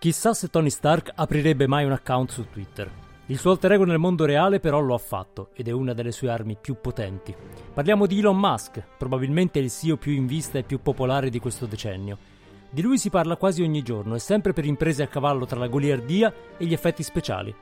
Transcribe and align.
Chissà 0.00 0.32
se 0.32 0.46
Tony 0.46 0.70
Stark 0.70 1.10
aprirebbe 1.12 1.66
mai 1.66 1.84
un 1.84 1.90
account 1.90 2.30
su 2.30 2.46
Twitter. 2.48 2.88
Il 3.26 3.36
suo 3.36 3.50
alter 3.50 3.72
ego 3.72 3.84
nel 3.84 3.98
mondo 3.98 4.26
reale 4.26 4.60
però 4.60 4.78
lo 4.78 4.94
ha 4.94 4.98
fatto 4.98 5.48
ed 5.54 5.66
è 5.66 5.72
una 5.72 5.92
delle 5.92 6.12
sue 6.12 6.30
armi 6.30 6.56
più 6.58 6.76
potenti. 6.80 7.34
Parliamo 7.74 8.06
di 8.06 8.20
Elon 8.20 8.38
Musk, 8.38 8.80
probabilmente 8.96 9.58
il 9.58 9.72
CEO 9.72 9.96
più 9.96 10.12
in 10.12 10.26
vista 10.26 10.56
e 10.56 10.62
più 10.62 10.80
popolare 10.80 11.30
di 11.30 11.40
questo 11.40 11.66
decennio. 11.66 12.16
Di 12.70 12.80
lui 12.80 12.96
si 12.96 13.10
parla 13.10 13.34
quasi 13.34 13.64
ogni 13.64 13.82
giorno 13.82 14.14
e 14.14 14.20
sempre 14.20 14.52
per 14.52 14.64
imprese 14.64 15.02
a 15.02 15.08
cavallo 15.08 15.46
tra 15.46 15.58
la 15.58 15.66
goliardia 15.66 16.32
e 16.56 16.64
gli 16.64 16.72
effetti 16.72 17.02
speciali. 17.02 17.52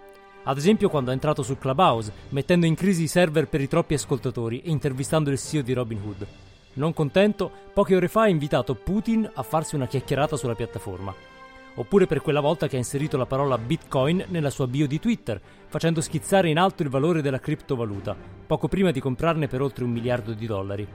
Ad 0.43 0.59
esempio 0.59 0.91
quando 0.91 1.13
è 1.13 1.15
entrato 1.15 1.43
sul 1.43 1.59
Clubhouse, 1.59 2.13
mettendo 2.29 2.67
in 2.67 2.75
crisi 2.75 3.05
i 3.05 3.09
server 3.09 3.49
per 3.49 3.63
i 3.63 3.69
troppi 3.69 3.95
ascoltatori 3.95 4.61
e 4.61 4.69
intervistando 4.69 5.31
il 5.31 5.39
CEO 5.39 5.63
di 5.63 5.73
Robinhood. 5.73 6.27
Non 6.75 6.93
contento, 6.93 7.51
poche 7.73 7.97
ore 7.97 8.09
fa 8.09 8.23
ha 8.23 8.29
invitato 8.29 8.75
Putin 8.75 9.27
a 9.33 9.43
farsi 9.43 9.75
una 9.75 9.87
chiacchierata 9.87 10.37
sulla 10.37 10.55
piattaforma 10.55 11.36
oppure 11.77 12.07
per 12.07 12.21
quella 12.21 12.41
volta 12.41 12.69
che 12.69 12.77
ha 12.77 12.79
inserito 12.79 13.17
la 13.17 13.27
parola 13.27 13.59
Bitcoin 13.59 14.25
nella 14.29 14.51
sua 14.51 14.67
bio 14.67 14.87
di 14.87 15.01
Twitter, 15.01 15.41
facendo 15.69 16.01
schizzare 16.01 16.51
in 16.51 16.59
alto 16.59 16.83
il 16.83 16.89
valore 16.89 17.23
della 17.23 17.41
criptovaluta, 17.41 18.17
poco 18.47 18.69
prima 18.69 18.91
di 18.91 19.01
comprarne 19.01 19.47
per 19.47 19.63
oltre 19.63 19.85
un 19.85 19.91
miliardo 19.91 20.33
di 20.33 20.47
dollari. 20.47 20.87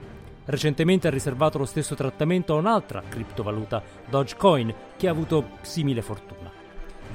Recentemente 0.44 1.06
ha 1.06 1.10
riservato 1.10 1.58
lo 1.58 1.66
stesso 1.66 1.94
trattamento 1.94 2.54
a 2.54 2.58
un'altra 2.58 3.02
criptovaluta, 3.08 3.82
Dogecoin, 4.08 4.74
che 4.96 5.08
ha 5.08 5.10
avuto 5.10 5.50
simile 5.60 6.02
fortuna. 6.02 6.50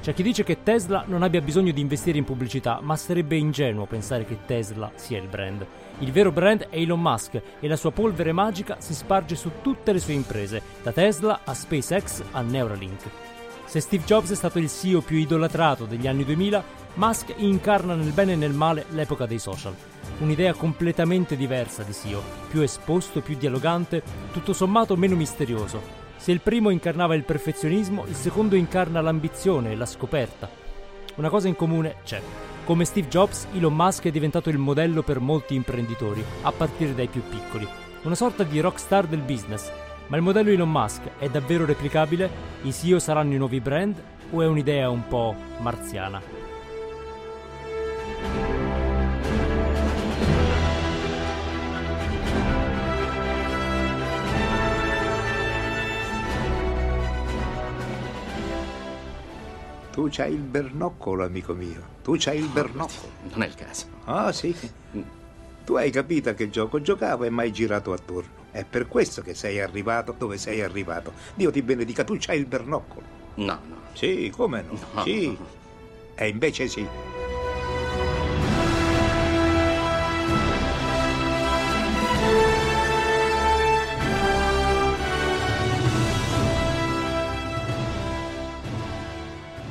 C'è 0.00 0.14
chi 0.14 0.22
dice 0.22 0.44
che 0.44 0.62
Tesla 0.62 1.04
non 1.06 1.22
abbia 1.22 1.40
bisogno 1.40 1.72
di 1.72 1.80
investire 1.80 2.18
in 2.18 2.24
pubblicità, 2.24 2.78
ma 2.80 2.96
sarebbe 2.96 3.36
ingenuo 3.36 3.84
pensare 3.84 4.24
che 4.24 4.38
Tesla 4.46 4.92
sia 4.94 5.18
il 5.18 5.26
brand. 5.26 5.66
Il 5.98 6.12
vero 6.12 6.30
brand 6.30 6.68
è 6.68 6.76
Elon 6.78 7.00
Musk 7.00 7.42
e 7.58 7.68
la 7.68 7.76
sua 7.76 7.90
polvere 7.90 8.32
magica 8.32 8.76
si 8.78 8.94
sparge 8.94 9.34
su 9.34 9.50
tutte 9.60 9.92
le 9.92 9.98
sue 9.98 10.14
imprese, 10.14 10.62
da 10.82 10.92
Tesla 10.92 11.40
a 11.44 11.52
SpaceX 11.52 12.22
a 12.30 12.40
Neuralink. 12.40 13.27
Se 13.68 13.80
Steve 13.80 14.04
Jobs 14.04 14.30
è 14.30 14.34
stato 14.34 14.58
il 14.58 14.70
CEO 14.70 15.02
più 15.02 15.18
idolatrato 15.18 15.84
degli 15.84 16.06
anni 16.06 16.24
2000, 16.24 16.64
Musk 16.94 17.34
incarna 17.36 17.94
nel 17.94 18.12
bene 18.12 18.32
e 18.32 18.36
nel 18.36 18.54
male 18.54 18.86
l'epoca 18.92 19.26
dei 19.26 19.38
social. 19.38 19.74
Un'idea 20.20 20.54
completamente 20.54 21.36
diversa 21.36 21.82
di 21.82 21.92
CEO, 21.92 22.22
più 22.48 22.62
esposto, 22.62 23.20
più 23.20 23.36
dialogante, 23.36 24.02
tutto 24.32 24.54
sommato 24.54 24.96
meno 24.96 25.16
misterioso. 25.16 25.82
Se 26.16 26.32
il 26.32 26.40
primo 26.40 26.70
incarnava 26.70 27.14
il 27.14 27.24
perfezionismo, 27.24 28.06
il 28.06 28.14
secondo 28.14 28.56
incarna 28.56 29.02
l'ambizione 29.02 29.72
e 29.72 29.76
la 29.76 29.84
scoperta. 29.84 30.48
Una 31.16 31.28
cosa 31.28 31.48
in 31.48 31.54
comune 31.54 31.96
c'è. 32.04 32.22
Come 32.64 32.86
Steve 32.86 33.08
Jobs, 33.08 33.48
Elon 33.52 33.74
Musk 33.74 34.06
è 34.06 34.10
diventato 34.10 34.48
il 34.48 34.56
modello 34.56 35.02
per 35.02 35.20
molti 35.20 35.54
imprenditori, 35.54 36.24
a 36.40 36.52
partire 36.52 36.94
dai 36.94 37.08
più 37.08 37.20
piccoli. 37.28 37.68
Una 38.04 38.14
sorta 38.14 38.44
di 38.44 38.60
rockstar 38.60 39.06
del 39.06 39.20
business, 39.20 39.70
ma 40.08 40.16
il 40.16 40.22
modello 40.22 40.50
Elon 40.50 40.70
Musk 40.70 41.02
è 41.18 41.28
davvero 41.28 41.64
replicabile? 41.64 42.30
I 42.62 42.72
CEO 42.72 42.98
saranno 42.98 43.34
i 43.34 43.38
nuovi 43.38 43.60
brand 43.60 44.02
o 44.30 44.42
è 44.42 44.46
un'idea 44.46 44.88
un 44.88 45.06
po' 45.06 45.34
marziana? 45.58 46.20
Tu 59.92 60.08
c'hai 60.10 60.32
il 60.32 60.42
bernoccolo, 60.42 61.24
amico 61.24 61.54
mio. 61.54 61.82
Tu 62.02 62.14
c'hai 62.16 62.38
il 62.38 62.48
bernoccolo. 62.48 63.10
Non 63.32 63.42
è 63.42 63.46
il 63.46 63.54
caso. 63.54 63.86
Ah, 64.04 64.32
sì. 64.32 64.56
Tu 65.64 65.74
hai 65.74 65.90
capito 65.90 66.30
a 66.30 66.34
che 66.34 66.48
gioco 66.48 66.80
giocavo 66.80 67.24
e 67.24 67.30
mai 67.30 67.52
girato 67.52 67.92
attorno. 67.92 68.46
È 68.58 68.64
per 68.64 68.88
questo 68.88 69.22
che 69.22 69.34
sei 69.34 69.60
arrivato 69.60 70.12
dove 70.18 70.36
sei 70.36 70.62
arrivato. 70.62 71.12
Dio 71.34 71.52
ti 71.52 71.62
benedica, 71.62 72.02
tu 72.02 72.16
c'hai 72.18 72.40
il 72.40 72.46
bernoccolo. 72.46 73.06
No, 73.36 73.60
no. 73.68 73.76
Sì, 73.92 74.32
come 74.34 74.62
no? 74.62 74.76
No. 74.94 75.02
Sì. 75.04 75.38
E 76.16 76.26
invece 76.26 76.66
sì. 76.66 76.84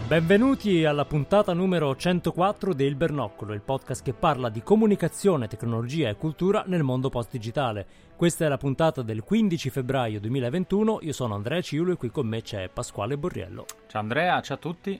Benvenuti 0.08 0.86
alla 0.86 1.04
puntata 1.04 1.52
numero 1.52 1.94
104 1.94 2.74
del 2.74 2.96
Bernoccolo, 2.96 3.52
il 3.52 3.60
podcast 3.60 4.02
che 4.02 4.14
parla 4.14 4.48
di 4.48 4.64
comunicazione, 4.64 5.50
tecnologia 5.50 6.08
e 6.08 6.16
cultura 6.16 6.64
nel 6.66 6.82
mondo 6.82 7.10
post-digitale. 7.10 7.86
Questa 8.16 8.46
è 8.46 8.48
la 8.48 8.56
puntata 8.56 9.02
del 9.02 9.22
15 9.22 9.70
febbraio 9.70 10.22
2021, 10.22 11.00
io 11.02 11.12
sono 11.12 11.36
Andrea 11.36 11.60
Ciulo 11.60 11.92
e 11.92 11.98
qui 11.98 12.10
con 12.10 12.26
me 12.26 12.42
c'è 12.42 12.70
Pasquale 12.70 13.18
Borriello. 13.18 13.66
Ciao 13.88 14.00
Andrea, 14.00 14.40
ciao 14.40 14.56
a 14.56 14.60
tutti. 14.60 14.98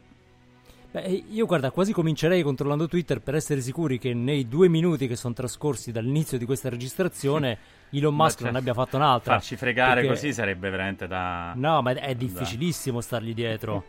Beh, 0.92 1.24
io 1.30 1.46
guarda, 1.46 1.72
quasi 1.72 1.94
comincerei 1.94 2.44
controllando 2.44 2.90
Twitter 2.90 3.22
per 3.22 3.36
essere 3.36 3.62
sicuri 3.62 4.00
che 4.00 4.14
nei 4.14 4.50
due 4.50 4.68
minuti 4.68 5.08
che 5.08 5.16
sono 5.16 5.34
trascorsi 5.34 5.94
dall'inizio 5.94 6.38
di 6.38 6.44
questa 6.44 6.68
registrazione 6.68 7.58
Elon 7.92 8.14
Musk 8.14 8.40
cioè, 8.40 8.48
non 8.48 8.58
abbia 8.58 8.74
fatto 8.74 8.98
un'altra. 8.98 9.36
Farci 9.36 9.56
fregare 9.56 10.02
perché- 10.02 10.10
così 10.10 10.34
sarebbe 10.34 10.70
veramente 10.70 11.08
da... 11.08 11.54
No, 11.56 11.82
ma 11.82 11.94
è 11.94 12.14
difficilissimo 12.14 13.00
stargli 13.00 13.34
dietro. 13.34 13.86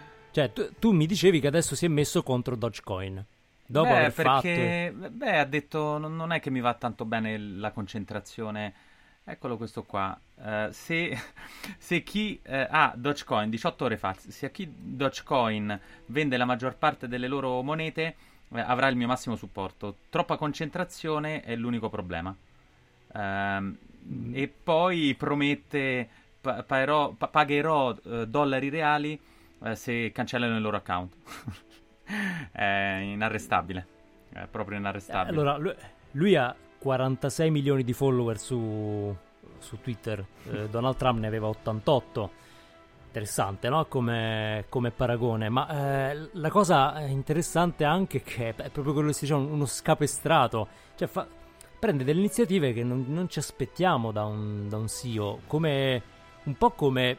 Cioè, 0.32 0.52
tu, 0.52 0.68
tu 0.78 0.92
mi 0.92 1.06
dicevi 1.06 1.40
che 1.40 1.46
adesso 1.46 1.74
si 1.76 1.84
è 1.84 1.88
messo 1.88 2.22
contro 2.22 2.56
Dogecoin. 2.56 3.24
Dopo 3.66 3.88
beh, 3.88 3.96
aver 3.96 4.12
fatto... 4.12 4.40
perché 4.42 4.92
beh, 5.10 5.38
ha 5.38 5.44
detto 5.44 5.98
non, 5.98 6.16
non 6.16 6.32
è 6.32 6.40
che 6.40 6.50
mi 6.50 6.60
va 6.60 6.74
tanto 6.74 7.04
bene 7.04 7.38
la 7.38 7.70
concentrazione. 7.70 8.72
Eccolo 9.24 9.56
questo 9.56 9.84
qua. 9.84 10.18
Eh, 10.42 10.68
se, 10.72 11.16
se 11.78 12.02
chi 12.02 12.38
eh, 12.42 12.66
ha 12.68 12.92
Dogecoin 12.96 13.50
18 13.50 13.84
ore 13.84 13.96
fa, 13.96 14.14
se 14.18 14.46
a 14.46 14.50
chi 14.50 14.68
Dogecoin 14.74 15.78
vende 16.06 16.36
la 16.36 16.44
maggior 16.44 16.76
parte 16.76 17.08
delle 17.08 17.28
loro 17.28 17.62
monete 17.62 18.16
eh, 18.52 18.60
avrà 18.60 18.88
il 18.88 18.96
mio 18.96 19.06
massimo 19.06 19.36
supporto. 19.36 19.96
Troppa 20.10 20.36
concentrazione 20.36 21.42
è 21.42 21.54
l'unico 21.56 21.88
problema. 21.88 22.34
Ehm, 23.14 23.76
E 24.32 24.48
poi 24.48 25.14
promette 25.16 26.08
pa- 26.40 26.62
paerò- 26.64 27.12
pa- 27.12 27.28
pagherò 27.28 27.96
eh, 28.04 28.26
dollari 28.26 28.68
reali 28.68 29.18
eh, 29.64 29.74
se 29.76 30.10
cancellano 30.12 30.56
il 30.56 30.62
loro 30.62 30.76
account. 30.76 31.14
è 32.52 32.98
inarrestabile. 33.02 33.86
È 34.32 34.46
proprio 34.50 34.76
Eh, 34.76 34.80
inarrestabile. 34.80 35.30
Allora, 35.30 35.56
lui, 35.56 35.74
lui 36.12 36.36
ha 36.36 36.54
46 36.78 37.50
milioni 37.50 37.84
di 37.84 37.92
follower 37.92 38.38
su, 38.38 39.14
su 39.58 39.80
Twitter, 39.80 40.24
eh, 40.50 40.68
Donald 40.70 40.96
Trump 40.96 41.18
ne 41.20 41.26
aveva 41.26 41.48
88. 41.48 42.30
Interessante, 43.06 43.68
no? 43.68 43.84
Come, 43.86 44.64
come 44.70 44.90
paragone. 44.90 45.50
Ma 45.50 46.10
eh, 46.10 46.28
la 46.32 46.48
cosa 46.48 46.98
interessante 47.00 47.84
anche 47.84 48.18
è 48.18 48.22
che 48.22 48.54
è 48.56 48.70
proprio 48.70 48.94
quello 48.94 49.08
che 49.08 49.14
si 49.14 49.26
dice, 49.26 49.34
uno 49.34 49.66
scapestrato. 49.66 50.66
Cioè, 50.96 51.08
fa- 51.08 51.28
prende 51.78 52.04
delle 52.04 52.20
iniziative 52.20 52.72
che 52.72 52.82
non, 52.82 53.04
non 53.08 53.28
ci 53.28 53.38
aspettiamo 53.38 54.12
da 54.12 54.24
un, 54.24 54.66
da 54.68 54.78
un 54.78 54.88
CEO, 54.88 55.40
come, 55.46 56.02
un 56.44 56.54
po' 56.56 56.70
come 56.70 57.18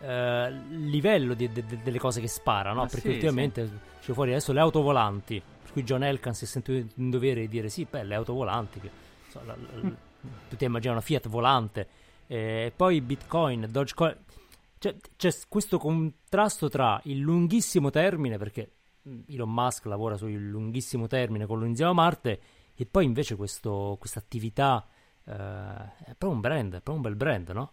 eh, 0.00 0.50
livello 0.50 1.34
di- 1.34 1.50
de- 1.50 1.64
de- 1.64 1.82
delle 1.82 1.98
cose 1.98 2.20
che 2.20 2.28
spara, 2.28 2.70
no? 2.72 2.82
Ma 2.82 2.86
Perché 2.86 3.08
sì, 3.08 3.14
ultimamente 3.14 3.70
c'è 4.00 4.12
fuori 4.12 4.30
adesso 4.30 4.52
le 4.52 4.60
auto 4.60 4.82
volanti, 4.82 5.40
per 5.62 5.72
cui 5.72 5.82
John 5.84 6.02
Elkan 6.02 6.34
si 6.34 6.44
è 6.44 6.46
sentito 6.46 6.92
in 6.96 7.10
dovere 7.10 7.40
di 7.42 7.48
dire 7.48 7.68
sì, 7.68 7.86
beh, 7.88 8.04
le 8.04 8.14
auto 8.14 8.32
volanti, 8.34 8.80
che, 8.80 8.90
so, 9.28 9.40
la- 9.44 9.56
la- 9.56 9.90
tu 10.48 10.56
ti 10.56 10.64
immagini 10.64 10.92
una 10.92 11.00
Fiat 11.02 11.28
volante, 11.28 11.88
e 12.26 12.72
poi 12.74 13.00
Bitcoin, 13.00 13.66
Dogecoin, 13.70 14.16
cioè, 14.78 14.94
c'è 15.16 15.30
questo 15.48 15.78
contrasto 15.78 16.68
tra 16.68 17.00
il 17.04 17.18
lunghissimo 17.18 17.90
termine, 17.90 18.36
perché 18.38 18.70
mh, 19.02 19.20
Elon 19.28 19.50
Musk 19.52 19.86
lavora 19.86 20.16
sul 20.16 20.32
lunghissimo 20.32 21.06
termine, 21.06 21.46
colonizziamo 21.46 21.92
Marte, 21.94 22.40
e 22.74 22.86
poi 22.86 23.04
invece 23.04 23.36
questa 23.36 23.70
attività 24.16 24.86
eh, 25.24 25.32
è 25.32 26.14
proprio 26.16 26.30
un 26.30 26.40
brand, 26.40 26.66
è 26.74 26.80
proprio 26.80 26.96
un 26.96 27.02
bel 27.02 27.14
brand, 27.16 27.48
no? 27.50 27.72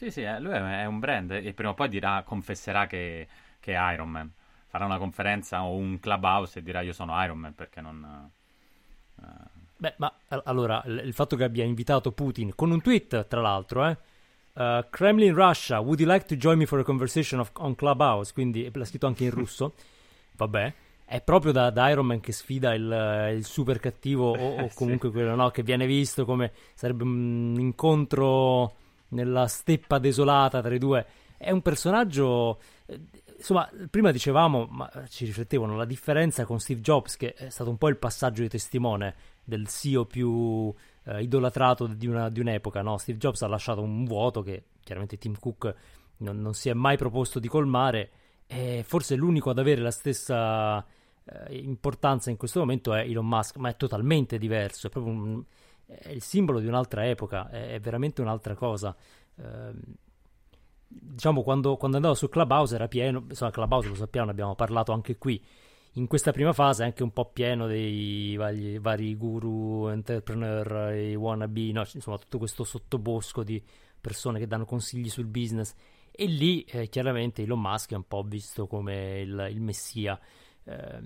Sì, 0.00 0.10
sì, 0.10 0.22
eh, 0.22 0.40
lui 0.40 0.52
è 0.52 0.86
un 0.86 0.98
brand 0.98 1.30
e 1.30 1.52
prima 1.52 1.72
o 1.72 1.74
poi 1.74 1.90
dirà, 1.90 2.22
confesserà 2.24 2.86
che, 2.86 3.28
che 3.60 3.74
è 3.74 3.92
Iron 3.92 4.08
Man. 4.08 4.32
Farà 4.66 4.86
una 4.86 4.96
conferenza 4.96 5.62
o 5.62 5.74
un 5.74 6.00
clubhouse 6.00 6.60
e 6.60 6.62
dirà 6.62 6.80
io 6.80 6.94
sono 6.94 7.22
Iron 7.22 7.36
Man 7.36 7.54
perché 7.54 7.82
non... 7.82 8.30
eh, 9.20 9.24
Beh, 9.76 9.94
ma 9.98 10.10
allora, 10.44 10.82
il 10.86 11.12
fatto 11.12 11.36
che 11.36 11.44
abbia 11.44 11.64
invitato 11.64 12.12
Putin 12.12 12.54
con 12.54 12.70
un 12.70 12.80
tweet, 12.80 13.26
tra 13.28 13.42
l'altro, 13.42 13.84
eh? 13.84 13.98
uh, 14.54 14.86
Kremlin 14.88 15.34
Russia, 15.34 15.80
would 15.80 16.00
you 16.00 16.10
like 16.10 16.24
to 16.24 16.34
join 16.36 16.56
me 16.56 16.64
for 16.64 16.78
a 16.78 16.82
conversation 16.82 17.38
of- 17.38 17.52
on 17.56 17.74
Clubhouse? 17.74 18.32
Quindi 18.32 18.70
l'ha 18.72 18.84
scritto 18.86 19.06
anche 19.06 19.24
in 19.24 19.32
russo. 19.32 19.74
Vabbè, 20.32 20.72
è 21.04 21.20
proprio 21.20 21.52
da, 21.52 21.68
da 21.68 21.90
Iron 21.90 22.06
Man 22.06 22.20
che 22.20 22.32
sfida 22.32 22.72
il, 22.72 22.90
eh, 22.90 23.34
il 23.34 23.44
super 23.44 23.78
cattivo 23.78 24.30
o, 24.30 24.62
o 24.62 24.68
Sì. 24.72 24.74
comunque 24.76 25.10
quello 25.10 25.34
no, 25.34 25.50
che 25.50 25.62
viene 25.62 25.84
visto 25.84 26.24
come 26.24 26.52
sarebbe 26.72 27.02
un 27.02 27.54
incontro 27.58 28.76
nella 29.10 29.46
steppa 29.46 29.98
desolata 29.98 30.60
tra 30.60 30.74
i 30.74 30.78
due. 30.78 31.06
È 31.36 31.50
un 31.50 31.62
personaggio. 31.62 32.60
eh, 32.86 33.00
Insomma, 33.40 33.66
prima 33.88 34.10
dicevamo, 34.10 34.66
ma 34.70 34.90
ci 35.08 35.24
riflettevano, 35.24 35.74
la 35.74 35.86
differenza 35.86 36.44
con 36.44 36.60
Steve 36.60 36.82
Jobs, 36.82 37.16
che 37.16 37.32
è 37.32 37.48
stato 37.48 37.70
un 37.70 37.78
po' 37.78 37.88
il 37.88 37.96
passaggio 37.96 38.42
di 38.42 38.48
testimone 38.50 39.14
del 39.44 39.66
CEO 39.66 40.04
più 40.04 40.72
eh, 41.04 41.22
idolatrato 41.22 41.86
di, 41.86 42.06
una- 42.06 42.28
di 42.28 42.40
un'epoca, 42.40 42.82
no? 42.82 42.98
Steve 42.98 43.16
Jobs 43.18 43.40
ha 43.40 43.46
lasciato 43.48 43.80
un 43.80 44.04
vuoto 44.04 44.42
che 44.42 44.64
chiaramente 44.82 45.16
Tim 45.16 45.38
Cook 45.38 45.74
non, 46.18 46.38
non 46.40 46.52
si 46.52 46.68
è 46.68 46.74
mai 46.74 46.98
proposto 46.98 47.38
di 47.38 47.48
colmare 47.48 48.10
E 48.46 48.82
forse 48.84 49.14
l'unico 49.14 49.50
ad 49.50 49.58
avere 49.58 49.80
la 49.80 49.92
stessa 49.92 50.84
eh, 51.24 51.56
importanza 51.56 52.30
in 52.30 52.36
questo 52.36 52.58
momento 52.58 52.92
è 52.94 53.02
Elon 53.02 53.26
Musk, 53.26 53.56
ma 53.56 53.68
è 53.68 53.76
totalmente 53.76 54.38
diverso, 54.38 54.88
è 54.88 54.90
proprio 54.90 55.14
un, 55.14 55.44
è 55.98 56.10
il 56.10 56.22
simbolo 56.22 56.60
di 56.60 56.66
un'altra 56.66 57.06
epoca, 57.08 57.48
è, 57.50 57.74
è 57.74 57.80
veramente 57.80 58.20
un'altra 58.20 58.54
cosa. 58.54 58.94
Eh, 59.36 59.72
diciamo, 60.86 61.42
quando, 61.42 61.76
quando, 61.76 61.96
andavo 61.96 62.14
su 62.14 62.28
Clubhouse 62.28 62.74
era 62.74 62.88
pieno, 62.88 63.24
insomma, 63.28 63.50
Clubhouse 63.50 63.88
lo 63.88 63.94
sappiamo, 63.94 64.26
ne 64.26 64.32
abbiamo 64.32 64.54
parlato 64.54 64.92
anche 64.92 65.16
qui. 65.18 65.42
In 65.94 66.06
questa 66.06 66.30
prima 66.30 66.52
fase 66.52 66.82
è 66.82 66.86
anche 66.86 67.02
un 67.02 67.12
po' 67.12 67.30
pieno 67.32 67.66
dei 67.66 68.36
vari, 68.36 68.78
vari 68.78 69.16
guru, 69.16 69.88
entrepreneur, 69.88 70.94
i 70.94 71.16
wannabe, 71.16 71.72
no? 71.72 71.84
insomma, 71.92 72.16
tutto 72.18 72.38
questo 72.38 72.62
sottobosco 72.62 73.42
di 73.42 73.62
persone 74.00 74.38
che 74.38 74.46
danno 74.46 74.64
consigli 74.64 75.08
sul 75.08 75.26
business. 75.26 75.74
E 76.12 76.26
lì 76.26 76.62
eh, 76.62 76.88
chiaramente 76.88 77.42
Elon 77.42 77.60
Musk 77.60 77.92
è 77.92 77.96
un 77.96 78.06
po' 78.06 78.22
visto 78.22 78.66
come 78.66 79.20
il, 79.20 79.48
il 79.50 79.60
messia. 79.60 80.18
Eh, 80.62 81.00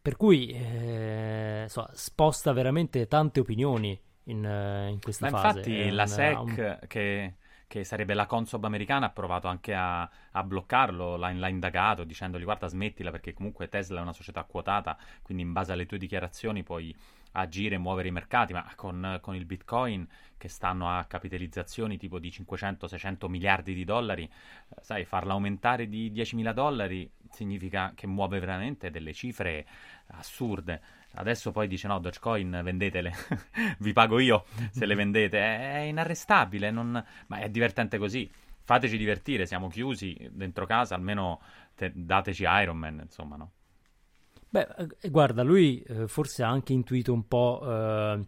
per 0.00 0.16
cui 0.16 0.48
eh, 0.48 1.66
so, 1.68 1.86
sposta 1.92 2.52
veramente 2.52 3.06
tante 3.06 3.40
opinioni 3.40 3.98
in, 4.30 4.44
eh, 4.44 4.88
in 4.88 5.00
questa 5.00 5.30
Ma 5.30 5.38
fase. 5.38 5.58
Infatti, 5.58 5.90
la 5.90 6.06
SEC 6.06 6.38
un... 6.38 6.78
che 6.86 7.34
che 7.70 7.84
sarebbe 7.84 8.14
la 8.14 8.26
Consob 8.26 8.64
americana, 8.64 9.06
ha 9.06 9.10
provato 9.10 9.46
anche 9.46 9.72
a, 9.72 10.00
a 10.02 10.42
bloccarlo, 10.42 11.14
l'ha, 11.14 11.32
l'ha, 11.32 11.46
indagato 11.46 12.02
dicendogli 12.02 12.42
guarda 12.42 12.66
smettila 12.66 13.12
perché 13.12 13.32
comunque 13.32 13.68
Tesla 13.68 14.00
è 14.00 14.02
una 14.02 14.12
società 14.12 14.42
quotata, 14.42 14.98
quindi 15.22 15.44
in 15.44 15.52
base 15.52 15.70
alle 15.70 15.86
tue 15.86 15.96
dichiarazioni 15.96 16.64
puoi 16.64 16.92
agire 17.32 17.76
e 17.76 17.78
muovere 17.78 18.08
i 18.08 18.10
mercati, 18.10 18.52
ma 18.52 18.68
con, 18.74 19.18
con 19.20 19.36
il 19.36 19.44
Bitcoin 19.44 20.04
che 20.36 20.48
stanno 20.48 20.90
a 20.90 21.04
capitalizzazioni 21.04 21.96
tipo 21.96 22.18
di 22.18 22.30
500-600 22.30 23.28
miliardi 23.28 23.72
di 23.72 23.84
dollari, 23.84 24.24
eh, 24.24 24.76
sai, 24.80 25.04
farla 25.04 25.34
aumentare 25.34 25.88
di 25.88 26.10
10.000 26.10 26.52
dollari 26.52 27.08
significa 27.30 27.92
che 27.94 28.08
muove 28.08 28.40
veramente 28.40 28.90
delle 28.90 29.12
cifre 29.12 29.64
assurde. 30.08 30.80
Adesso 31.14 31.50
poi 31.50 31.66
dice 31.66 31.88
no, 31.88 31.98
Dogecoin 31.98 32.60
vendetele, 32.62 33.12
vi 33.80 33.92
pago 33.92 34.18
io 34.18 34.44
se 34.70 34.86
le 34.86 34.94
vendete. 34.94 35.38
È, 35.38 35.78
inarrestabile, 35.80 36.70
non... 36.70 37.04
ma 37.26 37.38
è 37.38 37.48
divertente 37.48 37.98
così. 37.98 38.30
Fateci 38.62 38.96
divertire, 38.96 39.46
siamo 39.46 39.68
chiusi 39.68 40.28
dentro 40.30 40.66
casa, 40.66 40.94
almeno 40.94 41.40
te... 41.74 41.90
dateci 41.94 42.44
Iron 42.46 42.76
Man, 42.76 43.00
insomma, 43.02 43.36
no? 43.36 43.50
Beh, 44.48 44.68
eh, 45.00 45.10
guarda, 45.10 45.42
lui 45.42 45.80
eh, 45.82 46.08
forse 46.08 46.42
ha 46.42 46.48
anche 46.48 46.72
intuito 46.72 47.12
un 47.12 47.26
po' 47.26 47.60
eh, 47.64 48.24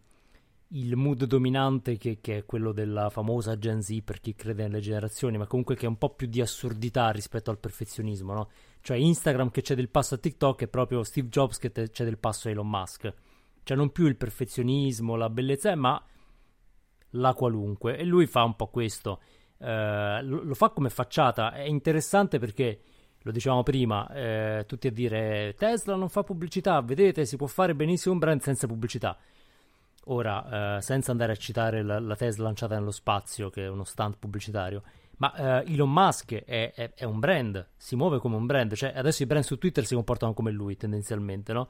il 0.69 0.96
mood 0.96 1.25
dominante 1.25 1.96
che, 1.96 2.19
che, 2.20 2.38
è 2.38 2.44
quello 2.44 2.73
della 2.73 3.11
famosa 3.11 3.58
Gen 3.58 3.82
Z 3.82 4.00
per 4.05 4.20
chi 4.20 4.35
crede 4.35 4.62
nelle 4.62 4.81
generazioni, 4.81 5.37
ma 5.37 5.46
comunque 5.46 5.75
che 5.75 5.87
è 5.87 5.88
un 5.88 5.99
po' 5.99 6.14
più 6.14 6.26
di 6.28 6.40
assurdità 6.40 7.11
rispetto 7.11 7.50
al 7.50 7.58
perfezionismo, 7.58 8.32
no? 8.35 8.50
Cioè 8.82 8.96
Instagram 8.96 9.50
che 9.50 9.62
c'è 9.62 9.76
del 9.76 9.88
passo 9.88 10.17
a 10.17 10.19
TikTok 10.19 10.62
è 10.62 10.67
proprio 10.67 11.05
Steve 11.05 11.29
Jobs 11.29 11.58
che 11.58 11.70
te- 11.70 11.88
c'è 11.90 12.05
del 12.05 12.19
passo 12.19 12.49
a 12.49 12.50
Elon 12.50 12.69
Musk. 12.69 13.14
Cioè 13.62 13.76
non 13.76 13.90
più 13.90 14.06
il 14.06 14.17
perfezionismo, 14.17 15.14
la 15.14 15.31
bellezza, 15.31 15.75
ma 15.76 16.05
la 17.11 17.32
qualunque. 17.34 17.96
E 17.96 18.05
lui 18.05 18.26
fa 18.26 18.43
un 18.43 18.56
po' 18.56 18.67
questo. 18.67 19.20
Eh, 19.58 20.20
lo, 20.23 20.43
lo, 20.43 20.55
fa 20.55 20.70
come 20.70 20.90
facciata. 20.90 21.52
È 21.52 21.62
interessante 21.62 22.40
perché, 22.40 22.81
lo 23.20 23.31
dicevamo 23.31 23.62
prima, 23.62 24.08
eh, 24.12 24.64
tutti 24.67 24.88
a 24.88 24.93
dire 24.93 25.55
Tesla 25.56 25.94
non 25.94 26.08
fa 26.08 26.25
pubblicità, 26.25 26.81
vedete, 26.81 27.25
si 27.25 27.37
può 27.37 27.46
fare 27.46 27.76
benissimo 27.76 28.14
un 28.14 28.20
brand 28.20 28.40
senza 28.40 28.67
pubblicità. 28.67 29.17
Ora, 30.06 30.78
eh, 30.78 30.81
senza 30.82 31.12
andare 31.12 31.31
a 31.31 31.37
citare 31.37 31.82
la, 31.82 32.00
la 32.00 32.17
Tesla 32.17 32.44
lanciata 32.44 32.75
nello 32.75 32.90
spazio, 32.90 33.50
che 33.50 33.64
è 33.64 33.69
uno 33.69 33.85
stunt 33.85 34.17
pubblicitario, 34.19 34.82
ma 35.23 35.33
uh, 35.37 35.71
Elon 35.71 35.93
Musk 35.93 36.35
è, 36.35 36.73
è, 36.75 36.95
è, 36.95 37.05
un 37.05 37.21
brand, 37.21 37.69
si 37.77 37.95
muove 37.95 38.19
come 38.19 38.35
un 38.35 38.45
brand, 38.45 38.75
cioè 38.75 38.93
adesso 38.93 39.23
i 39.23 39.27
brand 39.27 39.45
su 39.45 39.57
Twitter 39.57 39.87
si 39.87 39.95
comportano 39.95 40.35
come 40.35 40.51
lui 40.51 40.77
tendenzialmente, 40.77 41.53
no? 41.53 41.69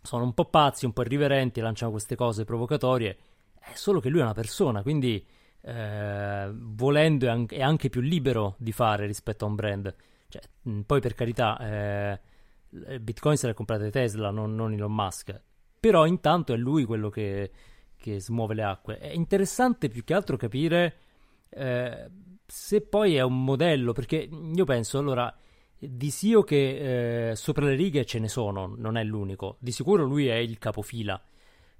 Sono 0.00 0.22
un 0.22 0.32
po' 0.32 0.44
pazzi, 0.44 0.84
un 0.84 0.92
po' 0.92 1.02
irriverenti, 1.02 1.60
lanciano 1.60 1.90
queste 1.90 2.14
cose 2.14 2.44
provocatorie, 2.44 3.18
è 3.58 3.72
solo 3.74 3.98
che 3.98 4.10
lui 4.10 4.20
è 4.20 4.22
una 4.22 4.32
persona, 4.32 4.82
quindi 4.82 5.26
eh, 5.60 6.48
volendo 6.54 7.26
è 7.26 7.30
anche, 7.30 7.56
è 7.56 7.62
anche, 7.62 7.88
più 7.88 8.00
libero 8.00 8.54
di 8.58 8.70
fare 8.70 9.06
rispetto 9.06 9.44
a 9.44 9.48
un 9.48 9.54
brand. 9.56 9.92
Cioè, 10.28 10.42
poi 10.86 11.00
per 11.00 11.14
carità, 11.14 11.58
eh, 11.58 12.20
Bitcoin 13.00 13.36
se 13.36 13.48
l'ha 13.48 13.54
comprata 13.54 13.90
Tesla, 13.90 14.30
non, 14.30 14.54
non 14.54 14.72
Elon 14.72 14.94
Musk, 14.94 15.42
però 15.80 16.06
intanto 16.06 16.52
è 16.52 16.56
lui 16.56 16.84
quello 16.84 17.08
che, 17.08 17.50
che 17.96 18.20
smuove 18.20 18.54
le 18.54 18.62
acque. 18.62 18.98
È 18.98 19.08
interessante 19.08 19.88
più 19.88 20.04
che 20.04 20.14
altro 20.14 20.36
capire... 20.36 20.94
Eh, 21.48 22.10
se 22.46 22.80
poi 22.82 23.16
è 23.16 23.22
un 23.22 23.44
modello, 23.44 23.92
perché 23.92 24.28
io 24.30 24.64
penso 24.64 24.98
allora 24.98 25.34
di 25.78 26.10
SEO 26.10 26.42
che 26.42 27.30
eh, 27.30 27.36
sopra 27.36 27.66
le 27.66 27.74
righe 27.74 28.04
ce 28.04 28.18
ne 28.18 28.28
sono, 28.28 28.74
non 28.76 28.96
è 28.96 29.04
l'unico, 29.04 29.56
di 29.60 29.72
sicuro 29.72 30.04
lui 30.04 30.26
è 30.28 30.36
il 30.36 30.58
capofila. 30.58 31.20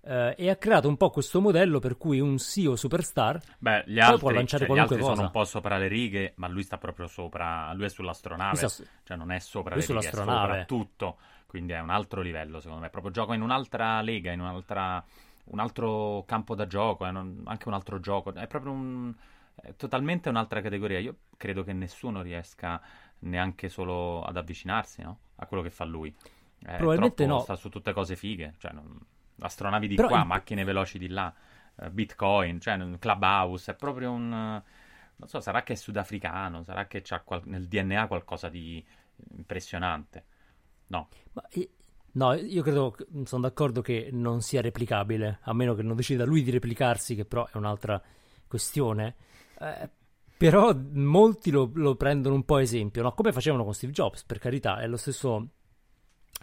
Uh, 0.07 0.33
e 0.37 0.49
ha 0.51 0.55
creato 0.55 0.87
un 0.87 0.97
po' 0.97 1.11
questo 1.11 1.41
modello 1.41 1.81
per 1.81 1.97
cui 1.97 2.21
un 2.21 2.39
SEO 2.39 2.77
superstar 2.77 3.43
Beh, 3.59 3.83
gli 3.89 3.99
altri, 3.99 4.21
può 4.21 4.31
lanciare 4.31 4.65
cioè, 4.65 4.67
qualunque 4.69 4.97
gli 4.97 5.01
altri 5.01 5.01
cosa. 5.01 5.15
sono 5.15 5.27
un 5.27 5.33
po' 5.33 5.45
sopra 5.45 5.79
le 5.79 5.89
righe, 5.89 6.33
ma 6.37 6.47
lui 6.47 6.63
sta 6.63 6.79
proprio 6.79 7.09
sopra, 7.09 7.73
lui 7.73 7.87
è 7.87 7.89
sull'astronave, 7.89 8.69
sta, 8.69 8.85
cioè 9.03 9.17
non 9.17 9.33
è 9.33 9.41
sopra 9.41 9.75
le 9.75 9.85
righe, 9.85 9.99
è 9.99 10.13
sopra 10.13 10.65
tutto, 10.65 11.17
quindi 11.47 11.73
è 11.73 11.81
un 11.81 11.91
altro 11.91 12.21
livello 12.21 12.61
secondo 12.61 12.83
me, 12.83 12.89
proprio 12.89 13.11
gioco 13.11 13.33
in 13.33 13.43
un'altra 13.43 14.01
lega, 14.01 14.31
in 14.31 14.39
un'altra, 14.39 15.05
un 15.47 15.59
altro 15.59 16.23
campo 16.25 16.55
da 16.55 16.69
gioco, 16.69 17.11
non, 17.11 17.43
anche 17.47 17.67
un 17.67 17.75
altro 17.75 17.99
gioco, 17.99 18.33
è 18.33 18.47
proprio 18.47 18.71
un 18.71 19.13
è 19.57 19.75
totalmente 19.75 20.29
un'altra 20.29 20.61
categoria. 20.61 20.99
Io 20.99 21.17
credo 21.37 21.65
che 21.65 21.73
nessuno 21.73 22.23
riesca 22.23 22.81
neanche 23.21 23.69
solo 23.69 24.23
ad 24.23 24.37
avvicinarsi 24.37 25.03
no? 25.03 25.19
a 25.37 25.47
quello 25.47 25.63
che 25.63 25.71
fa 25.71 25.85
lui. 25.85 26.15
È 26.59 26.77
Probabilmente 26.77 27.27
no. 27.27 27.41
Sta 27.41 27.57
su 27.57 27.69
tutte 27.69 27.93
cose 27.93 28.17
fighe. 28.17 28.55
Cioè, 28.59 28.73
non... 28.73 28.99
astronavi 29.41 29.89
di 29.89 29.95
Però 29.95 30.09
qua, 30.09 30.21
in... 30.21 30.27
macchine 30.27 30.65
veloci 30.65 30.99
di 30.99 31.09
là, 31.09 31.33
uh, 31.75 31.91
Bitcoin, 31.91 32.61
cioè, 32.61 32.79
Clubhouse. 32.99 33.73
È 33.73 33.75
proprio 33.75 34.13
un. 34.13 34.63
Non 35.19 35.29
so, 35.29 35.41
sarà 35.41 35.63
che 35.63 35.73
è 35.73 35.77
sudafricano, 35.77 36.63
sarà 36.63 36.87
che 36.87 37.03
ha 37.09 37.21
qual... 37.21 37.41
nel 37.45 37.67
DNA 37.67 38.07
qualcosa 38.07 38.49
di 38.49 38.85
impressionante. 39.37 40.25
No. 40.89 41.09
Ma, 41.33 41.43
no, 42.13 42.35
io 42.35 42.63
credo, 42.63 42.95
sono 43.25 43.43
d'accordo 43.43 43.81
che 43.81 44.11
non 44.13 44.43
sia 44.43 44.61
replicabile, 44.61 45.39
a 45.43 45.55
meno 45.55 45.75
che 45.75 45.83
non 45.83 45.97
decida 45.97 46.25
lui 46.25 46.43
di 46.43 46.51
replicarsi, 46.51 47.15
che 47.15 47.25
però 47.25 47.47
è 47.47 47.57
un'altra 47.57 48.01
questione. 48.47 49.15
Eh, 49.59 49.91
però 50.37 50.75
molti 50.93 51.51
lo, 51.51 51.71
lo, 51.75 51.95
prendono 51.95 52.35
un 52.35 52.45
po' 52.45 52.59
esempio, 52.59 53.03
no? 53.03 53.13
come 53.13 53.33
facevano 53.33 53.65
con 53.65 53.73
Steve 53.73 53.93
Jobs, 53.93 54.25
per 54.25 54.39
carità, 54.39 54.81
è 54.81 54.97
stesso, 54.97 55.49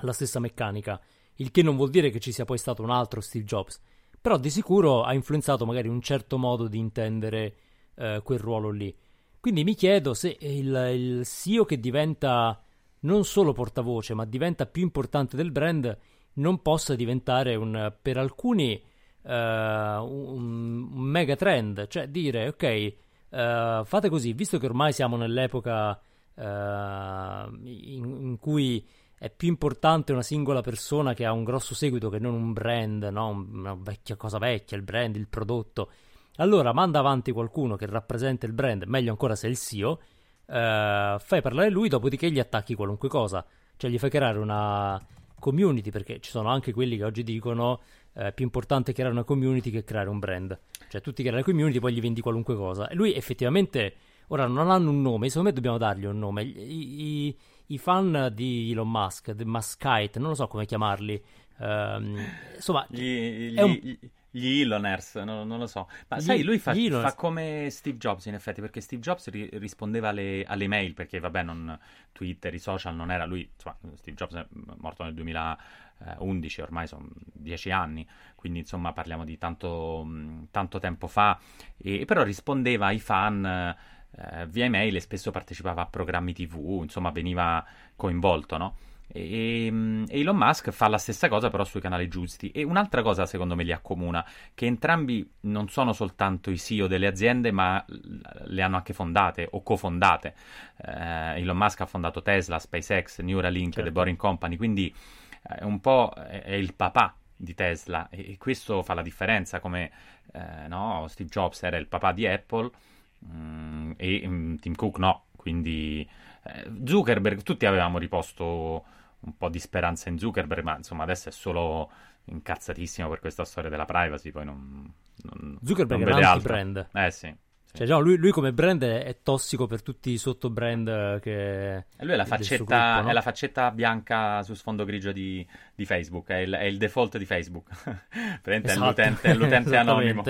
la 0.01 0.13
stessa 0.13 0.39
meccanica, 0.39 0.99
il 1.35 1.51
che 1.51 1.61
non 1.61 1.75
vuol 1.75 1.89
dire 1.89 2.09
che 2.09 2.19
ci 2.19 2.31
sia 2.31 2.45
poi 2.45 2.57
stato 2.57 2.81
un 2.81 2.89
altro 2.89 3.21
Steve 3.21 3.45
Jobs, 3.45 3.79
però 4.19 4.37
di 4.37 4.49
sicuro 4.49 5.03
ha 5.03 5.13
influenzato 5.13 5.65
magari 5.65 5.89
un 5.89 6.01
certo 6.01 6.37
modo 6.37 6.67
di 6.67 6.79
intendere 6.79 7.55
eh, 7.95 8.21
quel 8.23 8.39
ruolo 8.39 8.69
lì. 8.69 8.95
Quindi 9.39 9.63
mi 9.63 9.75
chiedo 9.75 10.13
se 10.13 10.37
il, 10.39 10.89
il 10.93 11.25
CEO 11.25 11.65
che 11.65 11.79
diventa 11.79 12.63
non 13.01 13.25
solo 13.25 13.51
portavoce, 13.51 14.13
ma 14.13 14.25
diventa 14.25 14.65
più 14.65 14.81
importante 14.81 15.35
del 15.35 15.51
brand, 15.51 15.97
non 16.35 16.61
possa 16.61 16.95
diventare 16.95 17.55
un, 17.55 17.93
per 18.01 18.17
alcuni 18.17 18.81
uh, 19.23 19.29
un, 19.29 20.89
un, 20.93 21.01
mega 21.01 21.35
trend, 21.35 21.87
cioè 21.87 22.07
dire 22.07 22.47
ok, 22.49 22.93
uh, 23.29 23.85
fate 23.85 24.09
così, 24.09 24.33
visto 24.33 24.57
che 24.57 24.65
ormai 24.65 24.93
siamo 24.93 25.15
nell'epoca 25.15 25.99
uh, 26.35 26.41
in, 26.41 28.17
in, 28.21 28.37
cui 28.39 28.85
è 29.17 29.29
più 29.29 29.47
importante 29.47 30.11
una 30.11 30.21
singola 30.21 30.61
persona 30.61 31.13
che 31.13 31.25
ha 31.25 31.31
un 31.31 31.43
grosso 31.43 31.73
seguito 31.73 32.09
che 32.09 32.19
non 32.19 32.33
un 32.33 32.53
brand, 32.53 33.03
no? 33.03 33.29
una 33.29 33.75
vecchia 33.79 34.15
cosa 34.15 34.37
vecchia, 34.37 34.77
il 34.77 34.83
brand, 34.83 35.15
il 35.15 35.27
prodotto. 35.27 35.89
Allora 36.37 36.73
manda 36.73 36.99
avanti 36.99 37.31
qualcuno 37.31 37.75
che 37.75 37.85
rappresenta 37.85 38.45
il 38.45 38.53
brand, 38.53 38.83
meglio 38.83 39.11
ancora 39.11 39.35
se 39.35 39.47
è 39.47 39.49
il 39.49 39.57
CEO, 39.57 39.99
fai 40.45 41.41
parlare 41.41 41.69
lui, 41.69 41.87
dopodiché 41.89 42.29
gli 42.31 42.39
attacchi 42.39 42.73
qualunque 42.73 43.07
cosa, 43.07 43.45
cioè 43.77 43.89
gli 43.89 43.99
fai 43.99 44.09
creare 44.09 44.39
una 44.39 44.99
community, 45.39 45.91
perché 45.91 46.19
ci 46.19 46.31
sono 46.31 46.49
anche 46.49 46.73
quelli 46.73 46.97
che 46.97 47.03
oggi 47.03 47.23
dicono 47.23 47.81
è 48.13 48.31
più 48.31 48.45
importante 48.45 48.93
creare 48.93 49.11
una 49.11 49.23
community 49.23 49.71
che 49.71 49.83
creare 49.83 50.09
un 50.09 50.19
brand. 50.19 50.57
Cioè, 50.89 51.01
tutti 51.01 51.21
creano 51.23 51.39
la 51.39 51.45
community, 51.45 51.79
poi 51.79 51.93
gli 51.93 52.01
vendi 52.01 52.21
qualunque 52.21 52.55
cosa. 52.55 52.87
E 52.87 52.95
lui 52.95 53.13
effettivamente, 53.13 53.95
ora 54.27 54.45
non 54.45 54.69
hanno 54.69 54.89
un 54.91 55.01
nome, 55.01 55.27
secondo 55.27 55.49
me 55.49 55.55
dobbiamo 55.55 55.77
dargli 55.77 56.05
un 56.05 56.19
nome. 56.19 56.43
I, 56.43 57.27
i, 57.27 57.37
i 57.67 57.77
fan 57.77 58.31
di 58.33 58.71
Elon 58.71 58.89
Musk, 58.89 59.31
di 59.31 59.45
Muskite, 59.45 60.19
non 60.19 60.29
lo 60.29 60.35
so 60.35 60.47
come 60.47 60.65
chiamarli. 60.65 61.21
Um, 61.57 62.17
insomma, 62.55 62.85
gli, 62.89 63.51
gli, 63.51 63.59
un... 63.59 63.71
gli 63.71 63.97
Eloners, 64.33 65.15
non, 65.15 65.47
non, 65.47 65.59
lo 65.59 65.67
so. 65.67 65.87
Ma 66.07 66.17
gli, 66.17 66.21
sai, 66.21 66.43
lui 66.43 66.57
fa, 66.57 66.73
fa, 66.73 67.13
come 67.15 67.67
Steve 67.69 67.97
Jobs 67.97 68.25
in 68.25 68.33
effetti, 68.33 68.61
perché 68.61 68.81
Steve 68.81 69.01
Jobs 69.01 69.29
ri- 69.29 69.49
rispondeva 69.53 70.09
alle, 70.09 70.43
alle, 70.45 70.67
mail, 70.67 70.93
perché 70.93 71.19
vabbè, 71.19 71.43
non, 71.43 71.77
Twitter, 72.11 72.53
i 72.53 72.59
social 72.59 72.95
non 72.95 73.11
era 73.11 73.25
lui, 73.25 73.47
insomma, 73.53 73.77
Steve 73.95 74.17
Jobs 74.17 74.35
è 74.35 74.45
morto 74.77 75.03
nel 75.03 75.13
2000 75.13 75.57
eh, 75.99 76.15
11, 76.17 76.61
ormai 76.61 76.87
sono 76.87 77.07
10 77.33 77.71
anni, 77.71 78.07
quindi 78.35 78.59
insomma 78.59 78.91
parliamo 78.93 79.23
di 79.23 79.37
tanto, 79.37 80.07
tanto 80.51 80.79
tempo 80.79 81.07
fa, 81.07 81.39
e, 81.77 82.05
però 82.05 82.23
rispondeva 82.23 82.87
ai 82.87 82.99
fan 82.99 83.45
eh, 83.45 84.47
via 84.47 84.65
email 84.65 84.95
e 84.95 84.99
spesso 84.99 85.31
partecipava 85.31 85.83
a 85.83 85.85
programmi 85.87 86.33
tv, 86.33 86.81
insomma 86.81 87.11
veniva 87.11 87.65
coinvolto, 87.95 88.57
no? 88.57 88.77
E, 89.13 89.67
e, 89.67 90.05
Elon 90.19 90.35
Musk 90.35 90.71
fa 90.71 90.87
la 90.87 90.97
stessa 90.97 91.29
cosa 91.29 91.49
però 91.49 91.63
sui 91.63 91.79
canali 91.79 92.07
giusti. 92.07 92.51
E 92.51 92.63
un'altra 92.63 93.01
cosa 93.01 93.25
secondo 93.25 93.55
me 93.55 93.63
li 93.63 93.71
accomuna, 93.71 94.25
che 94.53 94.65
entrambi 94.65 95.29
non 95.41 95.69
sono 95.69 95.93
soltanto 95.93 96.49
i 96.49 96.57
CEO 96.57 96.87
delle 96.87 97.07
aziende, 97.07 97.51
ma 97.51 97.83
le 97.87 98.61
hanno 98.61 98.75
anche 98.75 98.93
fondate 98.93 99.47
o 99.51 99.61
cofondate. 99.61 100.33
Eh, 100.77 101.39
Elon 101.39 101.57
Musk 101.57 101.81
ha 101.81 101.85
fondato 101.85 102.21
Tesla, 102.21 102.59
SpaceX, 102.59 103.21
Neuralink, 103.21 103.73
certo. 103.73 103.87
The 103.87 103.93
Boring 103.93 104.17
Company, 104.17 104.57
quindi 104.57 104.93
è 105.41 105.59
eh, 105.61 105.65
un 105.65 105.79
po' 105.79 106.11
è 106.15 106.53
il 106.53 106.73
papà 106.73 107.15
di 107.35 107.53
Tesla 107.53 108.07
e, 108.09 108.37
questo 108.37 108.81
fa 108.83 108.93
la 108.93 109.01
differenza 109.01 109.59
come 109.59 109.91
eh, 110.31 110.67
no, 110.67 111.05
Steve 111.09 111.29
Jobs 111.29 111.61
era 111.63 111.77
il 111.77 111.87
papà 111.87 112.13
di 112.13 112.25
Apple 112.25 112.71
mh, 113.19 113.35
mm, 113.35 113.91
e 113.97 114.27
mh, 114.27 114.33
mm, 114.33 114.55
Tim 114.55 114.75
Cook 114.75 114.97
no, 114.97 115.25
quindi 115.35 116.07
eh, 116.43 116.71
Zuckerberg 116.85 117.43
tutti 117.43 117.65
avevamo 117.65 117.97
riposto 117.97 118.85
un 119.25 119.37
po' 119.37 119.49
di 119.49 119.59
speranza 119.59 120.09
in 120.09 120.17
Zuckerberg, 120.17 120.63
ma 120.63 120.77
insomma 120.77 121.03
adesso 121.03 121.29
è 121.29 121.31
solo 121.31 121.89
incazzatissimo 122.25 123.09
per 123.09 123.19
questa 123.19 123.45
storia 123.45 123.69
della 123.69 123.85
privacy, 123.85 124.31
poi 124.31 124.45
non... 124.45 124.93
non 125.23 125.57
Zuckerberg 125.63 126.01
non 126.01 126.13
è 126.13 126.17
un 126.17 126.23
anti-brand. 126.23 126.89
Eh 126.93 127.11
sì. 127.11 127.35
Cioè, 127.75 127.87
no, 127.87 127.99
lui, 127.99 128.17
lui, 128.17 128.29
come 128.29 128.53
brand 128.53 128.83
è, 128.83 129.03
è, 129.03 129.17
tossico 129.23 129.65
per 129.65 129.81
tutti 129.81 130.11
i 130.11 130.19
sottobrand 130.19 131.19
che... 131.21 131.75
E 131.75 131.85
lui 132.01 132.13
è 132.13 132.15
la, 132.15 132.25
faccetta, 132.25 132.55
gruppo, 132.63 133.01
no? 133.01 133.09
è 133.09 133.13
la 133.13 133.21
faccetta 133.21 133.71
bianca 133.71 134.43
su 134.43 134.53
sfondo 134.53 134.85
grigio 134.85 135.11
di, 135.11 135.45
di 135.73 135.83
Facebook, 135.83 136.29
è 136.29 136.37
il, 136.37 136.53
è 136.53 136.65
il, 136.65 136.77
default 136.77 137.17
di 137.17 137.25
Facebook. 137.25 137.69
esatto. 138.43 138.69
è 138.69 138.75
l'utente, 138.75 139.27
è 139.27 139.33
l'utente 139.33 139.75
anonimo. 139.75 140.23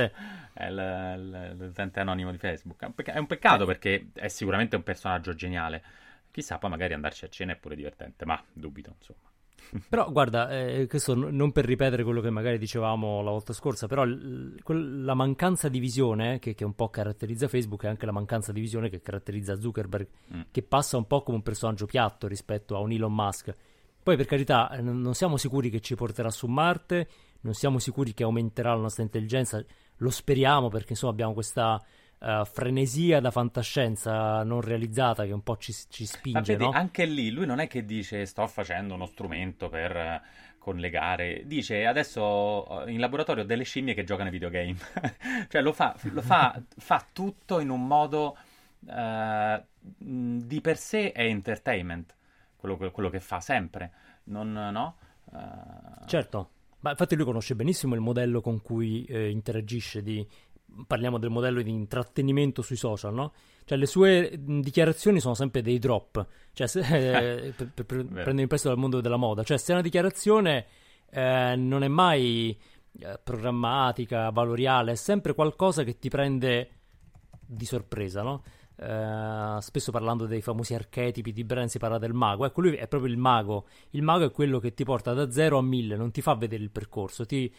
È 0.54 0.70
l'utente 0.70 2.00
anonimo 2.00 2.32
di 2.32 2.38
Facebook. 2.38 2.94
È 3.04 3.18
un 3.18 3.28
peccato 3.28 3.66
perché 3.66 4.08
è 4.14 4.30
sicuramente 4.30 4.78
un 4.78 4.84
personaggio 4.84 5.36
geniale. 5.36 5.84
Chissà, 6.34 6.58
poi 6.58 6.72
magari 6.72 6.96
andarci 6.96 7.26
a 7.26 7.28
cena 7.28 7.52
è 7.54 7.56
pure 7.58 7.76
divertente, 7.76 8.26
ma 8.26 8.44
dubito, 8.52 8.96
insomma. 8.98 9.30
Però 9.88 10.12
guarda, 10.12 10.50
eh, 10.50 10.88
questo 10.88 11.14
non 11.14 11.52
per 11.52 11.64
ripetere 11.64 12.04
quello 12.04 12.22
che 12.22 12.32
magari 12.32 12.58
dicevamo 12.58 13.22
la 13.22 13.30
volta 13.30 13.54
scorsa, 13.54 13.86
però 13.86 14.04
l- 14.04 14.56
la 15.06 15.14
mancanza 15.14 15.70
di 15.70 15.78
visione 15.78 16.40
che, 16.40 16.56
che, 16.56 16.66
un 16.66 16.74
po' 16.74 16.90
caratterizza 16.90 17.48
Facebook 17.48 17.84
è 17.84 17.88
anche 17.88 18.08
la 18.08 18.12
mancanza 18.12 18.52
di 18.52 18.60
visione 18.60 18.90
che 18.90 19.00
caratterizza 19.04 19.60
Zuckerberg, 19.60 20.08
mm. 20.36 20.42
che 20.50 20.64
passa 20.64 20.98
un 20.98 21.06
po' 21.06 21.22
come 21.22 21.38
un 21.38 21.44
personaggio 21.44 21.86
piatto 21.86 22.28
rispetto 22.28 22.76
a 22.76 22.80
un 22.80 22.92
Elon 22.92 23.14
Musk. 23.14 23.54
Poi 24.02 24.18
per 24.18 24.26
carità, 24.26 24.72
eh, 24.72 24.82
non 24.82 25.14
siamo 25.14 25.38
sicuri 25.38 25.70
che 25.70 25.82
ci 25.82 25.94
porterà 25.94 26.32
su 26.32 26.48
Marte, 26.48 27.08
non 27.42 27.54
siamo 27.54 27.78
sicuri 27.78 28.16
che 28.16 28.24
aumenterà 28.24 28.74
la 28.74 28.82
nostra 28.82 29.04
intelligenza, 29.04 29.64
lo 29.98 30.10
speriamo 30.10 30.70
perché 30.70 30.94
insomma 30.94 31.12
abbiamo 31.12 31.34
questa 31.34 31.80
uh, 32.24 32.46
frenesia 32.46 33.20
da 33.20 33.32
fantascienza 33.32 34.44
non 34.44 34.62
realizzata 34.62 35.26
che 35.26 35.34
un 35.34 35.42
po' 35.42 35.58
ci, 35.58 35.74
ci 35.90 36.06
spinge. 36.06 36.54
vedi, 36.54 36.64
no? 36.64 36.72
anche 36.72 37.06
lì 37.06 37.30
lui 37.30 37.46
non 37.46 37.60
è 37.60 37.68
che 37.68 37.86
dice 37.86 38.26
sto 38.26 38.48
facendo 38.48 38.94
uno 38.94 39.06
strumento 39.06 39.70
per 39.70 39.96
uh, 39.96 40.28
con 40.58 40.78
le 40.78 40.90
gare, 40.90 41.44
dice 41.46 41.86
adesso 41.86 42.84
in 42.88 43.02
laboratorio 43.02 43.44
ho 43.44 43.46
delle 43.46 43.64
scimmie 43.64 43.94
che 43.94 44.06
giocano 44.06 44.30
ai 44.30 44.34
videogame. 44.34 44.78
cioè 45.50 45.62
lo 45.62 45.74
fa, 45.74 45.94
lo 46.04 46.22
fa, 46.22 46.62
fa 46.78 47.06
tutto 47.12 47.60
in 47.60 47.70
un 47.70 47.86
modo 47.86 48.38
uh, 48.80 49.62
di 49.98 50.62
per 50.62 50.78
sé 50.78 51.12
è 51.12 51.26
entertainment, 51.26 52.16
quello, 52.56 52.78
quello 52.78 53.10
che 53.10 53.20
fa 53.20 53.42
sempre. 53.42 53.92
Non, 54.26 54.54
no? 54.54 54.96
Certo. 56.06 56.50
Ma 56.80 56.92
infatti 56.92 57.16
lui 57.16 57.26
conosce 57.26 57.56
benissimo 57.56 57.96
il 57.96 58.02
modello 58.02 58.40
con 58.40 58.62
cui 58.62 59.04
eh, 59.06 59.30
interagisce 59.30 60.02
di 60.02 60.26
parliamo 60.88 61.18
del 61.18 61.30
modello 61.30 61.62
di 61.62 61.70
intrattenimento 61.70 62.62
sui 62.62 62.76
social, 62.76 63.14
no? 63.14 63.34
Cioè 63.66 63.78
le 63.78 63.86
sue 63.86 64.38
dichiarazioni 64.38 65.20
sono 65.20 65.34
sempre 65.34 65.62
dei 65.62 65.80
drop, 65.80 66.26
cioè 66.54 66.68
se, 66.68 66.80
eh, 66.82 67.52
per, 67.56 67.72
per, 67.74 67.86
per 67.86 68.06
prendere 68.06 68.42
in 68.42 68.48
prestito 68.48 68.74
dal 68.74 68.82
mondo 68.82 69.02
della 69.02 69.18
moda, 69.18 69.44
cioè 69.44 69.58
se 69.58 69.72
una 69.72 69.82
dichiarazione 69.82 70.66
eh, 71.10 71.56
non 71.56 71.84
è 71.84 71.88
mai 71.88 72.58
eh, 73.00 73.20
programmatica, 73.24 74.30
valoriale, 74.30 74.92
è 74.92 74.96
sempre 74.96 75.34
qualcosa 75.34 75.84
che 75.84 75.98
ti 75.98 76.10
prende 76.10 76.70
di 77.46 77.66
sorpresa, 77.66 78.22
no? 78.22 78.44
Uh, 78.76 79.60
spesso 79.60 79.92
parlando 79.92 80.26
dei 80.26 80.42
famosi 80.42 80.74
archetipi 80.74 81.32
di 81.32 81.44
brand 81.44 81.70
si 81.70 81.78
parla 81.78 82.00
del 82.00 82.14
mago. 82.14 82.46
Ecco, 82.46 82.62
lui 82.62 82.76
è 82.76 82.88
proprio 82.88 83.12
il 83.12 83.18
mago. 83.18 83.68
Il 83.92 84.02
mago 84.02 84.26
è 84.26 84.32
quello 84.32 84.60
che 84.60 84.74
ti 84.74 84.84
porta 84.84 85.14
da 85.14 85.30
0 85.30 85.60
a 85.60 85.62
1000, 85.62 85.96
non 85.96 86.12
ti 86.12 86.22
fa 86.22 86.34
vedere 86.34 86.64
il 86.64 86.72
percorso, 86.72 87.26
ti 87.26 87.54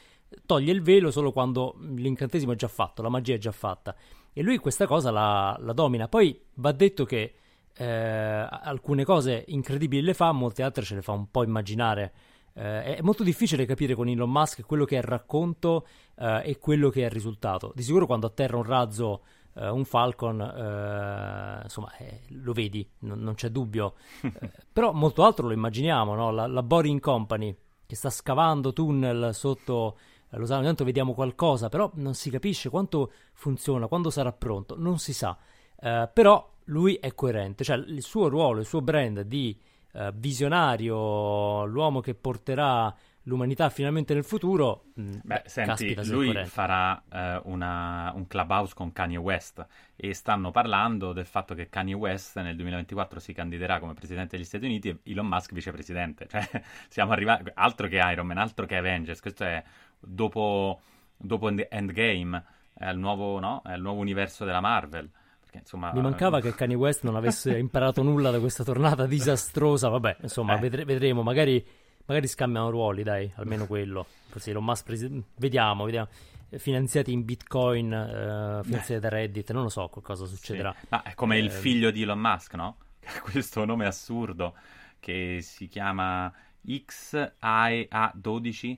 toglie 0.47 0.73
il 0.73 0.83
velo 0.83 1.11
solo 1.11 1.33
quando 1.33 1.77
l'incantesimo 1.81 2.53
è 2.53 2.57
già 2.57 2.69
fatto, 2.69 3.03
la 3.03 3.09
magia 3.09 3.35
è 3.35 3.39
già 3.39 3.53
fatta. 3.53 3.95
E 4.33 4.43
lui 4.43 4.59
questa 4.59 4.87
cosa 4.87 5.11
la, 5.11 5.57
la 5.61 5.73
domina. 5.73 6.09
Poi 6.09 6.41
va 6.55 6.73
detto 6.73 7.05
che 7.05 7.35
eh, 7.77 7.85
alcune 7.85 9.05
cose 9.05 9.45
incredibili 9.49 10.03
le 10.03 10.15
fa, 10.15 10.33
molte 10.33 10.63
altre 10.63 10.85
ce 10.85 10.97
le 10.97 11.03
fa 11.03 11.13
un 11.13 11.31
po' 11.31 11.45
immaginare. 11.45 12.13
Eh, 12.55 12.97
è 12.97 13.03
molto 13.03 13.23
difficile 13.23 13.65
capire 13.65 13.95
con 13.95 14.09
Elon 14.09 14.31
Musk 14.31 14.63
quello 14.63 14.85
che 14.85 14.97
è 14.97 14.99
il 14.99 15.05
racconto 15.05 15.87
eh, 16.17 16.43
e 16.45 16.59
quello 16.59 16.91
che 16.91 17.03
è 17.03 17.05
il 17.05 17.11
risultato. 17.11 17.73
Di 17.75 17.83
sicuro 17.83 18.07
quando 18.07 18.27
atterra 18.27 18.57
un 18.57 18.65
razzo, 18.65 19.23
eh, 19.55 19.69
un 19.69 19.85
Falcon, 19.85 20.41
eh, 20.41 21.61
insomma, 21.63 21.97
eh, 21.97 22.23
lo 22.29 22.53
vedi, 22.53 22.89
non, 23.01 23.21
non 23.21 23.35
c'è 23.35 23.49
dubbio. 23.51 23.95
però 24.73 24.93
molto 24.93 25.25
altro 25.25 25.47
lo 25.47 25.53
immaginiamo, 25.53 26.15
no? 26.15 26.31
la, 26.31 26.47
la 26.47 26.63
Boring 26.63 27.01
Company 27.01 27.57
che 27.87 27.97
sta 27.97 28.11
scavando 28.11 28.73
tunnel 28.73 29.35
sotto 29.35 29.99
lo 30.35 30.41
Losano, 30.41 30.61
intanto 30.61 30.85
vediamo 30.85 31.15
qualcosa, 31.15 31.69
però 31.69 31.91
non 31.95 32.15
si 32.15 32.31
capisce 32.31 32.69
quanto 32.69 33.13
funziona, 33.33 33.87
quando 33.87 34.11
sarà 34.11 34.33
pronto, 34.33 34.77
non 34.79 34.99
si 34.99 35.13
sa. 35.13 35.37
Uh, 35.77 36.09
però 36.13 36.53
lui 36.65 36.95
è 36.95 37.15
coerente, 37.15 37.65
cioè 37.65 37.77
il 37.77 38.03
suo 38.03 38.29
ruolo, 38.29 38.61
il 38.61 38.67
suo 38.67 38.81
brand 38.81 39.21
di 39.23 39.59
uh, 39.93 40.11
visionario, 40.15 41.65
l'uomo 41.65 42.01
che 42.01 42.15
porterà 42.15 42.95
l'umanità 43.25 43.69
finalmente 43.71 44.15
nel 44.15 44.25
futuro. 44.25 44.87
Mm, 45.01 45.13
beh, 45.23 45.43
senti, 45.47 45.95
lui 46.07 46.45
farà 46.45 47.03
uh, 47.11 47.51
una, 47.51 48.13
un 48.15 48.27
clubhouse 48.27 48.75
con 48.75 48.93
Kanye 48.93 49.17
West 49.17 49.65
e 49.97 50.15
stanno 50.15 50.51
parlando 50.51 51.13
del 51.13 51.27
fatto 51.27 51.55
che 51.55 51.69
Kanye 51.69 51.95
West 51.95 52.39
nel 52.41 52.57
2024 52.57 53.21
si 53.21 53.33
candiderà 53.33 53.79
come 53.79 53.95
presidente 53.95 54.37
degli 54.37 54.47
Stati 54.47 54.65
Uniti 54.65 54.89
e 54.89 54.99
Elon 55.05 55.27
Musk 55.27 55.53
vicepresidente. 55.53 56.27
Cioè, 56.35 56.63
siamo 56.89 57.13
arrivati 57.13 57.51
altro 57.55 57.87
che 57.87 57.97
Iron 57.97 58.27
Man, 58.27 58.39
altro 58.39 58.67
che 58.67 58.77
Avengers. 58.77 59.21
Questo 59.21 59.45
è 59.45 59.63
dopo, 60.07 60.81
dopo 61.17 61.49
Endgame, 61.49 62.45
è 62.75 62.89
il, 62.89 62.99
nuovo, 62.99 63.39
no? 63.39 63.63
è 63.65 63.75
il 63.75 63.83
nuovo 63.83 64.01
universo 64.01 64.45
della 64.45 64.61
Marvel. 64.61 65.09
Perché, 65.41 65.59
insomma, 65.59 65.93
Mi 65.93 66.01
mancava 66.01 66.41
che 66.41 66.55
Kanye 66.55 66.75
West 66.75 67.05
non 67.05 67.17
avesse 67.17 67.57
imparato 67.59 68.03
nulla 68.03 68.31
da 68.31 68.41
questa 68.41 68.65
tornata 68.65 69.07
disastrosa. 69.07 69.89
Vabbè, 69.89 70.19
insomma, 70.23 70.57
eh. 70.57 70.61
vedre- 70.61 70.85
vedremo. 70.85 71.23
Magari, 71.23 71.65
magari, 72.07 72.27
scambiano 72.27 72.71
ruoli, 72.71 73.03
dai, 73.03 73.31
almeno 73.37 73.67
quello. 73.67 74.07
Forse 74.29 74.51
Elon 74.51 74.65
Musk, 74.65 74.85
presi- 74.85 75.25
vediamo, 75.37 75.85
vediamo. 75.85 76.09
Finanziati 76.57 77.13
in 77.13 77.25
bitcoin, 77.25 77.87
uh, 77.87 78.63
finanziati 78.63 79.01
da 79.01 79.09
Reddit, 79.09 79.51
non 79.51 79.65
lo 79.65 79.69
so 79.69 79.89
cosa 79.89 80.25
succederà. 80.25 80.73
Sì. 80.79 80.87
Ma 80.91 81.03
è 81.03 81.15
come 81.15 81.37
eh, 81.37 81.41
il 81.41 81.51
figlio 81.51 81.91
di 81.91 82.03
Elon 82.03 82.21
Musk, 82.21 82.55
no? 82.55 82.77
Questo 83.23 83.65
nome 83.65 83.87
assurdo 83.87 84.55
che 85.01 85.41
si 85.43 85.67
chiama 85.67 86.33
XIA12 86.65 88.77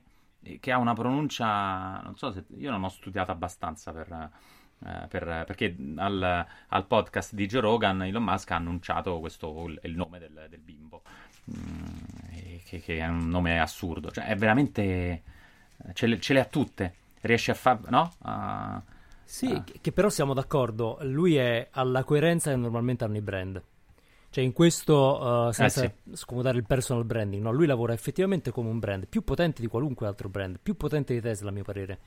che 0.59 0.71
ha 0.71 0.77
una 0.77 0.93
pronuncia, 0.93 1.99
non 2.01 2.15
so 2.15 2.31
se 2.31 2.45
io 2.57 2.71
non 2.71 2.83
ho 2.83 2.89
studiato 2.89 3.31
abbastanza 3.31 3.91
per, 3.91 4.29
eh, 4.85 5.07
per, 5.07 5.43
perché 5.45 5.75
al, 5.95 6.45
al, 6.67 6.85
podcast 6.85 7.33
di 7.33 7.47
Joe 7.47 7.61
Rogan 7.61 8.03
Elon 8.03 8.23
Musk 8.23 8.51
ha 8.51 8.55
annunciato 8.55 9.19
questo 9.19 9.65
il, 9.67 9.79
il 9.83 9.95
nome 9.95 10.19
del, 10.19 10.47
del 10.49 10.59
bimbo, 10.59 11.01
mm, 11.51 11.85
che, 12.65 12.79
che, 12.79 12.97
è 12.97 13.07
un 13.07 13.27
nome 13.29 13.59
assurdo, 13.59 14.11
cioè 14.11 14.25
è 14.25 14.35
veramente 14.35 15.23
ce 15.93 16.07
le, 16.07 16.19
ce 16.19 16.33
le 16.33 16.39
ha 16.39 16.45
tutte, 16.45 16.95
riesce 17.21 17.51
a 17.51 17.55
fare, 17.55 17.81
no? 17.89 18.11
A, 18.19 18.81
sì, 19.23 19.51
a... 19.51 19.63
che 19.63 19.91
però 19.91 20.09
siamo 20.09 20.33
d'accordo, 20.33 20.97
lui 21.01 21.35
è 21.35 21.67
alla 21.71 22.03
coerenza 22.03 22.51
che 22.51 22.57
normalmente 22.57 23.03
hanno 23.03 23.17
i 23.17 23.21
brand. 23.21 23.61
Cioè, 24.37 24.45
in 24.45 24.53
questo, 24.53 25.19
uh, 25.19 25.51
senza 25.51 25.83
eh 25.83 25.95
sì. 26.03 26.15
scomodare 26.15 26.59
il 26.59 26.63
personal 26.63 27.03
branding, 27.05 27.41
no? 27.41 27.51
lui 27.51 27.65
lavora 27.65 27.93
effettivamente 27.93 28.51
come 28.51 28.69
un 28.69 28.77
brand 28.77 29.07
più 29.07 29.23
potente 29.23 29.61
di 29.61 29.67
qualunque 29.67 30.05
altro 30.05 30.29
brand, 30.29 30.59
più 30.61 30.77
potente 30.77 31.15
di 31.15 31.21
Tesla, 31.21 31.49
a 31.49 31.51
mio 31.51 31.63
parere, 31.63 31.97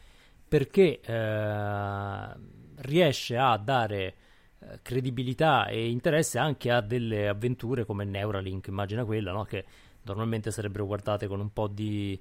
perché 0.46 1.00
uh, 1.04 2.40
riesce 2.82 3.36
a 3.36 3.56
dare 3.56 4.14
uh, 4.58 4.66
credibilità 4.80 5.66
e 5.66 5.90
interesse 5.90 6.38
anche 6.38 6.70
a 6.70 6.80
delle 6.80 7.26
avventure 7.26 7.84
come 7.84 8.04
Neuralink, 8.04 8.68
immagina 8.68 9.04
quella, 9.04 9.32
no? 9.32 9.42
che 9.42 9.64
normalmente 10.02 10.52
sarebbero 10.52 10.86
guardate 10.86 11.26
con 11.26 11.40
un 11.40 11.52
po' 11.52 11.66
di 11.66 12.16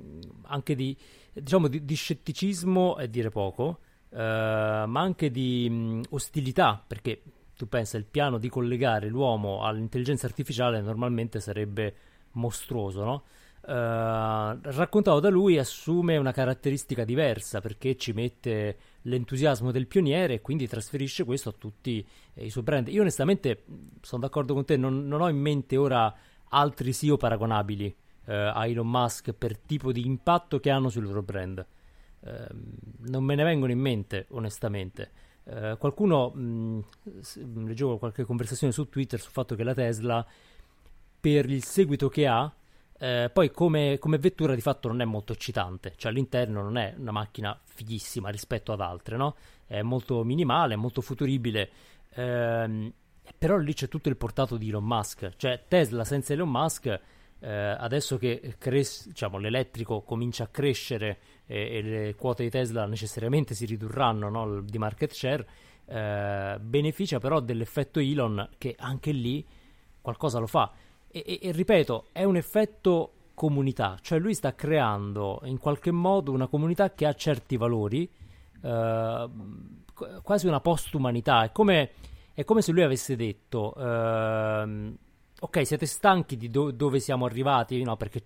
mm, 0.00 0.20
anche 0.42 0.76
di 0.76 0.96
diciamo 1.32 1.66
di, 1.66 1.84
di 1.84 1.94
scetticismo 1.96 2.98
è 2.98 3.08
dire 3.08 3.30
poco, 3.30 3.80
ma 4.12 4.84
anche 4.84 5.32
di 5.32 5.66
um, 5.68 6.02
ostilità, 6.10 6.80
perché 6.86 7.22
tu 7.60 7.68
pensa 7.68 7.98
il 7.98 8.06
piano 8.06 8.38
di 8.38 8.48
collegare 8.48 9.08
l'uomo 9.08 9.64
all'intelligenza 9.64 10.24
artificiale 10.24 10.80
normalmente 10.80 11.40
sarebbe 11.40 11.94
mostruoso, 12.32 13.04
no? 13.04 13.24
raccontato 13.62 15.20
da 15.20 15.28
lui 15.28 15.58
assume 15.58 16.16
una 16.16 16.32
caratteristica 16.32 17.04
diversa 17.04 17.60
perché 17.60 17.98
ci 17.98 18.12
mette 18.12 18.78
l'entusiasmo 19.02 19.70
del 19.70 19.86
pioniere 19.86 20.34
e 20.34 20.40
quindi 20.40 20.66
trasferisce 20.66 21.24
questo 21.24 21.50
a 21.50 21.54
tutti 21.56 22.04
eh, 22.32 22.46
i 22.46 22.48
suoi 22.48 22.64
brand. 22.64 22.88
Io 22.88 23.02
onestamente 23.02 23.64
sono 24.00 24.22
d'accordo 24.22 24.54
con 24.54 24.64
te, 24.64 24.78
non, 24.78 25.06
non 25.06 25.20
ho 25.20 25.28
in 25.28 25.36
mente 25.36 25.76
ora 25.76 26.12
altri 26.48 26.94
CEO 26.94 27.18
paragonabili 27.18 27.94
eh, 28.24 28.34
a 28.34 28.66
Elon 28.66 28.88
Musk 28.88 29.34
per 29.34 29.58
tipo 29.58 29.92
di 29.92 30.06
impatto 30.06 30.58
che 30.60 30.70
hanno 30.70 30.88
sul 30.88 31.04
loro 31.04 31.22
brand. 31.22 31.64
Eh, 32.22 32.46
non 33.08 33.22
me 33.22 33.34
ne 33.34 33.44
vengono 33.44 33.70
in 33.70 33.80
mente, 33.80 34.24
onestamente. 34.30 35.28
Eh, 35.52 35.76
qualcuno, 35.78 36.30
mh, 36.30 36.84
leggevo 37.64 37.98
qualche 37.98 38.24
conversazione 38.24 38.72
su 38.72 38.88
Twitter 38.88 39.20
sul 39.20 39.32
fatto 39.32 39.56
che 39.56 39.64
la 39.64 39.74
Tesla, 39.74 40.24
per 41.20 41.50
il 41.50 41.64
seguito 41.64 42.08
che 42.08 42.26
ha, 42.28 42.52
eh, 42.98 43.30
poi 43.32 43.50
come, 43.50 43.98
come, 43.98 44.18
vettura 44.18 44.54
di 44.54 44.60
fatto 44.60 44.86
non 44.86 45.00
è 45.00 45.04
molto 45.04 45.32
eccitante, 45.32 45.94
cioè 45.96 46.12
all'interno 46.12 46.62
non 46.62 46.76
è 46.76 46.94
una 46.96 47.10
macchina 47.10 47.58
fighissima 47.64 48.28
rispetto 48.28 48.72
ad 48.72 48.80
altre, 48.80 49.16
no? 49.16 49.34
È 49.66 49.82
molto 49.82 50.22
minimale, 50.22 50.76
molto 50.76 51.00
futuribile, 51.00 51.70
ehm, 52.10 52.92
però 53.36 53.56
lì 53.56 53.74
c'è 53.74 53.88
tutto 53.88 54.08
il 54.08 54.16
portato 54.16 54.56
di 54.56 54.68
Elon 54.68 54.84
Musk, 54.84 55.32
cioè 55.36 55.64
Tesla 55.66 56.04
senza 56.04 56.32
Elon 56.32 56.50
Musk, 56.50 57.00
eh, 57.40 57.50
adesso 57.50 58.18
che 58.18 58.54
cres- 58.58 59.08
diciamo, 59.08 59.38
l'elettrico 59.38 60.02
comincia 60.02 60.44
a 60.44 60.48
crescere 60.48 61.18
e, 61.46 61.76
e, 61.76 61.82
le 61.82 62.14
quote 62.14 62.42
di 62.42 62.50
Tesla 62.50 62.86
necessariamente 62.86 63.54
si 63.54 63.64
ridurranno 63.64 64.28
no? 64.28 64.60
di 64.60 64.78
market 64.78 65.12
share, 65.12 65.46
eh, 65.86 66.58
beneficia 66.60 67.18
però 67.18 67.40
dell'effetto 67.40 67.98
Elon 67.98 68.48
che 68.58 68.76
anche 68.78 69.12
lì 69.12 69.44
qualcosa 70.00 70.38
lo 70.38 70.46
fa. 70.46 70.70
E, 71.08 71.24
e, 71.26 71.38
e, 71.42 71.52
ripeto, 71.52 72.08
è 72.12 72.24
un 72.24 72.36
effetto 72.36 73.12
comunità, 73.34 73.96
cioè 74.02 74.18
lui 74.18 74.34
sta 74.34 74.54
creando 74.54 75.40
in 75.44 75.58
qualche 75.58 75.90
modo 75.90 76.32
una 76.32 76.46
comunità 76.46 76.92
che 76.92 77.06
ha 77.06 77.14
certi 77.14 77.56
valori, 77.56 78.08
eh, 78.62 79.28
quasi 80.22 80.46
una 80.46 80.60
postumanità. 80.60 81.44
È 81.44 81.52
come, 81.52 81.90
è 82.34 82.44
come 82.44 82.60
se 82.60 82.72
lui 82.72 82.82
avesse 82.82 83.16
detto: 83.16 83.74
eh, 83.76 84.92
Ok, 85.42 85.66
siete 85.66 85.86
stanchi 85.86 86.36
di 86.36 86.50
do- 86.50 86.70
dove 86.70 87.00
siamo 87.00 87.24
arrivati? 87.24 87.82
No, 87.82 87.96
perché 87.96 88.22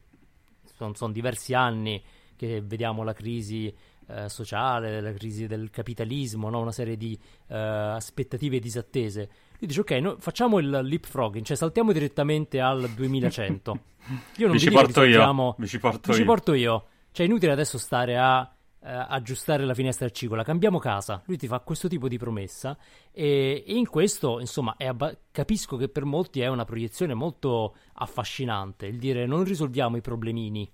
sono 0.77 0.95
son 0.95 1.13
diversi 1.13 1.55
anni 1.55 2.03
che 2.37 2.61
vediamo 2.61 3.05
la 3.05 3.13
crisi 3.13 3.73
eh, 4.09 4.29
sociale, 4.29 5.01
la 5.01 5.13
crisi 5.13 5.47
del 5.47 5.71
capitalismo, 5.71 6.51
no? 6.51 6.61
una 6.61 6.73
serie 6.73 6.97
di 6.97 7.19
eh, 7.49 7.57
aspettative 7.57 8.59
disattese. 8.59 9.29
Lui 9.59 9.69
dice: 9.69 9.81
Ok, 9.81 9.91
no, 9.93 10.17
facciamo 10.19 10.59
il 10.59 10.69
leapfrogging, 10.69 11.45
cioè 11.45 11.57
saltiamo 11.57 11.93
direttamente 11.93 12.61
al 12.61 12.91
2100. 12.91 13.79
Io 14.37 14.47
non 14.47 14.57
vi 14.57 14.61
ci 14.61 14.71
porto 14.71 15.03
io. 15.03 15.55
Vi 15.57 15.67
ci 15.67 15.79
porto, 15.79 16.11
vi 16.11 16.13
io. 16.13 16.19
Ci 16.19 16.25
porto 16.25 16.53
io. 16.53 16.85
Cioè, 17.11 17.25
è 17.25 17.29
inutile 17.29 17.53
adesso 17.53 17.79
stare 17.79 18.19
a 18.19 18.54
aggiustare 18.85 19.65
la 19.65 19.75
finestra 19.75 20.07
del 20.07 20.15
ciclo, 20.15 20.37
la 20.37 20.45
cambiamo 20.45 20.79
casa. 20.79 21.23
Lui 21.27 21.37
ti 21.37 21.47
fa 21.47 21.61
questo 21.61 21.89
tipo 21.89 22.09
di 22.09 22.19
promessa 22.19 22.77
e, 23.11 23.65
e 23.67 23.75
in 23.75 23.89
questo, 23.89 24.41
insomma, 24.41 24.77
abba- 24.79 25.17
capisco 25.31 25.77
che 25.77 25.89
per 25.89 26.05
molti 26.05 26.41
è 26.41 26.49
una 26.49 26.65
proiezione 26.65 27.15
molto 27.15 27.77
affascinante 27.95 28.87
il 28.87 28.99
dire 28.99 29.27
non 29.27 29.45
risolviamo 29.45 29.97
i 29.97 30.01
problemini, 30.01 30.71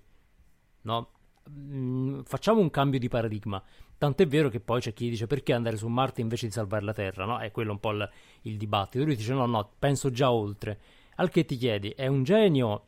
no? 0.81 1.09
Mm, 1.49 2.21
facciamo 2.21 2.59
un 2.59 2.69
cambio 2.69 2.99
di 2.99 3.07
paradigma. 3.07 3.61
Tant'è 3.97 4.25
vero 4.27 4.49
che 4.49 4.59
poi 4.59 4.81
c'è 4.81 4.93
chi 4.93 5.09
dice 5.09 5.27
perché 5.27 5.53
andare 5.53 5.77
su 5.77 5.87
Marte 5.87 6.21
invece 6.21 6.47
di 6.47 6.51
salvare 6.51 6.83
la 6.83 6.93
Terra, 6.93 7.25
no? 7.25 7.39
È 7.39 7.51
quello 7.51 7.71
un 7.71 7.79
po' 7.79 7.91
il, 7.91 8.09
il 8.43 8.57
dibattito. 8.57 9.03
Lui 9.03 9.15
dice 9.15 9.33
no, 9.33 9.45
no, 9.45 9.71
penso 9.77 10.09
già 10.11 10.31
oltre. 10.31 10.79
Al 11.15 11.29
che 11.29 11.45
ti 11.45 11.55
chiedi, 11.55 11.89
è 11.89 12.07
un 12.07 12.23
genio 12.23 12.87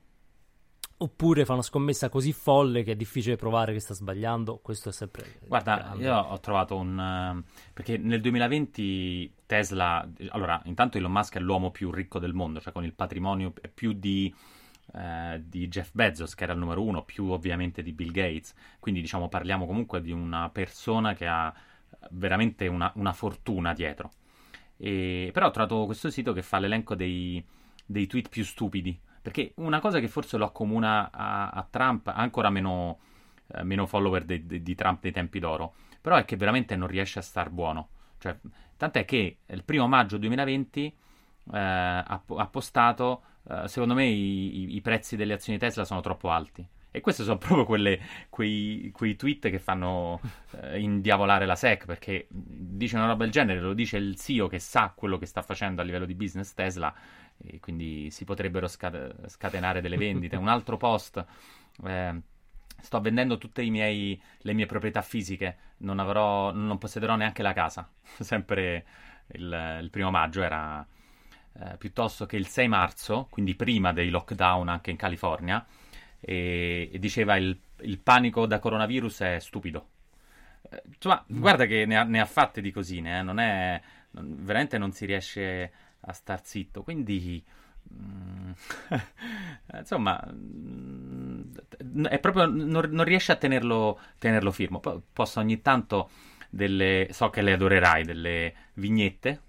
oppure 1.04 1.46
fa 1.46 1.54
una 1.54 1.62
scommessa 1.62 2.10
così 2.10 2.34
folle 2.34 2.84
che 2.84 2.94
è 2.94 2.96
difficile 2.96 3.36
provare 3.36 3.74
che 3.74 3.80
sta 3.80 3.94
sbagliando? 3.94 4.60
Questo 4.62 4.90
è 4.90 4.92
sempre. 4.92 5.40
Guarda, 5.46 5.78
grande. 5.78 6.04
io 6.04 6.16
ho 6.16 6.40
trovato 6.40 6.76
un. 6.76 7.44
Uh, 7.44 7.72
perché 7.74 7.98
nel 7.98 8.22
2020 8.22 9.34
Tesla. 9.46 10.08
Allora, 10.30 10.62
intanto 10.66 10.98
Elon 10.98 11.12
Musk 11.12 11.36
è 11.36 11.40
l'uomo 11.40 11.72
più 11.72 11.92
ricco 11.92 12.20
del 12.20 12.34
mondo, 12.34 12.60
cioè 12.60 12.74
con 12.74 12.84
il 12.84 12.94
patrimonio 12.94 13.54
più 13.74 13.94
di 13.94 14.34
eh, 14.96 15.42
di 15.44 15.68
Jeff 15.70 15.92
Bezos, 15.94 16.36
che 16.36 16.44
era 16.44 16.54
il 16.54 16.60
numero 16.60 16.84
uno, 16.84 17.04
più 17.04 17.30
ovviamente 17.30 17.82
di 17.82 17.94
Bill 17.94 18.12
Gates. 18.12 18.54
Quindi, 18.80 19.02
diciamo, 19.02 19.30
parliamo 19.30 19.66
comunque 19.66 20.02
di 20.02 20.12
una 20.12 20.50
persona 20.50 21.14
che 21.14 21.26
ha 21.26 21.54
veramente 22.12 22.68
una, 22.68 22.92
una 22.96 23.14
fortuna 23.14 23.74
dietro. 23.74 24.12
E, 24.78 25.30
però 25.34 25.48
ho 25.48 25.52
trovato 25.52 25.86
questo 25.86 26.10
sito 26.10 26.34
che 26.34 26.42
fa 26.42 26.60
l'elenco 26.60 26.96
dei, 26.96 27.44
dei, 27.86 28.06
tweet 28.08 28.30
più 28.30 28.44
stupidi. 28.44 29.00
Perché 29.24 29.54
una 29.56 29.80
cosa 29.80 30.02
che 30.02 30.10
forse 30.10 30.38
lo 30.38 30.44
accomuna 30.46 31.10
a, 31.10 31.50
a 31.50 31.66
Trump, 31.70 32.12
ancora 32.14 32.50
meno, 32.50 33.00
eh, 33.48 33.64
meno 33.64 33.86
follower 33.86 34.26
de, 34.26 34.46
de, 34.46 34.62
di 34.62 34.76
Trump 34.76 35.02
dei 35.02 35.14
tempi 35.14 35.40
d'oro, 35.40 35.76
però 36.02 36.18
è 36.18 36.26
che 36.26 36.36
veramente 36.36 36.76
non 36.76 36.90
riesce 36.90 37.20
a 37.20 37.22
star 37.22 37.50
buono. 37.50 37.88
Cioè, 38.18 38.38
tant'è 38.76 39.06
che 39.06 39.38
il 39.46 39.64
primo 39.64 39.88
maggio 39.88 40.18
2020 40.18 40.86
eh, 40.86 40.94
ha, 41.58 42.04
ha 42.04 42.48
postato 42.48 43.24
uh, 43.44 43.66
secondo 43.68 43.94
me 43.94 44.06
i, 44.06 44.76
i, 44.76 44.82
prezzi 44.82 45.16
delle 45.16 45.34
azioni 45.34 45.60
Tesla 45.60 45.86
sono 45.86 46.02
troppo 46.02 46.30
alti. 46.30 46.66
E 46.96 47.02
questi 47.02 47.24
sono 47.24 47.38
proprio 47.40 47.66
quelle, 47.66 48.00
quei, 48.30 48.92
quei, 48.94 49.16
tweet 49.16 49.50
che 49.50 49.60
fanno 49.60 50.20
uh, 50.52 50.78
indiavolare 50.78 51.46
la 51.46 51.56
SEC, 51.56 51.86
perché 51.86 52.28
dice 52.30 52.96
una 52.96 53.08
roba 53.08 53.24
del 53.24 53.32
genere, 53.32 53.60
lo 53.60 53.74
dice 53.74 53.98
il 53.98 54.16
CEO 54.16 54.48
che 54.48 54.60
sa 54.60 54.94
quello 54.96 55.18
che 55.18 55.26
sta 55.26 55.42
facendo 55.42 55.82
a 55.82 55.84
livello 55.84 56.06
di 56.06 56.16
business 56.16 56.54
Tesla, 56.54 56.94
e 57.46 57.60
quindi 57.60 58.10
si 58.12 58.26
potrebbero 58.26 58.68
scate- 58.68 59.16
scatenare 59.28 59.82
delle 59.82 59.98
vendite. 59.98 60.36
Un 60.36 60.48
altro 60.48 60.78
post... 60.78 61.26
Eh, 61.86 62.22
sto 62.84 63.00
vendendo 63.00 63.38
tutte 63.38 63.64
miei, 63.64 64.22
le 64.40 64.54
mie 64.54 64.66
proprietà 64.66 65.02
fisiche, 65.02 65.58
non, 65.78 66.00
avrò, 66.00 66.52
non 66.52 66.78
possederò 66.78 67.16
neanche 67.16 67.42
la 67.42 67.54
casa. 67.54 67.90
Sempre 68.20 68.86
il, 69.28 69.80
il 69.82 69.90
primo 69.90 70.12
maggio 70.12 70.44
era 70.44 70.86
eh, 71.54 71.78
piuttosto 71.78 72.26
che 72.26 72.36
il 72.36 72.48
6 72.48 72.68
marzo, 72.68 73.28
quindi 73.30 73.56
prima 73.56 73.94
dei 73.94 74.10
lockdown 74.10 74.68
anche 74.68 74.92
in 74.92 74.98
California, 74.98 75.66
e, 76.20 76.90
e 76.92 77.00
diceva 77.00 77.36
il, 77.38 77.58
il, 77.82 78.00
panico 78.00 78.46
da 78.46 78.60
coronavirus 78.60 79.22
è 79.22 79.40
stupido. 79.40 79.88
Eh, 80.70 80.84
insomma, 80.94 81.24
mm. 81.32 81.40
guarda 81.40 81.66
che 81.66 81.86
ne 81.86 81.98
ha, 81.98 82.04
ne 82.04 82.20
ha, 82.20 82.26
fatte 82.26 82.60
di 82.62 82.72
cosine, 82.72 83.20
eh, 83.20 83.22
non 83.22 83.40
è, 83.40 83.82
non, 84.12 84.36
veramente 84.40 84.78
non 84.78 84.92
si 84.92 85.06
riesce 85.06 85.72
a 86.06 86.14
star 86.14 86.42
zitto, 86.44 86.84
quindi... 86.84 87.44
Mm, 87.94 88.52
insomma, 89.78 90.26
mm, 90.32 91.54
è 92.08 92.20
proprio, 92.20 92.46
non, 92.46 92.90
non 92.90 93.04
riesce 93.04 93.32
a 93.32 93.36
tenerlo, 93.36 94.00
tenerlo 94.18 94.52
firmo. 94.52 94.80
Poi 94.80 95.02
posso 95.12 95.40
ogni 95.40 95.62
tanto 95.62 96.10
delle, 96.50 97.08
so 97.12 97.30
che 97.30 97.42
le 97.42 97.54
adorerai, 97.54 98.04
delle 98.04 98.54
vignette 98.76 99.42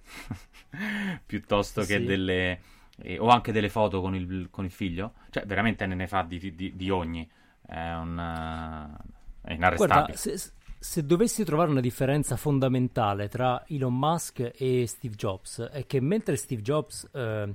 piuttosto 1.26 1.82
che 1.82 1.98
sì. 1.98 2.04
delle... 2.04 2.60
Eh, 3.02 3.18
o 3.18 3.26
anche 3.28 3.50
delle 3.50 3.68
foto 3.68 4.00
con 4.00 4.14
il, 4.14 4.48
con 4.50 4.64
il, 4.64 4.70
figlio. 4.70 5.14
Cioè, 5.30 5.44
veramente 5.46 5.84
ne, 5.84 5.96
ne 5.96 6.06
fa 6.06 6.22
di, 6.22 6.54
di, 6.54 6.76
di 6.76 6.90
ogni. 6.90 7.28
È, 7.66 7.92
un, 7.92 8.16
uh, 8.16 9.12
è 9.42 9.52
inarrestabile. 9.52 9.76
Guarda, 9.76 10.16
se, 10.16 10.52
se, 10.84 11.06
dovessi 11.06 11.44
trovare 11.44 11.70
una 11.70 11.80
differenza 11.80 12.36
fondamentale 12.36 13.28
tra 13.28 13.64
Elon 13.68 13.96
Musk 13.98 14.52
e 14.54 14.86
Steve 14.86 15.14
Jobs, 15.14 15.62
è 15.72 15.86
che 15.86 15.98
mentre 16.00 16.36
Steve 16.36 16.60
Jobs 16.60 17.08
eh, 17.10 17.54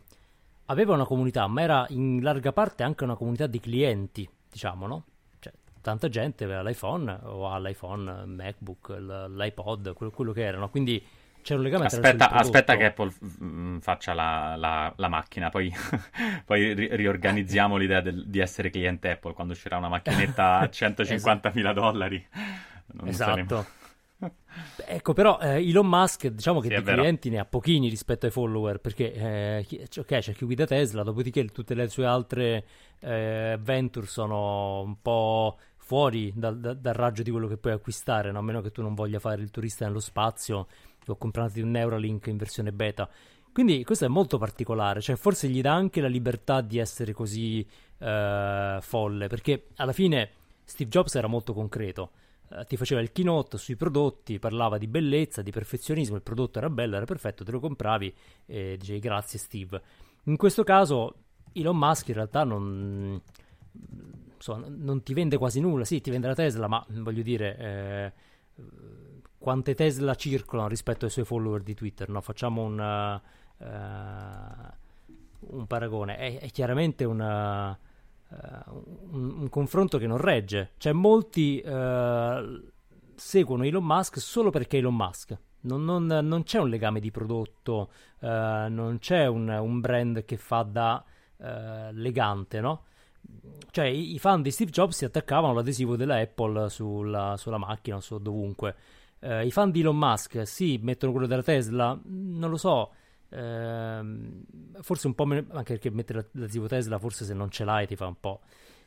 aveva 0.65 0.93
una 0.95 1.05
comunità, 1.05 1.45
ma 1.45 1.61
era 1.61 1.85
in 1.89 2.23
larga 2.23 2.51
parte 2.51 2.81
anche 2.81 3.03
una 3.03 3.15
comunità 3.15 3.45
di 3.45 3.59
clienti, 3.59 4.27
diciamo, 4.51 4.87
no? 4.87 5.03
Cioè, 5.37 5.53
tanta 5.79 6.09
gente 6.09 6.43
aveva 6.43 6.63
l'iPhone 6.63 7.19
o 7.21 7.47
ha 7.47 7.59
l'iPhone, 7.59 8.25
MacBook, 8.25 8.89
l'iPod, 8.97 9.93
quello, 9.93 10.11
quello 10.11 10.31
che 10.31 10.43
erano. 10.43 10.69
Quindi 10.69 11.01
c'è 11.43 11.53
un 11.53 11.61
legame 11.61 11.85
aspetta, 11.85 12.31
aspetta 12.31 12.75
che 12.75 12.85
Apple 12.85 13.13
mm, 13.43 13.77
faccia 13.77 14.13
la, 14.13 14.55
la, 14.57 14.91
la 14.95 15.07
macchina, 15.07 15.49
poi, 15.49 15.71
poi 16.45 16.73
ri- 16.73 16.95
riorganizziamo 16.95 17.77
l'idea 17.77 18.01
del, 18.01 18.27
di 18.27 18.39
essere 18.39 18.71
cliente 18.71 19.11
Apple 19.11 19.33
quando 19.33 19.53
uscirà 19.53 19.77
una 19.77 19.87
macchinetta 19.87 20.57
a 20.57 20.63
150.000 20.63 21.53
esatto. 21.57 21.73
dollari. 21.73 22.27
Non 22.93 23.07
esatto. 23.07 23.65
ecco, 24.85 25.13
però 25.13 25.39
eh, 25.39 25.67
Elon 25.67 25.87
Musk 25.87 26.27
diciamo 26.27 26.59
che 26.59 26.69
sì, 26.69 26.75
di 26.75 26.83
clienti 26.83 27.29
ne 27.29 27.39
ha 27.39 27.45
pochini 27.45 27.89
rispetto 27.89 28.25
ai 28.25 28.31
follower, 28.31 28.79
perché 28.79 29.13
eh, 29.13 29.87
okay, 29.97 30.21
c'è 30.21 30.33
chi 30.33 30.45
guida 30.45 30.65
Tesla, 30.65 31.03
dopodiché 31.03 31.45
tutte 31.45 31.73
le 31.73 31.87
sue 31.87 32.05
altre 32.05 32.65
eh, 32.99 33.57
venture 33.61 34.07
sono 34.07 34.81
un 34.81 35.01
po' 35.01 35.57
fuori 35.77 36.31
dal, 36.35 36.59
dal, 36.59 36.77
dal, 36.77 36.93
raggio 36.93 37.23
di 37.23 37.31
quello 37.31 37.47
che 37.47 37.57
puoi 37.57 37.73
acquistare, 37.73 38.31
no? 38.31 38.39
a 38.39 38.41
meno 38.41 38.61
che 38.61 38.71
tu 38.71 38.81
non 38.81 38.93
voglia 38.93 39.19
fare 39.19 39.41
il 39.41 39.49
turista 39.49 39.85
nello 39.85 39.99
spazio 39.99 40.67
ho 41.11 41.17
comprato 41.17 41.59
un 41.59 41.71
Neuralink 41.71 42.27
in 42.27 42.37
versione 42.37 42.71
beta. 42.71 43.09
Quindi 43.51 43.83
questo 43.83 44.05
è 44.05 44.07
molto 44.07 44.37
particolare, 44.37 45.01
cioè 45.01 45.15
forse 45.15 45.47
gli 45.47 45.61
dà 45.61 45.73
anche 45.73 46.01
la 46.01 46.07
libertà 46.07 46.61
di 46.61 46.77
essere 46.77 47.13
così 47.13 47.65
eh, 47.97 48.77
folle, 48.79 49.27
perché 49.27 49.67
alla 49.77 49.91
fine 49.91 50.29
Steve 50.63 50.89
Jobs 50.89 51.15
era 51.15 51.27
molto 51.27 51.53
concreto, 51.53 52.11
eh, 52.51 52.65
ti 52.65 52.77
faceva 52.77 53.01
il 53.01 53.11
keynote 53.11 53.57
sui 53.57 53.75
prodotti, 53.75 54.39
parlava 54.39 54.77
di 54.77 54.87
bellezza, 54.87 55.41
di 55.41 55.51
perfezionismo, 55.51 56.15
il 56.15 56.21
prodotto 56.21 56.59
era 56.59 56.69
bello, 56.69 56.95
era 56.95 57.05
perfetto, 57.05 57.43
te 57.43 57.51
lo 57.51 57.59
compravi 57.59 58.13
e 58.45 58.77
dicevi 58.77 58.99
grazie 58.99 59.39
Steve. 59.39 59.81
In 60.23 60.37
questo 60.37 60.63
caso 60.63 61.15
Elon 61.53 61.77
Musk 61.77 62.09
in 62.09 62.13
realtà 62.15 62.43
non 62.43 63.21
insomma, 64.39 64.65
non 64.69 65.03
ti 65.03 65.13
vende 65.13 65.37
quasi 65.37 65.59
nulla. 65.59 65.85
Sì, 65.85 66.01
ti 66.01 66.09
vende 66.09 66.27
la 66.27 66.35
Tesla, 66.35 66.67
ma 66.67 66.83
voglio 66.89 67.21
dire, 67.21 67.57
eh, 67.57 68.13
quante 69.37 69.75
Tesla 69.75 70.15
circolano 70.15 70.69
rispetto 70.69 71.05
ai 71.05 71.11
suoi 71.11 71.25
follower 71.25 71.61
di 71.61 71.75
Twitter? 71.75 72.09
No? 72.09 72.21
Facciamo 72.21 72.63
un, 72.63 73.21
uh, 73.59 75.55
un 75.55 75.67
paragone. 75.67 76.17
È, 76.17 76.39
è 76.39 76.49
chiaramente 76.49 77.03
una, 77.03 77.77
un, 79.11 79.39
un, 79.39 79.49
confronto 79.49 79.97
che 79.97 80.07
non 80.07 80.17
regge. 80.17 80.71
Cioè, 80.77 80.93
molti 80.93 81.61
uh, 81.65 82.69
seguono 83.15 83.63
Elon 83.63 83.83
Musk 83.83 84.19
solo 84.19 84.49
perché 84.49 84.77
Elon 84.77 84.95
Musk. 84.95 85.37
Non, 85.61 85.83
non, 85.83 86.05
non 86.05 86.43
c'è 86.43 86.59
un 86.59 86.69
legame 86.69 87.01
di 87.01 87.11
prodotto, 87.11 87.89
non 88.21 88.97
c'è 88.99 89.27
un, 89.27 89.49
un, 89.49 89.79
brand 89.81 90.23
che 90.23 90.37
fa 90.37 90.63
da 90.63 91.03
legante, 91.91 92.61
no? 92.61 92.83
cioè 93.71 93.85
i, 93.85 94.17
fan 94.19 94.41
di 94.41 94.51
Steve 94.51 94.71
Jobs 94.71 94.97
si 94.97 95.05
attaccavano 95.05 95.51
all'adesivo 95.53 95.95
della 95.95 96.17
Apple 96.17 96.69
sulla, 96.69 97.35
sulla 97.37 97.57
macchina 97.57 97.99
su 98.01 98.17
dovunque. 98.19 98.75
Uh, 99.19 99.41
I 99.41 99.51
fan 99.51 99.71
di 99.71 99.81
Elon 99.81 99.97
Musk 99.97 100.47
sì, 100.47 100.79
mettono 100.81 101.11
quello 101.11 101.27
della 101.27 101.43
Tesla, 101.43 101.99
non 102.05 102.49
lo 102.49 102.57
so. 102.57 102.91
Uh, 103.29 104.81
forse 104.81 105.07
un 105.07 105.15
po' 105.15 105.25
meno, 105.25 105.47
anche 105.51 105.73
perché 105.73 105.89
mettere 105.91 106.29
l'adesivo 106.31 106.67
Tesla, 106.67 106.97
forse 106.97 107.25
se 107.25 107.33
non 107.33 107.49
ce 107.49 107.63
l'hai 107.63 107.85
ti 107.85 107.95
fa 107.95 108.07
un 108.07 108.19
po', 108.19 108.41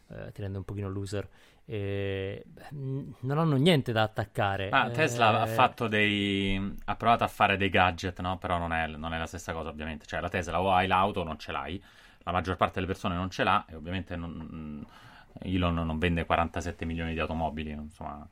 uh, 0.09 0.31
ti 0.33 0.41
rende 0.41 0.59
un 0.59 0.65
pochino 0.65 0.89
loser. 0.89 1.29
E, 1.65 2.45
non 2.73 3.39
hanno 3.39 3.57
niente 3.57 3.93
da 3.93 4.03
attaccare. 4.03 4.69
Ah, 4.71 4.91
Tesla 4.91 5.41
ha 5.43 5.47
fatto 5.47 5.87
dei. 5.87 6.75
ha 6.87 6.97
provato 6.97 7.23
a 7.23 7.29
fare 7.29 7.57
dei 7.57 7.69
gadget, 7.71 8.21
no? 8.21 8.37
Però 8.39 8.59
non 8.59 8.73
è, 8.73 8.89
non 8.89 9.15
è 9.15 9.19
la 9.19 9.27
stessa 9.27 9.53
cosa, 9.53 9.69
ovviamente. 9.69 10.05
Cioè, 10.07 10.21
la 10.21 10.29
Tesla 10.29 10.61
o 10.61 10.73
hai 10.73 10.89
l'auto 10.89 11.21
o 11.21 11.25
non 11.25 11.39
ce 11.39 11.53
l'hai 11.53 11.83
la 12.25 12.33
maggior 12.33 12.57
parte 12.57 12.75
delle 12.75 12.87
persone 12.87 13.15
non 13.15 13.31
ce 13.31 13.45
l'ha 13.45 13.65
e 13.69 13.75
ovviamente 13.75 14.17
non, 14.17 14.85
Elon 15.41 15.75
non 15.75 15.99
vende 15.99 16.25
47 16.25 16.85
milioni 16.85 17.13
di 17.13 17.21
automobili, 17.21 17.71
insomma... 17.71 18.27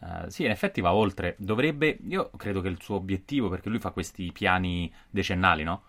Uh, 0.00 0.28
sì, 0.28 0.44
in 0.44 0.50
effetti 0.50 0.80
va 0.80 0.92
oltre. 0.92 1.34
Dovrebbe. 1.38 1.98
Io 2.08 2.30
credo 2.36 2.60
che 2.60 2.68
il 2.68 2.80
suo 2.80 2.96
obiettivo, 2.96 3.48
perché 3.48 3.68
lui 3.68 3.78
fa 3.78 3.90
questi 3.90 4.30
piani 4.32 4.92
decennali, 5.10 5.64
no? 5.64 5.82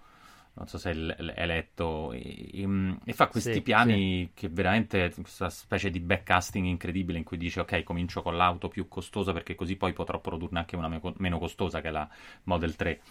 Non 0.54 0.68
so 0.68 0.78
se 0.78 0.92
è 0.92 1.46
letto. 1.46 2.12
E, 2.12 2.50
e, 2.54 2.98
e 3.06 3.14
fa 3.14 3.28
questi 3.28 3.54
sì, 3.54 3.62
piani 3.62 4.26
sì. 4.26 4.32
che 4.34 4.50
veramente. 4.50 5.12
Questa 5.14 5.50
specie 5.50 5.90
di 5.90 6.00
backcasting 6.00 6.66
incredibile 6.66 7.18
in 7.18 7.24
cui 7.24 7.38
dice: 7.38 7.62
Ok, 7.62 7.84
comincio 7.84 8.22
con 8.22 8.36
l'auto 8.36 8.68
più 8.68 8.88
costosa 8.88 9.32
perché 9.34 9.56
così 9.56 9.76
poi 9.76 9.94
potrò 9.94 10.20
produrne 10.20 10.60
anche 10.60 10.76
una 10.76 10.88
me- 10.88 11.02
meno 11.18 11.38
costosa 11.38 11.82
che 11.82 11.90
è 11.90 11.92
la 11.92 12.10
Model 12.44 12.76
3. 12.76 13.02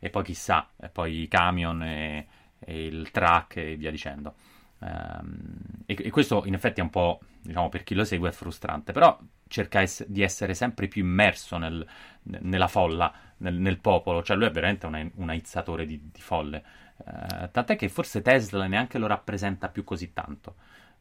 E 0.00 0.10
poi 0.10 0.24
chissà, 0.24 0.68
e 0.76 0.88
poi 0.88 1.22
i 1.22 1.28
camion 1.28 1.82
e 1.82 2.26
e 2.60 2.86
il 2.86 3.10
track 3.10 3.56
e 3.56 3.76
via 3.76 3.90
dicendo. 3.90 4.34
Um, 4.80 5.48
e, 5.86 5.96
e, 5.98 6.10
questo 6.10 6.44
in 6.46 6.54
effetti 6.54 6.80
è 6.80 6.82
un 6.82 6.90
po', 6.90 7.20
diciamo, 7.42 7.68
per 7.68 7.82
chi 7.82 7.94
lo 7.94 8.04
segue 8.04 8.28
è 8.28 8.32
frustrante, 8.32 8.92
però 8.92 9.18
cerca 9.48 9.82
es- 9.82 10.06
di 10.06 10.22
essere 10.22 10.54
sempre 10.54 10.88
più 10.88 11.02
immerso 11.02 11.56
nel, 11.58 11.84
nella 12.22 12.68
folla, 12.68 13.12
nel, 13.38 13.54
nel, 13.54 13.78
popolo, 13.78 14.22
cioè 14.22 14.36
lui 14.36 14.46
è 14.46 14.50
veramente 14.50 14.86
un, 14.86 15.10
un 15.14 15.28
aizzatore 15.28 15.86
di, 15.86 16.10
di 16.12 16.20
folle, 16.20 16.62
uh, 16.96 17.48
tant'è 17.50 17.76
che 17.76 17.88
forse 17.88 18.22
Tesla 18.22 18.66
neanche 18.66 18.98
lo 18.98 19.06
rappresenta 19.06 19.68
più 19.68 19.84
così 19.84 20.12
tanto, 20.12 20.54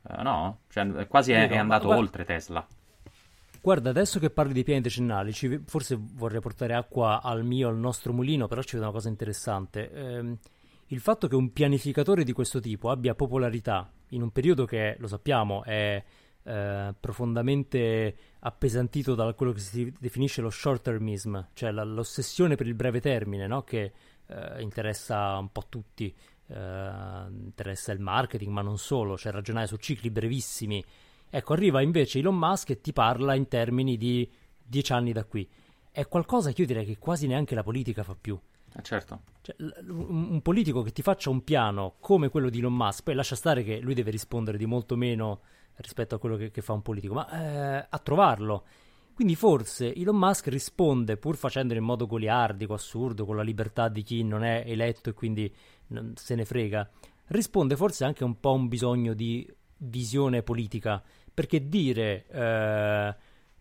uh, 0.04 0.22
no? 0.22 0.60
Cioè, 0.70 1.08
quasi 1.08 1.32
è, 1.32 1.48
è 1.48 1.58
andato 1.58 1.90
ma, 1.90 1.98
oltre 1.98 2.26
Tesla. 2.26 2.66
Guarda, 3.62 3.90
adesso 3.90 4.20
che 4.20 4.30
parli 4.30 4.54
di 4.54 4.64
piani 4.64 4.82
decennali, 4.82 5.34
ci, 5.34 5.62
forse 5.66 5.98
vorrei 6.00 6.40
portare 6.40 6.74
acqua 6.74 7.22
al 7.22 7.44
mio, 7.44 7.68
al 7.68 7.78
nostro 7.78 8.14
mulino, 8.14 8.48
però 8.48 8.62
ci 8.62 8.76
vedo 8.76 8.86
una 8.86 8.94
cosa 8.94 9.10
interessante. 9.10 9.92
Ehm, 9.92 10.38
il 10.88 11.00
fatto 11.02 11.28
che 11.28 11.36
un 11.36 11.52
pianificatore 11.52 12.24
di 12.24 12.32
questo 12.32 12.62
tipo 12.62 12.90
abbia 12.90 13.14
popolarità 13.14 13.92
in 14.12 14.22
un 14.22 14.32
periodo 14.32 14.64
che, 14.64 14.96
lo 15.00 15.08
sappiamo, 15.08 15.64
è 15.66 16.02
eh, 16.48 16.96
profondamente 16.98 18.16
appesantito 18.40 19.16
da 19.16 19.34
quello 19.34 19.52
che 19.52 19.60
si 19.60 19.94
definisce 20.00 20.40
lo 20.40 20.50
short 20.50 20.82
termism, 20.82 21.38
cioè 21.54 21.72
la, 21.72 21.84
l'ossessione 21.84 22.56
per 22.56 22.68
il 22.68 22.74
breve 22.74 23.02
termine, 23.02 23.48
no? 23.48 23.64
che 23.64 23.92
eh, 24.28 24.62
interessa 24.62 25.38
un 25.38 25.52
po' 25.52 25.66
tutti, 25.68 26.14
eh, 26.48 26.92
interessa 27.30 27.92
il 27.92 28.00
marketing, 28.00 28.50
ma 28.50 28.62
non 28.62 28.78
solo, 28.78 29.18
cioè 29.18 29.34
ragionare 29.34 29.68
su 29.68 29.76
cicli 29.76 30.10
brevissimi. 30.10 30.82
Ecco, 31.30 31.52
arriva 31.52 31.82
invece 31.82 32.20
Elon 32.20 32.38
Musk 32.38 32.70
e 32.70 32.80
ti 32.80 32.94
parla 32.94 33.36
in 33.36 33.50
termini 33.50 33.98
di 33.98 34.30
dieci 34.64 34.94
anni 34.94 35.12
da 35.12 35.26
qui. 35.26 35.46
È 35.92 36.08
qualcosa 36.08 36.54
che 36.54 36.62
io 36.62 36.68
direi 36.68 36.86
che 36.86 36.98
quasi 36.98 37.28
neanche 37.28 37.56
la 37.56 37.64
politica 37.64 38.04
fa 38.04 38.16
più. 38.20 38.40
Eh 38.74 38.84
certo. 38.84 39.22
Cioè, 39.42 39.56
un, 39.90 40.28
un, 40.32 40.42
politico 40.42 40.82
che 40.82 40.92
ti 40.92 41.02
faccia 41.02 41.30
un 41.30 41.44
piano 41.44 41.96
come 42.00 42.30
quello 42.30 42.50
di 42.50 42.60
Elon 42.60 42.74
Musk, 42.74 43.04
poi 43.04 43.16
lascia 43.16 43.36
stare 43.36 43.64
che 43.64 43.80
lui 43.80 43.94
deve 43.94 44.12
rispondere 44.12 44.58
di 44.58 44.66
molto 44.66 44.96
meno 44.96 45.42
rispetto 45.78 46.16
a 46.16 46.20
quello 46.20 46.36
che, 46.36 46.52
che 46.52 46.62
fa 46.62 46.74
un 46.74 46.82
politico, 46.82 47.13
ma 47.13 47.30
eh, 47.30 47.88
a 47.90 48.00
trovarlo. 48.00 48.66
Quindi 49.13 49.36
forse 49.36 49.94
Elon 49.96 50.18
Musk 50.18 50.48
risponde, 50.48 51.18
pur 51.18 51.36
facendolo 51.36 51.80
in 51.80 51.86
modo 51.86 52.06
goliardico, 52.06 52.74
assurdo, 52.74 53.26
con 53.26 53.36
la 53.36 53.42
libertà 53.42 53.88
di 53.88 54.04
chi 54.04 54.24
non 54.24 54.44
è 54.44 54.63
eletto 54.66 55.10
e 55.10 55.13
quindi 55.13 55.52
non 55.88 56.13
se 56.16 56.36
ne 56.36 56.46
frega, 56.46 56.88
risponde 57.28 57.76
forse 57.76 58.06
anche 58.06 58.24
un 58.24 58.40
po' 58.40 58.50
a 58.50 58.54
un 58.54 58.68
bisogno 58.68 59.13
di 59.13 59.52
visione 59.78 60.44
politica, 60.44 61.04
perché 61.34 61.68
dire... 61.68 62.26
Eh, 62.28 63.16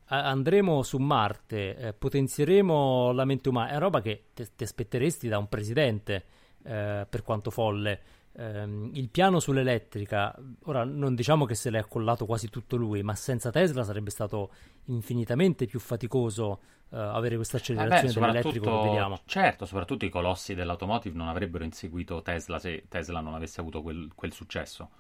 andremo 0.09 0.83
su 0.83 0.99
Marte, 0.99 1.77
eh, 1.77 1.93
potenzieremo 1.93 3.11
la 3.13 3.25
mente 3.25 3.49
umana, 3.49 3.71
è 3.71 3.79
roba 3.79 4.01
che 4.01 4.27
ti 4.33 4.63
aspetteresti 4.63 5.29
da 5.29 5.39
un 5.39 5.49
presidente, 5.49 6.25
eh, 6.63 7.07
per 7.09 7.23
quanto 7.23 7.51
folle. 7.51 8.01
Eh, 8.39 8.91
il 8.93 9.09
piano 9.09 9.41
sull'elettrica, 9.41 10.35
ora 10.65 10.85
non 10.85 11.15
diciamo 11.15 11.47
che 11.47 11.55
se 11.55 11.71
l'è 11.71 11.79
accollato 11.79 12.27
quasi 12.27 12.51
tutto 12.51 12.77
lui, 12.77 13.03
ma 13.03 13.15
senza 13.15 13.51
Tesla 13.51 13.83
sarebbe 13.83 14.11
stato 14.11 14.53
infinitamente 14.87 15.65
più 15.65 15.81
faticoso 15.81 16.61
eh, 16.91 16.99
avere 16.99 17.37
questa 17.37 17.57
accelerazione 17.57 18.13
Vabbè, 18.13 18.33
dell'elettrico 18.33 18.83
che 18.83 18.89
vediamo. 18.89 19.21
Certo, 19.25 19.65
soprattutto 19.65 20.05
i 20.05 20.11
colossi 20.11 20.55
dell'automotive 20.55 21.17
non 21.17 21.29
avrebbero 21.29 21.65
inseguito 21.65 22.21
Tesla 22.21 22.59
se 22.59 22.85
Tesla 22.89 23.21
non 23.21 23.35
avesse 23.35 23.61
avuto 23.61 23.81
quel, 23.81 24.11
quel 24.15 24.33
successo. 24.33 24.91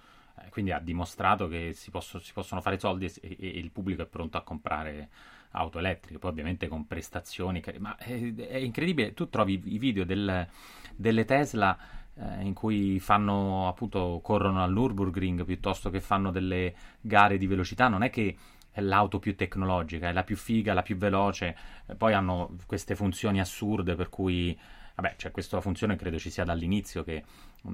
Eh, 0.43 0.49
quindi 0.49 0.73
ha 0.73 0.79
dimostrato 0.79 1.47
che 1.47 1.73
si, 1.75 1.91
posso, 1.91 2.19
si 2.19 2.33
possono 2.33 2.63
fare 2.63 2.79
soldi 2.79 3.05
e, 3.21 3.37
e, 3.39 3.49
il 3.49 3.71
pubblico 3.71 4.01
è 4.03 4.07
pronto 4.07 4.39
a 4.39 4.43
comprare 4.43 5.11
auto 5.51 5.79
elettriche, 5.79 6.19
poi 6.19 6.31
ovviamente 6.31 6.69
con 6.69 6.87
prestazioni, 6.87 7.63
ma 7.79 7.97
è, 7.97 8.35
è 8.35 8.57
incredibile, 8.57 9.15
tu 9.15 9.29
trovi 9.29 9.61
i 9.65 9.79
video 9.79 10.05
del, 10.05 10.47
delle 10.95 11.25
Tesla 11.25 11.79
eh, 12.19 12.43
in 12.43 12.55
cui 12.55 12.99
fanno 13.01 13.69
appunto 13.69 14.21
corrono 14.23 14.63
al 14.63 14.73
Nürburgring 14.73 15.45
piuttosto 15.45 15.91
che 15.91 16.01
fanno 16.01 16.31
delle 16.31 16.75
gare 17.01 17.39
di 17.39 17.47
velocità, 17.47 17.89
non 17.89 18.03
è 18.03 18.11
che 18.11 18.37
è 18.71 18.81
l'auto 18.81 19.19
più 19.19 19.35
tecnologica, 19.37 20.09
è 20.09 20.13
la 20.13 20.25
più 20.25 20.37
figa, 20.37 20.75
la 20.75 20.83
più 20.83 20.97
veloce, 20.97 21.57
eh, 21.87 21.95
poi 21.95 22.13
hanno 22.13 22.57
queste 22.67 22.95
funzioni 22.95 23.41
assurde 23.41 23.95
per 23.95 24.09
cui 24.09 24.59
Vabbè, 24.97 25.17
c'è 25.17 25.31
questa 25.31 25.61
funzione, 25.61 25.97
credo 25.97 26.19
ci 26.19 26.31
sia 26.31 26.45
dall'inizio, 26.45 27.05
che 27.05 27.23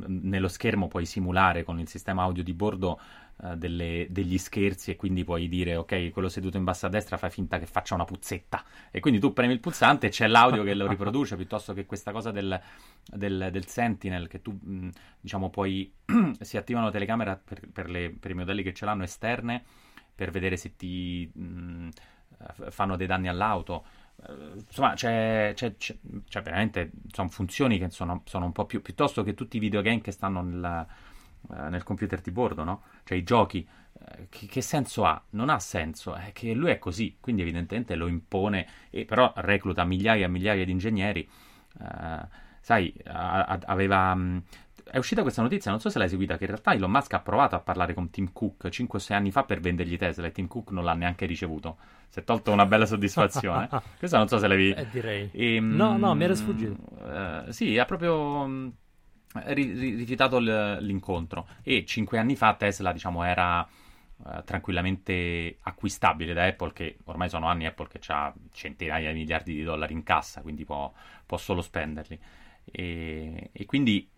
nello 0.07 0.49
schermo 0.49 0.89
puoi 0.89 1.07
simulare 1.07 1.63
con 1.63 1.79
il 1.79 1.89
sistema 1.89 2.23
audio 2.23 2.43
di 2.43 2.53
bordo 2.53 3.01
uh, 3.37 3.57
delle, 3.57 4.07
degli 4.11 4.39
scherzi 4.39 4.91
e 4.91 4.97
quindi 4.97 5.25
puoi 5.25 5.49
dire, 5.49 5.77
ok, 5.77 6.11
quello 6.11 6.29
seduto 6.29 6.57
in 6.57 6.65
basso 6.65 6.87
a 6.87 6.89
destra 6.89 7.17
fa 7.17 7.29
finta 7.29 7.59
che 7.59 7.67
faccia 7.67 7.95
una 7.95 8.05
puzzetta. 8.05 8.65
E 8.91 9.01
quindi 9.01 9.21
tu 9.21 9.33
premi 9.33 9.53
il 9.53 9.61
pulsante 9.61 10.07
e 10.07 10.11
c'è 10.11 10.27
l'audio 10.27 10.63
che 10.63 10.75
lo 10.75 10.87
riproduce, 10.87 11.37
piuttosto 11.37 11.73
che 11.73 11.87
questa 11.87 12.13
cosa 12.13 12.31
del, 12.31 12.61
del, 13.05 13.49
del 13.51 13.67
Sentinel, 13.67 14.29
che 14.29 14.43
tu, 14.43 14.59
mh, 14.61 14.75
mm, 14.75 14.89
diciamo, 15.21 15.51
poi 15.51 15.93
si 16.41 16.57
attivano 16.57 16.91
telecamere 16.91 17.41
per, 17.45 17.61
per, 17.73 17.91
le, 17.91 18.11
per, 18.11 18.31
i 18.31 18.35
modelli 18.35 18.63
che 18.63 18.73
ce 18.73 18.85
l'hanno 18.85 19.05
esterne, 19.05 19.63
per 20.15 20.31
vedere 20.31 20.57
se 20.57 20.77
ti 20.77 21.31
mh, 21.33 21.43
mm, 21.43 21.89
fanno 22.71 22.97
dei 22.97 23.07
danni 23.07 23.29
all'auto 23.29 23.85
insomma, 24.67 24.95
c'è, 24.95 25.53
c'è, 25.55 25.77
c'è, 25.77 25.97
c'è, 26.29 26.43
veramente 26.43 26.93
sono 27.13 27.29
funzioni 27.29 27.79
che 27.79 27.91
sono, 27.91 28.23
sono, 28.25 28.45
un 28.45 28.53
po' 28.53 28.67
più 28.67 28.81
piuttosto 28.83 29.23
che 29.23 29.35
tutti 29.35 29.57
i 29.57 29.61
videogame 29.61 30.01
che 30.01 30.13
stanno 30.13 30.43
nel, 30.43 30.87
uh, 31.41 31.55
nel 31.69 31.83
computer 31.83 32.21
di 32.21 32.31
bordo, 32.31 32.65
no? 32.65 32.83
Cioè 33.05 33.19
i 33.19 33.25
giochi. 33.25 33.67
Uh, 33.93 34.27
che, 34.29 34.47
che, 34.47 34.61
senso 34.61 35.05
ha? 35.05 35.21
Non 35.31 35.49
ha 35.51 35.59
senso, 35.59 36.15
è 36.15 36.33
che 36.33 36.55
lui 36.55 36.71
è 36.71 36.79
così, 36.79 37.17
quindi 37.21 37.43
evidentemente 37.43 37.95
lo 37.95 38.07
impone, 38.07 38.67
e 38.91 39.05
però 39.05 39.33
recluta 39.37 39.85
migliaia 39.85 40.27
e 40.27 40.29
migliaia 40.29 40.65
di 40.65 40.71
ingegneri. 40.71 41.29
Uh, 41.79 42.27
sai, 42.61 42.95
a, 43.07 43.45
a, 43.45 43.61
aveva. 43.67 44.13
Um, 44.13 44.43
è 44.91 44.99
uscita 44.99 45.23
questa 45.23 45.43
notizia, 45.43 45.71
non 45.71 45.81
so 45.81 45.89
se 45.89 45.99
l'hai 45.99 46.09
seguita, 46.09 46.37
che 46.37 46.45
in 46.45 46.51
realtà 46.51 46.73
Elon 46.73 46.91
Musk 46.91 47.13
ha 47.15 47.21
provato 47.21 47.55
a 47.55 47.61
parlare 47.61 47.95
con 47.95 48.11
Tim 48.11 48.33
Cook 48.33 48.67
5-6 48.67 49.13
anni 49.13 49.31
fa 49.31 49.45
per 49.45 49.61
vendergli 49.61 49.97
Tesla 49.97 50.27
e 50.27 50.33
Tim 50.33 50.47
Cook 50.47 50.71
non 50.71 50.85
l'ha 50.85 50.95
neanche 50.95 51.27
ricevuto. 51.27 51.77
Si 52.09 52.21
è 52.21 52.25
tolto 52.25 52.53
una 52.53 52.67
bella 52.67 52.87
soddisfazione. 52.87 53.69
Questa 53.99 54.19
non 54.19 54.29
so 54.29 54.39
se 54.39 54.47
l'avevi... 54.47 54.73
Eh, 54.73 54.87
direi. 54.91 55.31
E, 55.33 55.55
ehm, 55.57 55.75
no, 55.75 55.97
no, 55.97 56.15
mi 56.15 56.25
era 56.25 56.35
sfuggito. 56.35 56.77
Uh, 56.91 57.51
sì, 57.51 57.79
ha 57.79 57.85
proprio 57.85 58.47
mm, 58.47 58.69
rifiutato 59.47 60.39
l'incontro 60.39 61.47
e 61.63 61.85
5 61.85 62.19
anni 62.19 62.37
fa 62.37 62.55
Tesla, 62.55 62.93
diciamo, 62.93 63.25
era... 63.25 63.67
Uh, 64.25 64.41
tranquillamente 64.45 65.57
acquistabile 65.63 66.33
da 66.33 66.45
Apple, 66.45 66.73
che 66.73 66.99
ormai 67.07 67.29
sono 67.29 67.49
anni 67.49 67.67
Apple 67.67 67.89
che 67.89 67.99
ha 68.07 68.33
centinaia 68.53 69.11
di 69.11 69.19
miliardi 69.19 69.53
di 69.53 69.65
dollari 69.65 69.95
in 69.95 70.05
cassa, 70.05 70.43
quindi 70.43 70.65
può, 70.65 70.93
può 71.27 71.37
solo 71.39 71.61
spenderli. 71.61 72.21
E, 72.75 73.51
e, 73.53 73.67
quindi 73.67 74.09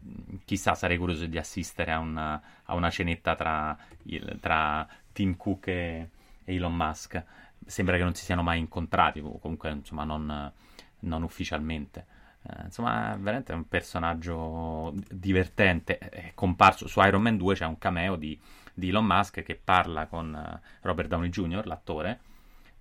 chissà, 0.44 0.74
sarei 0.76 0.96
curioso 0.96 1.26
di 1.26 1.38
assistere 1.38 1.90
a 1.90 1.98
una, 1.98 2.40
a 2.62 2.74
una 2.74 2.88
cenetta 2.88 3.34
tra, 3.34 3.76
il, 4.04 4.38
tra 4.40 4.86
Tim 5.12 5.36
Cook 5.36 5.66
e, 5.66 6.08
e, 6.44 6.54
Elon 6.54 6.74
Musk. 6.74 7.22
Sembra 7.66 7.96
che 7.96 8.04
non 8.04 8.14
si 8.14 8.24
siano 8.24 8.42
mai 8.42 8.60
incontrati, 8.60 9.20
comunque 9.20 9.70
insomma 9.70 10.04
non, 10.04 10.52
non 11.00 11.22
ufficialmente. 11.24 12.06
Eh, 12.46 12.64
insomma, 12.64 13.14
è 13.14 13.18
veramente 13.18 13.52
un 13.52 13.66
personaggio 13.66 14.94
divertente. 15.10 15.98
È 15.98 16.32
comparso 16.34 16.86
su 16.86 17.00
Iron 17.00 17.22
Man 17.22 17.36
2 17.36 17.54
c'è 17.54 17.66
un 17.66 17.78
cameo 17.78 18.14
di, 18.16 18.38
di 18.72 18.90
Elon 18.90 19.04
Musk 19.04 19.42
che 19.42 19.60
parla 19.62 20.06
con 20.06 20.34
eh, 20.34 20.60
Robert 20.82 21.08
Downey 21.08 21.30
Jr., 21.30 21.66
l'attore, 21.66 22.20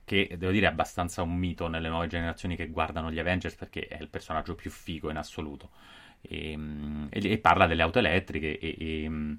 che 0.06 0.36
devo 0.38 0.52
dire 0.52 0.68
è 0.68 0.70
abbastanza 0.70 1.22
un 1.22 1.36
mito 1.36 1.68
nelle 1.68 1.90
nuove 1.90 2.08
generazioni 2.08 2.56
che 2.56 2.68
guardano 2.68 3.12
gli 3.12 3.20
Avengers 3.20 3.56
perché 3.56 3.88
è 3.88 4.02
il 4.02 4.10
personaggio 4.10 4.56
più 4.56 4.70
figo 4.70 5.10
in 5.10 5.18
assoluto. 5.18 5.70
E, 6.22 6.56
mm, 6.56 7.08
e, 7.10 7.32
e 7.32 7.38
parla 7.38 7.68
delle 7.68 7.82
auto 7.82 8.00
elettriche 8.00 8.58
e, 8.58 8.76
e 8.78 9.10
mm, 9.10 9.34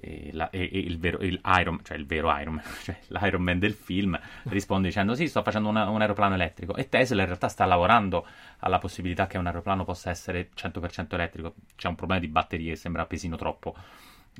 e, 0.00 0.30
la, 0.32 0.48
e, 0.50 0.68
e 0.72 0.78
il, 0.78 0.98
vero, 0.98 1.18
il, 1.18 1.40
Iron, 1.58 1.80
cioè 1.82 1.96
il 1.96 2.06
vero 2.06 2.36
Iron 2.38 2.54
Man, 2.54 2.64
cioè 2.82 2.98
l'Iron 3.08 3.42
Man 3.42 3.58
del 3.58 3.74
film, 3.74 4.18
risponde 4.44 4.88
dicendo 4.88 5.14
sì, 5.14 5.28
sto 5.28 5.42
facendo 5.42 5.68
una, 5.68 5.88
un 5.88 6.00
aeroplano 6.00 6.34
elettrico 6.34 6.76
e 6.76 6.88
Tesla 6.88 7.20
in 7.20 7.26
realtà 7.26 7.48
sta 7.48 7.64
lavorando 7.64 8.26
alla 8.58 8.78
possibilità 8.78 9.26
che 9.26 9.38
un 9.38 9.46
aeroplano 9.46 9.84
possa 9.84 10.10
essere 10.10 10.50
100% 10.54 11.14
elettrico. 11.14 11.54
C'è 11.76 11.88
un 11.88 11.94
problema 11.94 12.20
di 12.20 12.28
batterie, 12.28 12.76
sembra 12.76 13.06
pesino 13.06 13.36
troppo. 13.36 13.74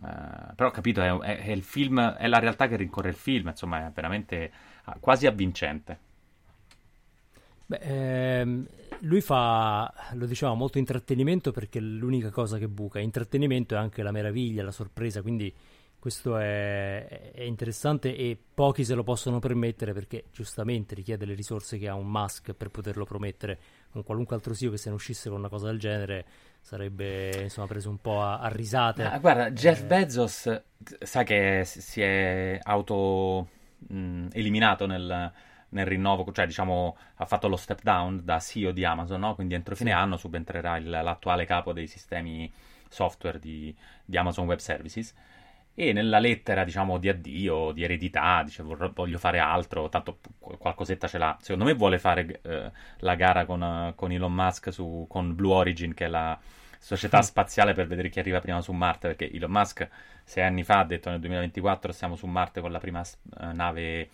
Uh, 0.01 0.55
però 0.55 0.69
ho 0.69 0.71
capito, 0.71 1.03
è, 1.03 1.11
è, 1.19 1.39
è, 1.47 1.51
il 1.51 1.65
film, 1.65 2.01
è 2.01 2.29
la 2.29 2.39
realtà 2.39 2.69
che 2.69 2.77
rincorre 2.77 3.09
il 3.09 3.17
film, 3.17 3.49
insomma 3.49 3.87
è 3.87 3.91
veramente 3.91 4.53
quasi 5.01 5.27
avvincente. 5.27 5.99
Beh, 7.67 7.81
ehm, 7.81 8.67
lui 9.01 9.21
fa, 9.21 9.93
lo 10.13 10.27
diciamo, 10.27 10.55
molto 10.55 10.79
intrattenimento 10.79 11.53
perché 11.53 11.79
è 11.79 11.83
l'unica 11.83 12.31
cosa 12.31 12.59
che 12.59 12.67
buca. 12.67 12.99
Intrattenimento 12.99 13.75
è 13.75 13.79
anche 13.79 14.03
la 14.03 14.11
meraviglia, 14.11 14.63
la 14.63 14.71
sorpresa, 14.71 15.21
quindi 15.23 15.55
questo 15.99 16.39
è, 16.39 17.33
è, 17.33 17.43
interessante 17.43 18.17
e 18.17 18.39
pochi 18.55 18.85
se 18.85 18.95
lo 18.95 19.03
possono 19.03 19.41
permettere 19.41 19.93
perché 19.93 20.25
giustamente 20.33 20.95
richiede 20.95 21.27
le 21.27 21.35
risorse 21.35 21.77
che 21.77 21.89
ha 21.89 21.95
un 21.95 22.07
Musk 22.07 22.53
per 22.53 22.71
poterlo 22.71 23.05
promettere. 23.05 23.59
Un 23.93 24.05
qualunque 24.05 24.37
altro 24.37 24.55
CEO 24.55 24.71
che 24.71 24.77
se 24.77 24.89
ne 24.91 24.95
uscisse 24.95 25.29
con 25.29 25.39
una 25.39 25.49
cosa 25.49 25.67
del 25.67 25.79
genere 25.79 26.25
sarebbe 26.61 27.43
insomma 27.43 27.67
preso 27.67 27.91
un 27.91 27.99
po' 27.99 28.23
a, 28.23 28.39
a 28.39 28.49
risate. 28.49 29.03
Ah, 29.03 29.19
guarda, 29.19 29.51
Jeff 29.51 29.83
eh... 29.83 29.85
Bezos 29.85 30.63
sa 31.01 31.23
che 31.25 31.65
si 31.65 32.01
è 32.01 32.59
auto 32.63 33.49
mh, 33.79 34.29
eliminato 34.33 34.87
nel 34.87 35.33
nel 35.71 35.87
rinnovo, 35.87 36.31
cioè 36.33 36.47
diciamo 36.47 36.97
ha 37.17 37.27
fatto 37.27 37.49
lo 37.49 37.57
step 37.57 37.83
down 37.83 38.21
da 38.25 38.39
CEO 38.39 38.71
di 38.71 38.85
Amazon, 38.85 39.21
no? 39.21 39.35
quindi 39.35 39.55
entro 39.55 39.75
fine 39.75 39.91
sì. 39.91 39.97
anno 39.97 40.17
subentrerà 40.17 40.77
il, 40.77 40.89
l'attuale 40.89 41.45
capo 41.45 41.73
dei 41.73 41.87
sistemi 41.87 42.51
software 42.89 43.39
di, 43.39 43.75
di, 44.05 44.17
Amazon 44.17 44.47
Web 44.47 44.59
Services 44.59 45.15
e 45.75 45.93
nella 45.93 46.19
lettera 46.19 46.65
diciamo 46.65 46.99
di 46.99 47.09
addio, 47.09 47.73
di 47.73 47.85
eredità, 47.85 48.43
dice 48.43 48.63
voglio 48.63 49.19
fare 49.19 49.39
altro, 49.39 49.89
tanto 49.89 50.19
qualcosetta 50.39 51.07
ce 51.07 51.19
l'ha, 51.19 51.37
secondo 51.41 51.65
me 51.65 51.75
vuole 51.75 51.99
fare 51.99 52.41
eh, 52.43 52.71
la 52.99 53.15
gara 53.15 53.45
con, 53.45 53.93
con, 53.95 54.11
Elon 54.11 54.33
Musk 54.33 54.73
su, 54.73 55.07
con 55.09 55.35
Blue 55.35 55.55
Origin 55.55 55.95
che 55.95 56.07
è 56.07 56.09
la 56.09 56.39
società 56.79 57.23
spaziale 57.23 57.75
per 57.75 57.87
vedere 57.87 58.09
chi 58.09 58.19
arriva 58.19 58.41
prima 58.41 58.61
su 58.61 58.73
Marte, 58.73 59.09
perché 59.09 59.31
Elon 59.31 59.51
Musk 59.51 59.89
sei 60.25 60.45
anni 60.45 60.63
fa 60.63 60.81
ha 60.81 60.85
detto 60.85 61.11
nel 61.11 61.21
2024 61.21 61.93
siamo 61.93 62.17
su 62.17 62.27
Marte 62.27 62.61
con 62.61 62.71
la 62.71 62.79
prima 62.79 63.01
uh, 63.01 63.53
nave 63.53 64.09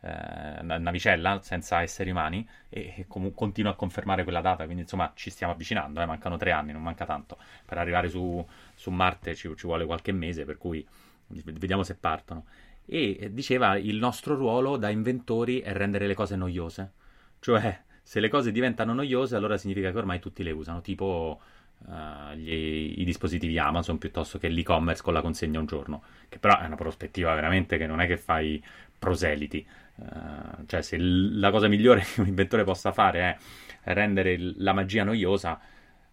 eh, 0.00 0.62
navicella 0.62 1.40
senza 1.42 1.82
esseri 1.82 2.10
umani 2.10 2.46
e, 2.68 2.94
e 2.98 3.06
com- 3.08 3.34
continua 3.34 3.72
a 3.72 3.74
confermare 3.74 4.22
quella 4.22 4.40
data, 4.40 4.64
quindi 4.64 4.82
insomma 4.82 5.10
ci 5.16 5.28
stiamo 5.30 5.52
avvicinando, 5.52 6.00
eh, 6.00 6.06
mancano 6.06 6.36
tre 6.36 6.52
anni, 6.52 6.72
non 6.72 6.82
manca 6.82 7.04
tanto. 7.04 7.36
Per 7.64 7.78
arrivare 7.78 8.08
su, 8.08 8.46
su 8.74 8.90
Marte 8.90 9.34
ci, 9.34 9.52
ci, 9.56 9.66
vuole 9.66 9.84
qualche 9.86 10.12
mese, 10.12 10.44
per 10.44 10.56
cui 10.56 10.86
vediamo 11.26 11.82
se 11.82 11.96
partono. 11.96 12.44
E 12.84 13.30
diceva 13.32 13.76
il 13.76 13.96
nostro 13.96 14.34
ruolo 14.36 14.76
da 14.76 14.88
inventori 14.88 15.60
è 15.60 15.72
rendere 15.72 16.06
le 16.06 16.14
cose 16.14 16.36
noiose, 16.36 16.92
cioè 17.40 17.82
se 18.00 18.20
le 18.20 18.28
cose 18.28 18.52
diventano 18.52 18.94
noiose 18.94 19.36
allora 19.36 19.58
significa 19.58 19.90
che 19.90 19.98
ormai 19.98 20.20
tutti 20.20 20.42
le 20.42 20.52
usano, 20.52 20.80
tipo... 20.80 21.40
Uh, 21.86 22.34
gli, 22.34 22.96
i 22.98 23.04
dispositivi 23.04 23.58
Amazon 23.58 23.98
piuttosto 23.98 24.38
che 24.38 24.48
l'e-commerce 24.48 25.02
con 25.02 25.12
la 25.14 25.22
consegna 25.22 25.58
un 25.58 25.66
giorno, 25.66 26.02
che 26.28 26.38
però 26.38 26.58
è 26.58 26.66
una 26.66 26.76
prospettiva 26.76 27.34
veramente 27.34 27.78
che 27.78 27.86
non 27.86 28.00
è 28.00 28.06
che 28.06 28.18
fai 28.18 28.62
proseliti. 28.98 29.66
Uh, 29.94 30.64
cioè, 30.66 30.82
se 30.82 30.98
l- 30.98 31.38
la 31.38 31.50
cosa 31.50 31.68
migliore 31.68 32.02
che 32.14 32.20
un 32.20 32.26
inventore 32.26 32.64
possa 32.64 32.92
fare 32.92 33.20
è 33.20 33.92
rendere 33.94 34.32
il- 34.32 34.54
la 34.58 34.72
magia 34.72 35.04
noiosa, 35.04 35.58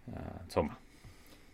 uh, 0.05 0.13
insomma. 0.43 0.77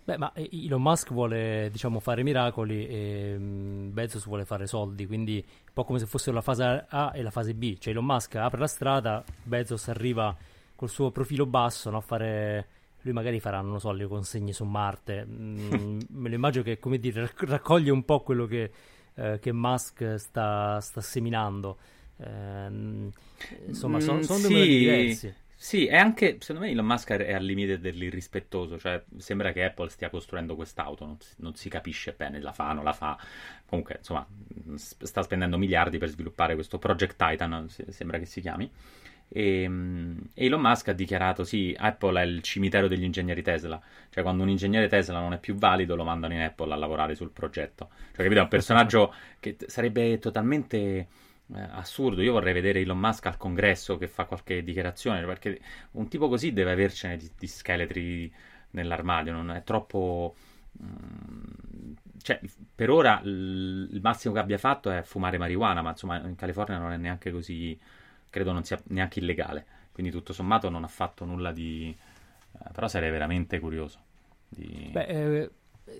Beh, 0.04 0.18
ma 0.18 0.32
Elon 0.34 0.82
Musk 0.82 1.12
vuole, 1.14 1.70
diciamo, 1.72 2.00
fare 2.00 2.24
miracoli 2.24 2.88
e 2.88 3.36
um, 3.38 3.94
Bezos 3.94 4.26
vuole 4.26 4.46
fare 4.46 4.66
soldi, 4.66 5.06
quindi 5.06 5.44
un 5.46 5.74
po' 5.74 5.84
come 5.84 6.00
se 6.00 6.08
fossero 6.08 6.36
la 6.36 6.42
fase 6.42 6.86
A 6.90 7.12
e 7.14 7.22
la 7.22 7.30
fase 7.30 7.54
B. 7.54 7.78
Cioè, 7.78 7.94
Elon 7.94 8.06
Musk 8.06 8.36
apre 8.36 8.60
la 8.60 8.68
strada, 8.68 9.24
Bezos 9.44 9.88
arriva 9.90 10.36
col 10.76 10.90
suo 10.90 11.12
profilo 11.12 11.46
basso 11.46 11.92
no, 11.92 11.98
a 11.98 12.02
fare 12.02 12.68
lui 13.02 13.14
magari 13.14 13.40
farà, 13.40 13.62
non 13.62 13.80
so, 13.80 13.92
le 13.92 14.08
consegne 14.08 14.54
su 14.54 14.64
Marte. 14.66 15.26
Mm, 15.26 16.00
me 16.10 16.30
lo 16.30 16.36
immagino 16.36 16.64
che, 16.64 16.80
come 16.80 17.00
dire, 17.00 17.32
raccoglie 17.38 17.92
un 17.92 18.04
po' 18.04 18.22
quello 18.22 18.46
che, 18.46 18.72
eh, 19.16 19.40
che 19.40 19.52
Musk 19.52 20.16
sta, 20.16 20.80
sta 20.80 21.02
seminando. 21.02 21.78
Eh, 22.18 23.10
insomma, 23.68 24.00
sono 24.00 24.20
mm, 24.20 24.22
son 24.22 24.38
sì, 24.38 24.48
due 24.48 24.66
diversi. 24.66 25.34
Sì, 25.62 25.86
è 25.86 25.96
anche, 25.96 26.38
secondo 26.40 26.62
me 26.62 26.72
Elon 26.72 26.88
Musk 26.88 27.12
è 27.12 27.34
al 27.34 27.44
limite 27.44 27.80
dell'irrispettoso, 27.80 28.80
cioè 28.80 29.04
sembra 29.18 29.52
che 29.52 29.64
Apple 29.64 29.90
stia 29.90 30.10
costruendo 30.10 30.56
quest'auto, 30.56 31.06
non 31.06 31.20
si, 31.20 31.36
non 31.38 31.54
si 31.54 31.70
capisce 31.70 32.16
bene, 32.18 32.42
la 32.42 32.52
fa, 32.52 32.74
non 32.74 32.84
la 32.84 32.94
fa, 32.94 33.16
comunque 33.68 33.98
insomma 34.00 34.26
sta 34.74 35.22
spendendo 35.22 35.60
miliardi 35.60 36.00
per 36.00 36.10
sviluppare 36.10 36.56
questo 36.56 36.80
Project 36.80 37.16
Titan, 37.16 37.70
sembra 37.90 38.18
che 38.18 38.26
si 38.26 38.42
chiami, 38.42 38.72
e, 39.34 39.64
ehm, 39.64 40.20
Elon 40.34 40.60
Musk 40.60 40.90
ha 40.90 40.94
dichiarato 40.94 41.44
sì, 41.44 41.74
Apple 41.78 42.22
è 42.22 42.26
il 42.26 42.42
cimitero 42.42 42.88
degli 42.88 43.04
ingegneri 43.04 43.42
Tesla, 43.42 43.82
cioè 44.10 44.24
quando 44.24 44.44
un 44.44 44.50
ingegnere 44.50 44.88
Tesla 44.88 45.20
non 45.20 45.34
è 45.34 45.40
più 45.40 45.56
valido 45.56 45.96
lo 45.96 46.04
mandano 46.04 46.34
in 46.34 46.42
Apple 46.42 46.74
a 46.74 46.76
lavorare 46.76 47.16
sul 47.16 47.32
progetto, 47.32 47.90
cioè 48.14 48.24
capito, 48.24 48.40
è 48.40 48.44
un 48.44 48.50
personaggio 48.50 49.14
che 49.40 49.56
sarebbe 49.68 50.20
totalmente 50.20 50.78
eh, 50.78 51.08
assurdo. 51.72 52.22
Io 52.22 52.34
vorrei 52.34 52.54
vedere 52.54 52.82
Elon 52.82 53.00
Musk 53.00 53.26
al 53.28 53.38
congresso 53.38 53.98
che 53.98 54.08
fa 54.08 54.26
qualche 54.26 54.64
dichiarazione, 54.64 55.24
perché 55.26 55.60
un 55.92 56.08
tipo 56.08 56.28
così 56.28 56.52
deve 56.54 56.72
avercene 56.72 57.18
di, 57.18 57.30
di 57.38 57.48
scheletri 57.48 58.32
nell'armadio, 58.72 59.32
non 59.34 59.52
è 59.52 59.64
troppo... 59.64 60.36
Mm, 60.82 61.94
cioè, 62.22 62.40
per 62.76 62.90
ora 62.90 63.20
l- 63.24 63.88
il 63.92 64.00
massimo 64.02 64.34
che 64.34 64.40
abbia 64.40 64.58
fatto 64.58 64.92
è 64.92 65.02
fumare 65.04 65.38
marijuana, 65.38 65.82
ma 65.82 65.90
insomma 65.92 66.22
in 66.22 66.36
California 66.36 66.78
non 66.78 66.92
è 66.92 66.98
neanche 66.98 67.32
così, 67.32 67.78
credo 68.32 68.52
non 68.52 68.64
sia 68.64 68.82
neanche 68.88 69.20
illegale. 69.20 69.66
Quindi 69.92 70.12
tutto 70.12 70.34
sommato 70.34 70.70
non 70.70 70.84
ha 70.84 70.88
fatto 70.88 71.26
nulla 71.26 71.52
di... 71.52 71.96
Eh, 72.54 72.72
però 72.74 72.88
sarei 72.88 73.12
veramente 73.12 73.60
curioso. 73.60 74.00
Di... 74.50 74.90
Beh, 74.92 75.06
eh, 75.06 75.52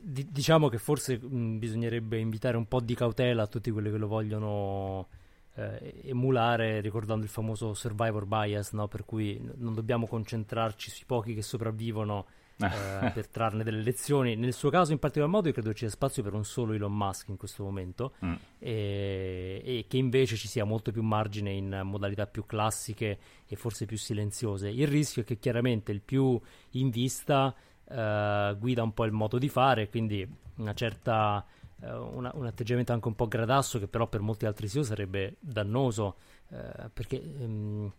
diciamo 0.02 0.70
che 0.70 0.80
forse 0.80 1.20
bisognerebbe 1.20 2.18
invitare 2.18 2.58
un 2.58 2.66
po' 2.66 2.82
di 2.82 2.96
cautela 2.96 3.44
a 3.44 3.48
tutti 3.48 3.70
quelli 3.70 3.92
che 3.92 3.98
lo 3.98 4.08
vogliono 4.08 5.08
eh, 5.56 6.02
emulare 6.06 6.80
ricordando 6.80 7.24
il 7.24 7.30
famoso 7.30 7.74
survivor 7.74 8.26
bias, 8.26 8.72
no? 8.72 8.88
per 8.88 9.06
cui 9.06 9.40
non 9.58 9.74
dobbiamo 9.74 10.08
concentrarci 10.08 10.90
sui 10.90 11.06
pochi 11.06 11.34
che 11.34 11.42
sopravvivono 11.42 12.26
eh, 12.64 13.12
per 13.12 13.28
trarne 13.28 13.64
delle 13.64 13.82
lezioni. 13.82 14.36
Nel 14.36 14.54
suo 14.54 14.70
caso 14.70 14.92
in 14.92 15.00
particolar 15.00 15.30
modo 15.30 15.48
io 15.48 15.54
credo 15.54 15.72
ci 15.72 15.80
sia 15.80 15.90
spazio 15.90 16.24
per 16.24 16.34
un 16.34 16.44
solo 16.46 16.74
Elon 16.74 16.96
Musk 16.96 17.30
in 17.30 17.38
questo 17.38 17.64
momento 17.64 18.14
mm. 18.24 18.34
e, 18.60 19.62
e, 19.64 19.86
che 19.88 19.98
invece 19.98 20.36
ci 20.36 20.48
sia 20.48 20.64
molto 20.64 20.92
più 20.92 21.02
margine 21.02 21.52
in 21.52 21.82
modalità 21.84 22.28
più 22.28 22.46
classiche 22.46 23.20
e 23.48 23.56
forse 23.56 23.86
più 23.86 23.98
silenziose. 23.98 24.70
Il 24.70 24.88
rischio 24.88 25.22
è 25.22 25.26
che 25.26 25.38
chiaramente 25.38 25.92
il 25.92 26.02
più 26.02 26.40
in 26.72 26.90
vista 26.90 27.54
eh, 27.90 28.56
guida 28.60 28.84
un 28.84 28.94
po' 28.94 29.06
il 29.06 29.12
modo 29.12 29.38
di 29.38 29.50
fare, 29.50 29.90
quindi 29.90 30.28
una 30.56 30.74
certa 30.74 31.46
eh, 31.82 31.92
una, 31.92 32.32
un 32.36 32.46
atteggiamento 32.46 32.94
anche 32.94 33.08
un 33.08 33.16
po' 33.16 33.28
gradasso 33.28 33.80
che 33.80 33.88
però 33.88 34.08
per 34.08 34.22
molti 34.22 34.46
altri 34.46 34.70
CEO 34.70 34.84
sarebbe 34.84 35.38
dannoso 35.40 36.16
eh, 36.52 36.90
perché, 36.94 37.22
ehm, 37.22 37.92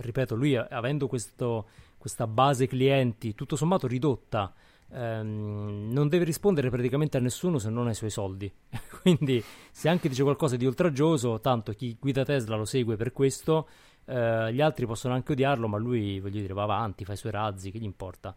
ripeto, 0.00 0.34
lui 0.36 0.56
avendo 0.56 1.08
questo, 1.08 1.68
questa 2.06 2.28
base 2.28 2.68
clienti 2.68 3.34
tutto 3.34 3.56
sommato 3.56 3.88
ridotta 3.88 4.54
ehm, 4.92 5.90
non 5.90 6.08
deve 6.08 6.24
rispondere 6.24 6.70
praticamente 6.70 7.16
a 7.16 7.20
nessuno 7.20 7.58
se 7.58 7.68
non 7.68 7.88
ai 7.88 7.94
suoi 7.94 8.10
soldi 8.10 8.52
quindi 9.02 9.42
se 9.72 9.88
anche 9.88 10.08
dice 10.08 10.22
qualcosa 10.22 10.56
di 10.56 10.66
oltraggioso 10.66 11.40
tanto 11.40 11.72
chi 11.72 11.96
guida 11.98 12.24
Tesla 12.24 12.56
lo 12.56 12.64
segue 12.64 12.96
per 12.96 13.12
questo 13.12 13.68
eh, 14.04 14.52
gli 14.52 14.60
altri 14.60 14.86
possono 14.86 15.14
anche 15.14 15.32
odiarlo 15.32 15.66
ma 15.66 15.78
lui 15.78 16.20
voglio 16.20 16.40
dire 16.40 16.54
va 16.54 16.62
avanti 16.62 17.04
fa 17.04 17.14
i 17.14 17.16
suoi 17.16 17.32
razzi 17.32 17.72
che 17.72 17.78
gli 17.78 17.84
importa 17.84 18.34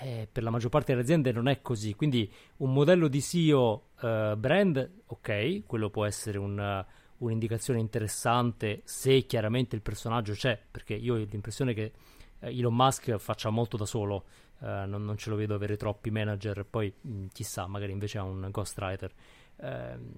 eh, 0.00 0.28
per 0.30 0.42
la 0.42 0.50
maggior 0.50 0.70
parte 0.70 0.92
delle 0.92 1.02
aziende 1.02 1.32
non 1.32 1.48
è 1.48 1.62
così. 1.62 1.94
Quindi 1.94 2.30
un 2.58 2.72
modello 2.72 3.08
di 3.08 3.20
SEO 3.20 3.88
eh, 4.00 4.34
brand, 4.36 4.90
ok, 5.06 5.62
quello 5.66 5.90
può 5.90 6.04
essere 6.04 6.38
un, 6.38 6.84
un'indicazione 7.18 7.80
interessante 7.80 8.82
se 8.84 9.22
chiaramente 9.22 9.74
il 9.76 9.82
personaggio 9.82 10.32
c'è, 10.32 10.58
perché 10.70 10.94
io 10.94 11.14
ho 11.14 11.16
l'impressione 11.16 11.74
che 11.74 11.92
Elon 12.40 12.74
Musk 12.74 13.16
faccia 13.16 13.50
molto 13.50 13.76
da 13.76 13.86
solo, 13.86 14.24
eh, 14.60 14.84
non, 14.86 15.04
non, 15.04 15.16
ce 15.16 15.30
lo 15.30 15.36
vedo 15.36 15.54
avere 15.54 15.76
troppi 15.76 16.10
manager, 16.10 16.64
poi 16.64 16.92
mh, 17.00 17.26
chissà, 17.32 17.66
magari 17.66 17.92
invece 17.92 18.18
ha 18.18 18.22
un 18.22 18.48
ghostwriter. 18.50 19.12
Ehm, 19.60 20.12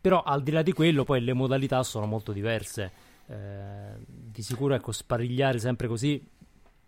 Però 0.00 0.22
al 0.22 0.42
di 0.42 0.50
là 0.50 0.62
di 0.62 0.72
quello, 0.72 1.04
poi 1.04 1.20
le 1.20 1.32
modalità 1.32 1.82
sono 1.82 2.06
molto 2.06 2.32
diverse. 2.32 2.92
Eh, 3.26 3.94
di 4.06 4.42
sicuro, 4.42 4.74
ecco, 4.74 4.92
sparigliare 4.92 5.58
sempre 5.58 5.86
così 5.86 6.24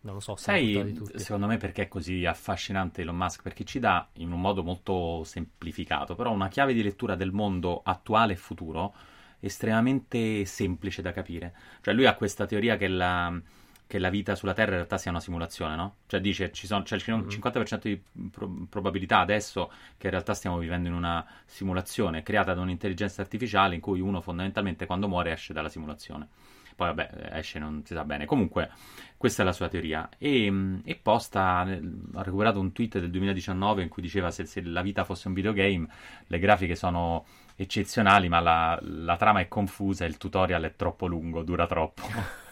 non 0.02 0.14
lo 0.14 0.20
so. 0.20 0.36
Sai, 0.36 0.98
secondo 1.16 1.46
me 1.46 1.58
perché 1.58 1.82
è 1.82 1.88
così 1.88 2.24
affascinante 2.24 3.02
Elon 3.02 3.16
Musk? 3.16 3.42
Perché 3.42 3.64
ci 3.64 3.78
dà, 3.78 4.08
in 4.14 4.32
un 4.32 4.40
modo 4.40 4.62
molto 4.62 5.24
semplificato, 5.24 6.14
però 6.14 6.32
una 6.32 6.48
chiave 6.48 6.72
di 6.72 6.82
lettura 6.82 7.16
del 7.16 7.32
mondo 7.32 7.82
attuale 7.84 8.32
e 8.32 8.36
futuro 8.36 8.94
estremamente 9.40 10.44
semplice 10.46 11.02
da 11.02 11.12
capire. 11.12 11.54
Cioè 11.82 11.92
lui 11.92 12.06
ha 12.06 12.14
questa 12.14 12.46
teoria 12.46 12.76
che 12.76 12.88
la, 12.88 13.38
che 13.90 13.98
la 13.98 14.08
vita 14.08 14.36
sulla 14.36 14.54
Terra 14.54 14.70
in 14.70 14.76
realtà 14.76 14.98
sia 14.98 15.10
una 15.10 15.18
simulazione, 15.18 15.74
no? 15.74 15.96
Cioè 16.06 16.20
dice 16.20 16.52
ci 16.52 16.68
sono, 16.68 16.84
c'è 16.84 16.94
il 16.94 17.02
50% 17.04 17.58
mm-hmm. 17.58 17.80
di 17.80 18.02
pro- 18.30 18.66
probabilità 18.68 19.18
adesso 19.18 19.68
che 19.98 20.06
in 20.06 20.12
realtà 20.12 20.32
stiamo 20.32 20.58
vivendo 20.58 20.88
in 20.88 20.94
una 20.94 21.26
simulazione 21.44 22.22
creata 22.22 22.54
da 22.54 22.60
un'intelligenza 22.60 23.20
artificiale 23.20 23.74
in 23.74 23.80
cui 23.80 23.98
uno 23.98 24.20
fondamentalmente 24.20 24.86
quando 24.86 25.08
muore 25.08 25.32
esce 25.32 25.52
dalla 25.52 25.68
simulazione 25.68 26.28
poi 26.76 26.86
vabbè, 26.94 27.30
esce 27.32 27.58
non 27.58 27.82
si 27.84 27.92
sa 27.92 28.04
bene. 28.04 28.24
Comunque, 28.24 28.70
questa 29.18 29.42
è 29.42 29.44
la 29.44 29.52
sua 29.52 29.68
teoria. 29.68 30.08
E, 30.16 30.80
e 30.82 30.94
Posta 30.94 31.58
ha 31.58 32.22
recuperato 32.22 32.58
un 32.58 32.72
tweet 32.72 33.00
del 33.00 33.10
2019 33.10 33.82
in 33.82 33.88
cui 33.90 34.00
diceva 34.00 34.30
se, 34.30 34.46
se, 34.46 34.62
la 34.62 34.80
vita 34.80 35.04
fosse 35.04 35.28
un 35.28 35.34
videogame, 35.34 35.86
le 36.28 36.38
grafiche 36.38 36.76
sono 36.76 37.26
eccezionali, 37.54 38.30
ma 38.30 38.40
la, 38.40 38.78
la 38.82 39.16
trama 39.16 39.40
è 39.40 39.48
confusa 39.48 40.06
e 40.06 40.08
il 40.08 40.16
tutorial 40.16 40.62
è 40.62 40.74
troppo 40.74 41.06
lungo, 41.06 41.42
dura 41.42 41.66
troppo. 41.66 42.02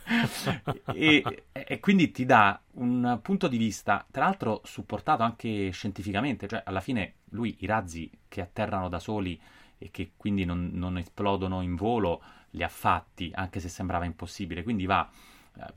e, 0.94 1.44
e, 1.52 1.80
quindi 1.80 2.10
ti 2.10 2.24
dà 2.24 2.60
un 2.72 3.18
punto 3.22 3.48
di 3.48 3.56
vista, 3.56 4.06
tra 4.10 4.24
l'altro 4.24 4.62
supportato 4.64 5.22
anche 5.22 5.70
scientificamente, 5.70 6.48
cioè 6.48 6.62
alla 6.64 6.80
fine 6.80 7.14
lui 7.30 7.56
i 7.60 7.66
razzi 7.66 8.10
che 8.26 8.40
atterrano 8.40 8.88
da 8.88 8.98
soli 8.98 9.38
e 9.78 9.90
che 9.90 10.12
quindi 10.16 10.44
non, 10.44 10.70
non 10.72 10.98
esplodono 10.98 11.60
in 11.62 11.76
volo 11.76 12.22
li 12.50 12.62
ha 12.62 12.68
fatti, 12.68 13.30
anche 13.34 13.60
se 13.60 13.68
sembrava 13.68 14.04
impossibile. 14.04 14.62
Quindi 14.62 14.86
va. 14.86 15.08
Eh, 15.56 15.72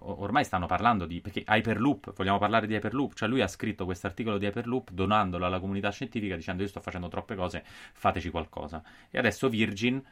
ormai 0.00 0.44
stanno 0.44 0.66
parlando 0.66 1.06
di. 1.06 1.20
Perché 1.20 1.44
Hyperloop, 1.46 2.12
vogliamo 2.14 2.38
parlare 2.38 2.66
di 2.66 2.74
Hyperloop? 2.74 3.14
Cioè, 3.14 3.28
lui 3.28 3.42
ha 3.42 3.48
scritto 3.48 3.84
questo 3.84 4.06
articolo 4.06 4.38
di 4.38 4.46
Hyperloop 4.46 4.90
donandolo 4.90 5.46
alla 5.46 5.60
comunità 5.60 5.90
scientifica 5.90 6.36
dicendo: 6.36 6.62
Io 6.62 6.68
sto 6.68 6.80
facendo 6.80 7.08
troppe 7.08 7.34
cose, 7.34 7.64
fateci 7.92 8.30
qualcosa. 8.30 8.82
E 9.10 9.18
adesso 9.18 9.48
Virgin. 9.48 10.02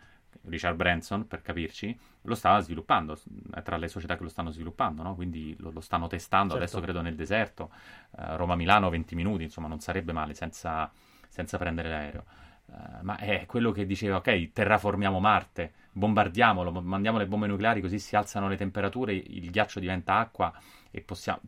Richard 0.44 0.76
Branson, 0.76 1.26
per 1.26 1.42
capirci, 1.42 1.96
lo 2.22 2.34
stava 2.34 2.60
sviluppando, 2.60 3.18
è 3.54 3.62
tra 3.62 3.76
le 3.76 3.88
società 3.88 4.16
che 4.16 4.22
lo 4.22 4.28
stanno 4.28 4.50
sviluppando, 4.50 5.02
no? 5.02 5.14
quindi 5.14 5.54
lo, 5.58 5.70
lo, 5.70 5.80
stanno 5.80 6.06
testando, 6.06 6.54
certo. 6.54 6.64
adesso 6.64 6.80
credo 6.80 7.00
nel 7.00 7.14
deserto, 7.14 7.70
uh, 8.10 8.36
Roma-Milano 8.36 8.90
20 8.90 9.14
minuti, 9.14 9.44
insomma 9.44 9.68
non 9.68 9.80
sarebbe 9.80 10.12
male 10.12 10.34
senza, 10.34 10.90
senza 11.28 11.58
prendere 11.58 11.88
l'aereo. 11.88 12.24
Uh, 12.66 13.02
ma 13.02 13.16
è 13.16 13.46
quello 13.46 13.70
che 13.70 13.86
diceva, 13.86 14.16
ok, 14.16 14.52
terraformiamo 14.52 15.20
Marte, 15.20 15.72
bombardiamolo, 15.92 16.70
mandiamo 16.82 17.18
le 17.18 17.26
bombe 17.26 17.46
nucleari 17.46 17.80
così 17.80 17.98
si 17.98 18.16
alzano 18.16 18.48
le 18.48 18.56
temperature, 18.56 19.14
il 19.14 19.50
ghiaccio 19.50 19.80
diventa 19.80 20.16
acqua 20.18 20.52
e 20.90 21.00
possiamo... 21.00 21.40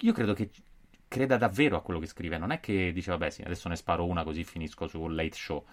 Io 0.00 0.12
credo 0.12 0.34
che 0.34 0.50
creda 1.08 1.36
davvero 1.36 1.76
a 1.76 1.82
quello 1.82 2.00
che 2.00 2.06
scrive, 2.06 2.38
non 2.38 2.50
è 2.50 2.60
che 2.60 2.92
dice 2.92 3.10
vabbè 3.10 3.30
sì, 3.30 3.42
adesso 3.42 3.68
ne 3.68 3.76
sparo 3.76 4.06
una 4.06 4.24
così 4.24 4.44
finisco 4.44 4.86
sul 4.86 5.14
late 5.14 5.34
show, 5.34 5.64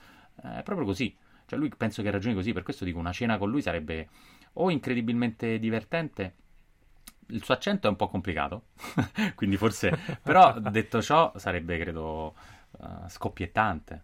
è 0.42 0.62
proprio 0.64 0.86
così. 0.86 1.16
Cioè 1.54 1.62
lui 1.62 1.70
penso 1.78 2.02
che 2.02 2.10
ragioni 2.10 2.34
così, 2.34 2.52
per 2.52 2.64
questo 2.64 2.84
dico 2.84 2.98
una 2.98 3.12
cena 3.12 3.38
con 3.38 3.50
lui 3.50 3.62
sarebbe 3.62 4.10
o 4.54 4.72
incredibilmente 4.72 5.60
divertente, 5.60 6.34
il 7.28 7.44
suo 7.44 7.54
accento 7.54 7.88
è 7.88 7.90
un 7.92 7.96
po' 7.96 8.08
complicato, 8.08 8.64
quindi 9.36 9.56
forse, 9.56 9.98
però 10.22 10.60
detto 10.60 11.02
ciò 11.02 11.32
sarebbe 11.36 11.78
credo 11.78 12.34
uh, 12.72 13.08
scoppiettante. 13.08 14.04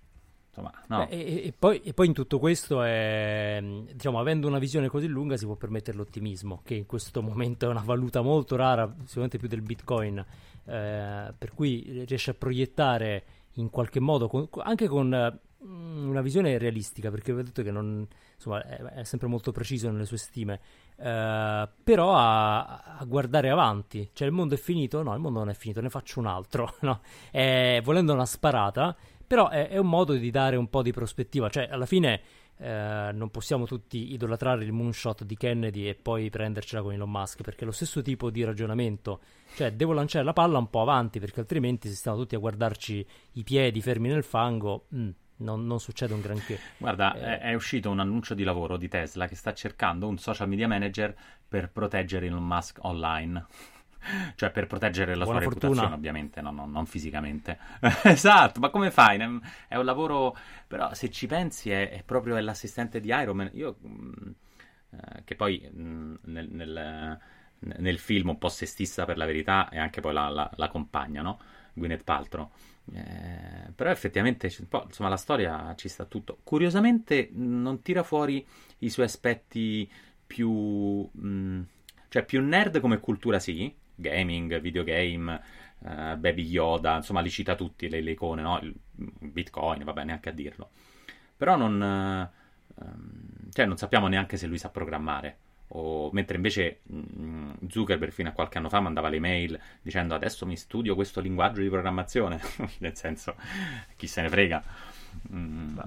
Insomma, 0.49 0.71
no. 0.87 1.05
Beh, 1.05 1.11
e, 1.11 1.47
e, 1.47 1.53
poi, 1.57 1.81
e, 1.81 1.93
poi, 1.93 2.07
in 2.07 2.13
tutto 2.13 2.39
questo, 2.39 2.81
è, 2.81 3.63
diciamo, 3.93 4.19
avendo 4.19 4.47
una 4.47 4.57
visione 4.57 4.87
così 4.87 5.07
lunga, 5.07 5.37
si 5.37 5.45
può 5.45 5.55
permettere 5.55 5.95
l'ottimismo, 5.95 6.61
che 6.63 6.73
in 6.73 6.85
questo 6.87 7.21
momento 7.21 7.65
è 7.65 7.69
una 7.69 7.83
valuta 7.83 8.21
molto 8.21 8.55
rara, 8.55 8.91
sicuramente 9.03 9.37
più 9.37 9.47
del 9.47 9.61
bitcoin, 9.61 10.17
eh, 10.65 11.33
per 11.37 11.53
cui 11.53 12.03
riesce 12.05 12.31
a 12.31 12.33
proiettare 12.33 13.23
in 13.53 13.69
qualche 13.69 13.99
modo, 13.99 14.27
con, 14.27 14.47
anche 14.63 14.87
con 14.87 15.07
mm, 15.07 15.48
una 15.61 16.21
visione 16.21 16.57
realistica, 16.57 17.09
perché 17.09 17.31
ho 17.31 17.41
detto 17.41 17.63
che 17.63 17.71
non, 17.71 18.07
insomma, 18.35 18.63
è, 18.63 18.77
è, 18.77 19.03
sempre 19.03 19.27
molto 19.27 19.51
preciso 19.51 19.89
nelle 19.89 20.05
sue 20.05 20.17
stime, 20.17 20.59
eh, 20.97 21.69
però 21.83 22.15
a, 22.15 22.97
a, 22.97 23.05
guardare 23.05 23.49
avanti, 23.49 24.09
cioè 24.13 24.27
il 24.27 24.33
mondo 24.33 24.55
è 24.55 24.57
finito? 24.57 25.01
No, 25.03 25.13
il 25.13 25.19
mondo 25.19 25.39
non 25.39 25.49
è 25.49 25.53
finito, 25.53 25.81
ne 25.81 25.89
faccio 25.89 26.19
un 26.19 26.27
altro, 26.27 26.75
no? 26.81 27.01
eh, 27.31 27.81
volendo 27.83 28.13
una 28.13 28.25
sparata 28.25 28.95
però 29.29 29.49
è, 29.49 29.67
è, 29.67 29.77
un 29.77 29.87
modo 29.87 30.13
di 30.13 30.31
dare 30.31 30.55
un 30.55 30.69
po' 30.71 30.81
di 30.81 30.91
prospettiva, 30.91 31.49
cioè 31.49 31.67
alla 31.69 31.85
fine 31.85 32.19
eh, 32.57 33.11
non 33.13 33.29
possiamo 33.29 33.67
tutti 33.67 34.11
idolatrare 34.11 34.63
il 34.63 34.71
moonshot 34.71 35.23
di 35.23 35.37
Kennedy 35.37 35.87
e 35.87 35.93
poi 35.93 36.31
prendercela 36.31 36.81
con 36.81 36.93
Elon 36.93 37.11
Musk, 37.11 37.43
perché 37.43 37.61
è 37.61 37.65
lo 37.65 37.71
stesso 37.71 38.01
tipo 38.01 38.31
di 38.31 38.43
ragionamento, 38.43 39.19
cioè 39.55 39.71
devo 39.71 39.93
lanciare 39.93 40.25
la 40.25 40.33
palla 40.33 40.57
un 40.57 40.71
po' 40.71 40.81
avanti, 40.81 41.19
perché 41.19 41.41
altrimenti 41.41 41.87
se 41.89 41.93
stiamo 41.93 42.17
tutti 42.17 42.33
a 42.33 42.39
guardarci 42.39 43.05
i 43.33 43.43
piedi 43.43 43.81
fermi 43.81 44.09
nel 44.09 44.23
fango... 44.23 44.87
Mm, 44.95 45.09
non, 45.39 45.65
non, 45.65 45.79
succede 45.79 46.13
un 46.13 46.21
granché. 46.21 46.59
Guarda, 46.77 47.13
eh, 47.13 47.19
è, 47.19 47.39
è, 47.49 47.53
uscito 47.53 47.89
un 47.89 47.99
annuncio 47.99 48.33
di 48.33 48.43
lavoro 48.43 48.77
di 48.77 48.87
Tesla 48.87 49.27
che 49.27 49.35
sta 49.35 49.53
cercando 49.53 50.07
un 50.07 50.17
social 50.17 50.47
media 50.47 50.67
manager 50.67 51.15
per 51.47 51.69
proteggere 51.69 52.27
Elon 52.27 52.45
Musk 52.45 52.77
online 52.81 53.45
cioè 54.35 54.51
per 54.51 54.67
proteggere 54.67 55.15
la 55.15 55.23
Buona 55.23 55.41
sua 55.41 55.49
fortuna. 55.49 55.67
reputazione, 55.67 55.95
ovviamente, 55.95 56.41
no, 56.41 56.51
no, 56.51 56.65
non 56.65 56.85
fisicamente. 56.85 57.57
esatto, 58.03 58.59
ma 58.59 58.69
come 58.69 58.91
fai? 58.91 59.19
È 59.67 59.75
un 59.75 59.85
lavoro, 59.85 60.35
però 60.67 60.93
se 60.93 61.09
ci 61.09 61.27
pensi 61.27 61.69
è, 61.71 61.89
è 61.89 62.03
proprio 62.03 62.37
l'assistente 62.39 62.99
di 62.99 63.09
Iron 63.09 63.35
Man. 63.35 63.49
Io, 63.53 63.77
mm, 63.85 64.11
eh, 64.91 65.23
che 65.23 65.35
poi 65.35 65.69
mh, 65.71 65.81
mm, 65.81 66.15
nel, 66.23 66.47
nel, 66.49 67.19
nel, 67.59 67.99
film 67.99 68.29
un 68.29 68.37
po' 68.37 68.49
sestista 68.49 69.05
per 69.05 69.17
la 69.17 69.25
verità, 69.25 69.69
e 69.69 69.77
anche 69.77 70.01
poi 70.01 70.13
la, 70.13 70.29
la, 70.29 70.49
la 70.55 70.67
compagna, 70.69 71.21
no? 71.21 71.39
Gwyneth 71.73 72.03
Paltrow. 72.03 72.51
Eh, 72.91 73.71
però 73.75 73.91
effettivamente 73.91 74.47
insomma, 74.47 75.09
la 75.09 75.17
storia 75.17 75.73
ci 75.75 75.87
sta 75.89 76.05
tutto. 76.05 76.39
Curiosamente 76.43 77.29
non 77.33 77.81
tira 77.81 78.03
fuori 78.03 78.45
i 78.79 78.89
suoi 78.89 79.05
aspetti 79.05 79.89
più... 80.25 81.07
Mh, 81.11 81.61
cioè 82.09 82.25
più 82.25 82.41
nerd 82.41 82.79
come 82.79 82.99
cultura 82.99 83.37
sì, 83.37 83.71
gaming, 83.93 84.59
videogame, 84.59 85.41
uh, 85.79 86.17
Baby 86.17 86.43
Yoda, 86.43 86.95
insomma 86.95 87.21
li 87.21 87.29
cita 87.29 87.53
tutti 87.53 87.87
le, 87.87 88.01
le 88.01 88.11
icone, 88.11 88.41
no? 88.41 88.59
Il 88.61 88.73
Bitcoin, 88.95 89.83
va 89.83 89.93
bene 89.93 90.07
neanche 90.07 90.29
a 90.29 90.31
dirlo. 90.31 90.71
Però 91.37 91.55
non, 91.55 92.31
uh, 92.75 93.51
cioè 93.51 93.65
non 93.65 93.77
sappiamo 93.77 94.07
neanche 94.07 94.37
se 94.37 94.47
lui 94.47 94.57
sa 94.57 94.69
programmare. 94.69 95.37
O, 95.71 96.09
mentre 96.13 96.35
invece 96.35 96.79
mh, 96.83 96.97
mm, 96.97 97.51
Zuckerberg 97.67 98.11
fino 98.11 98.29
a 98.29 98.31
qualche 98.31 98.57
anno 98.57 98.69
fa 98.69 98.79
mandava 98.79 99.09
le 99.09 99.19
mail 99.19 99.59
dicendo 99.81 100.15
adesso 100.15 100.45
mi 100.47 100.57
studio 100.57 100.95
questo 100.95 101.19
linguaggio 101.19 101.61
di 101.61 101.69
programmazione, 101.69 102.39
nel 102.79 102.95
senso 102.95 103.35
chi 103.95 104.07
se 104.07 104.21
ne 104.21 104.29
frega. 104.29 104.63
Mm. 105.33 105.77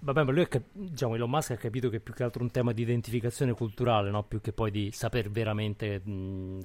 Vabbè, 0.00 0.24
ma 0.24 0.32
lui, 0.32 0.46
è, 0.48 0.60
diciamo, 0.72 1.14
Elon 1.14 1.30
Musk 1.30 1.52
ha 1.52 1.56
capito 1.56 1.88
che 1.88 1.96
è 1.96 2.00
più 2.00 2.12
che 2.12 2.24
altro 2.24 2.42
un 2.42 2.50
tema 2.50 2.72
di 2.72 2.82
identificazione 2.82 3.52
culturale, 3.52 4.10
no? 4.10 4.24
più 4.24 4.40
che 4.40 4.52
poi 4.52 4.70
di 4.70 4.90
saper 4.90 5.30
veramente 5.30 6.02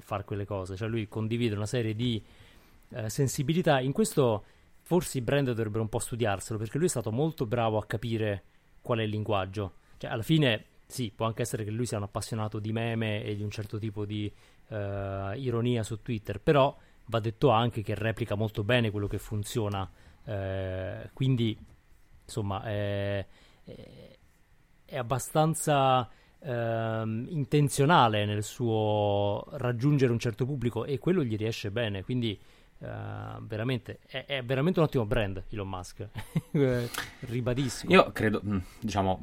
fare 0.00 0.24
quelle 0.24 0.44
cose. 0.44 0.76
Cioè 0.76 0.88
lui 0.88 1.08
condivide 1.08 1.54
una 1.54 1.66
serie 1.66 1.94
di 1.94 2.22
eh, 2.90 3.08
sensibilità. 3.08 3.80
In 3.80 3.92
questo 3.92 4.44
forse 4.82 5.18
i 5.18 5.20
brand 5.20 5.46
dovrebbero 5.46 5.82
un 5.82 5.88
po' 5.88 5.98
studiarselo, 5.98 6.58
perché 6.58 6.78
lui 6.78 6.86
è 6.86 6.90
stato 6.90 7.12
molto 7.12 7.46
bravo 7.46 7.78
a 7.78 7.84
capire 7.86 8.42
qual 8.80 8.98
è 8.98 9.02
il 9.02 9.10
linguaggio. 9.10 9.74
Cioè, 9.98 10.10
alla 10.10 10.22
fine, 10.22 10.64
sì, 10.90 11.12
può 11.14 11.26
anche 11.26 11.42
essere 11.42 11.64
che 11.64 11.70
lui 11.70 11.84
sia 11.84 11.98
un 11.98 12.04
appassionato 12.04 12.58
di 12.58 12.72
meme 12.72 13.22
e 13.22 13.36
di 13.36 13.42
un 13.42 13.50
certo 13.50 13.78
tipo 13.78 14.06
di 14.06 14.32
eh, 14.68 15.32
ironia 15.36 15.82
su 15.82 16.00
Twitter, 16.00 16.40
però 16.40 16.74
va 17.06 17.20
detto 17.20 17.50
anche 17.50 17.82
che 17.82 17.94
replica 17.94 18.34
molto 18.34 18.64
bene 18.64 18.90
quello 18.90 19.06
che 19.06 19.18
funziona. 19.18 19.88
Eh, 20.24 21.10
quindi 21.12 21.56
insomma 22.24 22.62
è, 22.64 23.26
è 24.86 24.96
abbastanza 24.96 26.08
ehm, 26.38 27.26
intenzionale 27.28 28.24
nel 28.24 28.42
suo 28.42 29.46
raggiungere 29.52 30.10
un 30.10 30.18
certo 30.18 30.46
pubblico 30.46 30.86
e 30.86 30.98
quello 30.98 31.22
gli 31.22 31.36
riesce 31.36 31.70
bene, 31.70 32.02
quindi 32.02 32.38
Uh, 32.80 33.44
veramente 33.44 33.98
è, 34.06 34.24
è, 34.24 34.44
veramente 34.44 34.78
un 34.78 34.84
ottimo 34.84 35.04
brand 35.04 35.42
Elon 35.48 35.68
Musk 35.68 36.08
ribadisco 37.26 37.90
io 37.90 38.12
credo 38.12 38.40
mm, 38.44 38.58
diciamo 38.78 39.20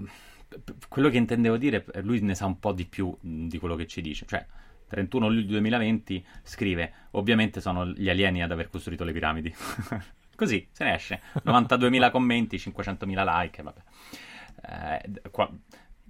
quello 0.87 1.09
che 1.09 1.17
intendevo 1.17 1.57
dire 1.57 1.85
lui 2.01 2.21
ne 2.21 2.35
sa 2.35 2.45
un 2.45 2.59
po' 2.59 2.71
di 2.71 2.85
più 2.85 3.15
di 3.19 3.57
quello 3.57 3.75
che 3.75 3.87
ci 3.87 4.01
dice 4.01 4.25
cioè 4.25 4.45
31 4.87 5.27
luglio 5.27 5.47
2020 5.47 6.25
scrive 6.43 6.93
ovviamente 7.11 7.59
sono 7.59 7.85
gli 7.87 8.09
alieni 8.09 8.43
ad 8.43 8.51
aver 8.51 8.69
costruito 8.69 9.03
le 9.03 9.11
piramidi 9.11 9.53
Così 10.35 10.67
se 10.71 10.83
ne 10.83 10.95
esce. 10.95 11.21
92.000 11.45 12.11
commenti, 12.11 12.57
500.000 12.57 13.41
like, 13.41 13.63
vabbè. 13.63 13.81
Eh, 14.67 15.29
qua, 15.31 15.49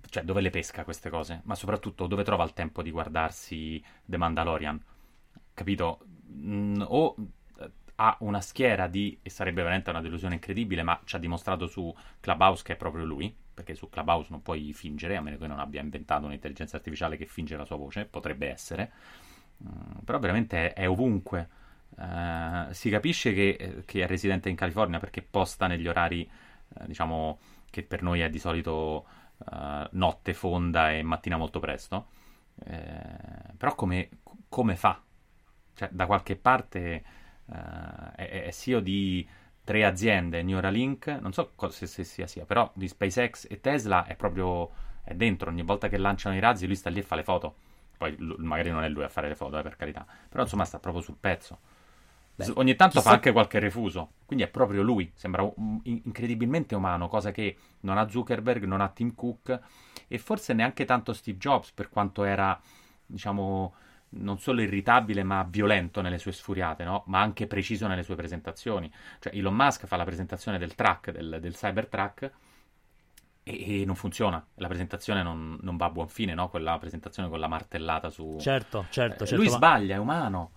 cioè, 0.10 0.24
dove 0.24 0.42
le 0.42 0.50
pesca 0.50 0.84
queste 0.84 1.10
cose? 1.10 1.42
Ma 1.44 1.56
soprattutto, 1.56 2.08
dove 2.08 2.24
trova 2.24 2.44
il 2.44 2.54
tempo 2.54 2.82
di 2.82 2.92
guardarsi 2.92 3.84
The 4.04 4.18
Mandalorian? 4.18 4.82
Capito? 5.54 6.00
Mm, 6.28 6.82
o 6.88 7.16
ha 7.96 8.18
una 8.22 8.42
schiera 8.42 8.88
di, 8.88 9.18
e 9.22 9.30
sarebbe 9.30 9.62
veramente 9.62 9.90
una 9.90 10.02
delusione 10.02 10.36
incredibile, 10.36 10.84
ma 10.84 11.00
ci 11.06 11.16
ha 11.16 11.20
dimostrato 11.20 11.68
su 11.68 11.94
Clubhouse 12.20 12.64
che 12.64 12.74
è 12.74 12.76
proprio 12.76 13.06
lui, 13.06 13.34
perché 13.54 13.74
su 13.74 13.90
Clubhouse 13.90 14.28
non 14.32 14.42
puoi 14.42 14.74
fingere, 14.74 15.16
a 15.16 15.22
meno 15.22 15.38
che 15.38 15.48
non 15.48 15.60
abbia 15.60 15.82
inventato 15.82 16.26
un'intelligenza 16.26 16.76
artificiale 16.76 17.18
che 17.18 17.26
finge 17.26 17.56
la 17.56 17.66
sua 17.66 17.78
voce, 17.78 18.06
potrebbe 18.06 18.50
essere, 18.50 18.92
mm, 19.64 20.00
però 20.04 20.20
veramente 20.20 20.74
è, 20.74 20.88
ovunque. 20.90 21.64
Uh, 21.96 22.74
si 22.74 22.90
capisce 22.90 23.34
che, 23.34 23.84
che, 23.86 24.04
è 24.04 24.08
residente 24.08 24.50
in 24.50 24.58
California 24.58 25.00
perché 25.00 25.22
posta 25.22 25.68
negli 25.68 25.88
orari, 25.88 26.30
uh, 26.68 26.86
diciamo, 26.86 27.40
che 27.70 27.84
per 27.84 28.02
noi 28.02 28.20
è 28.20 28.30
di 28.30 28.40
solito 28.40 29.06
uh, 29.38 29.88
notte 29.92 30.34
fonda 30.34 30.92
e 30.92 31.02
mattina 31.04 31.38
molto 31.38 31.60
presto. 31.60 32.08
Eh, 32.64 33.54
però 33.58 33.76
come, 33.76 34.10
come, 34.50 34.76
fa? 34.76 35.02
Cioè, 35.74 35.90
da 35.92 36.06
qualche 36.06 36.36
parte 36.36 37.04
è, 37.48 38.44
è 38.46 38.52
CEO 38.52 38.80
di 38.80 39.28
tre 39.64 39.84
aziende, 39.84 40.44
Neuralink, 40.44 41.08
non 41.08 41.34
so 41.34 41.54
se, 41.70 41.88
se 41.88 42.04
sia 42.04 42.28
sia, 42.28 42.46
però 42.46 42.72
di 42.74 42.88
SpaceX 42.88 43.48
e 43.50 43.60
Tesla 43.60 44.06
è 44.06 44.16
proprio 44.16 44.70
è 45.04 45.14
dentro, 45.14 45.50
ogni 45.50 45.62
volta 45.64 45.88
che 45.88 45.98
lanciano 45.98 46.36
i 46.36 46.40
razzi 46.40 46.66
lui 46.66 46.76
sta 46.76 46.90
lì 46.90 47.00
e 47.00 47.04
fa 47.04 47.16
le 47.16 47.24
foto. 47.24 47.56
Poi 47.98 48.16
magari 48.38 48.72
non 48.72 48.84
è 48.84 48.90
lui 48.90 49.04
a 49.04 49.10
fare 49.10 49.30
le 49.30 49.36
foto, 49.36 49.58
eh, 49.58 49.62
per 49.62 49.76
carità, 49.76 50.06
però 50.28 50.44
insomma 50.44 50.66
sta 50.66 50.80
proprio 50.80 51.02
sul 51.02 51.16
pezzo. 51.18 51.60
Beh, 52.36 52.52
Ogni 52.56 52.76
tanto 52.76 52.98
chissà... 52.98 53.10
fa 53.10 53.16
anche 53.16 53.32
qualche 53.32 53.60
refuso, 53.60 54.12
quindi 54.26 54.44
è 54.44 54.50
proprio 54.50 54.82
lui, 54.82 55.10
sembra 55.16 55.50
incredibilmente 55.84 56.76
umano, 56.76 57.08
cosa 57.08 57.32
che 57.32 57.56
non 57.82 57.98
ha 57.98 58.10
Zuckerberg, 58.10 58.66
non 58.66 58.82
ha 58.82 58.90
Tim 58.90 59.16
Cook 59.16 59.58
e 60.08 60.18
forse 60.18 60.54
neanche 60.54 60.84
tanto 60.84 61.14
Steve 61.14 61.38
Jobs 61.38 61.72
per 61.72 61.88
quanto 61.90 62.26
era, 62.26 62.60
diciamo, 63.06 63.74
non 64.16 64.40
solo 64.40 64.62
irritabile 64.62 65.24
ma 65.24 65.46
violento 65.48 66.02
nelle 66.02 66.18
sue 66.18 66.32
sfuriate, 66.32 66.84
no? 66.84 67.04
ma 67.08 67.22
anche 67.22 67.48
preciso 67.48 67.88
nelle 67.88 68.04
sue 68.04 68.16
presentazioni. 68.16 68.92
Cioè 69.20 69.36
Elon 69.36 69.56
Musk 69.56 69.86
fa 69.86 69.96
la 69.96 70.06
presentazione 70.06 70.58
del 70.58 70.76
track, 70.76 71.12
del, 71.12 71.38
del 71.40 71.54
Cybertruck 71.54 72.32
e, 73.44 73.82
e, 73.82 73.86
non 73.86 73.96
funziona, 73.96 74.44
la 74.56 74.68
presentazione 74.68 75.22
non, 75.22 75.58
non, 75.62 75.78
va 75.78 75.86
a 75.86 75.90
buon 75.90 76.08
fine, 76.08 76.34
no? 76.34 76.50
quella 76.50 76.78
presentazione 76.78 77.30
con 77.30 77.40
la 77.40 77.48
martellata 77.48 78.10
su... 78.10 78.38
Certo, 78.40 78.86
certo. 78.90 79.24
Eh, 79.24 79.28
certo 79.28 79.36
lui 79.36 79.50
ma... 79.50 79.56
sbaglia, 79.56 79.96
è 79.96 80.00
umano. 80.00 80.52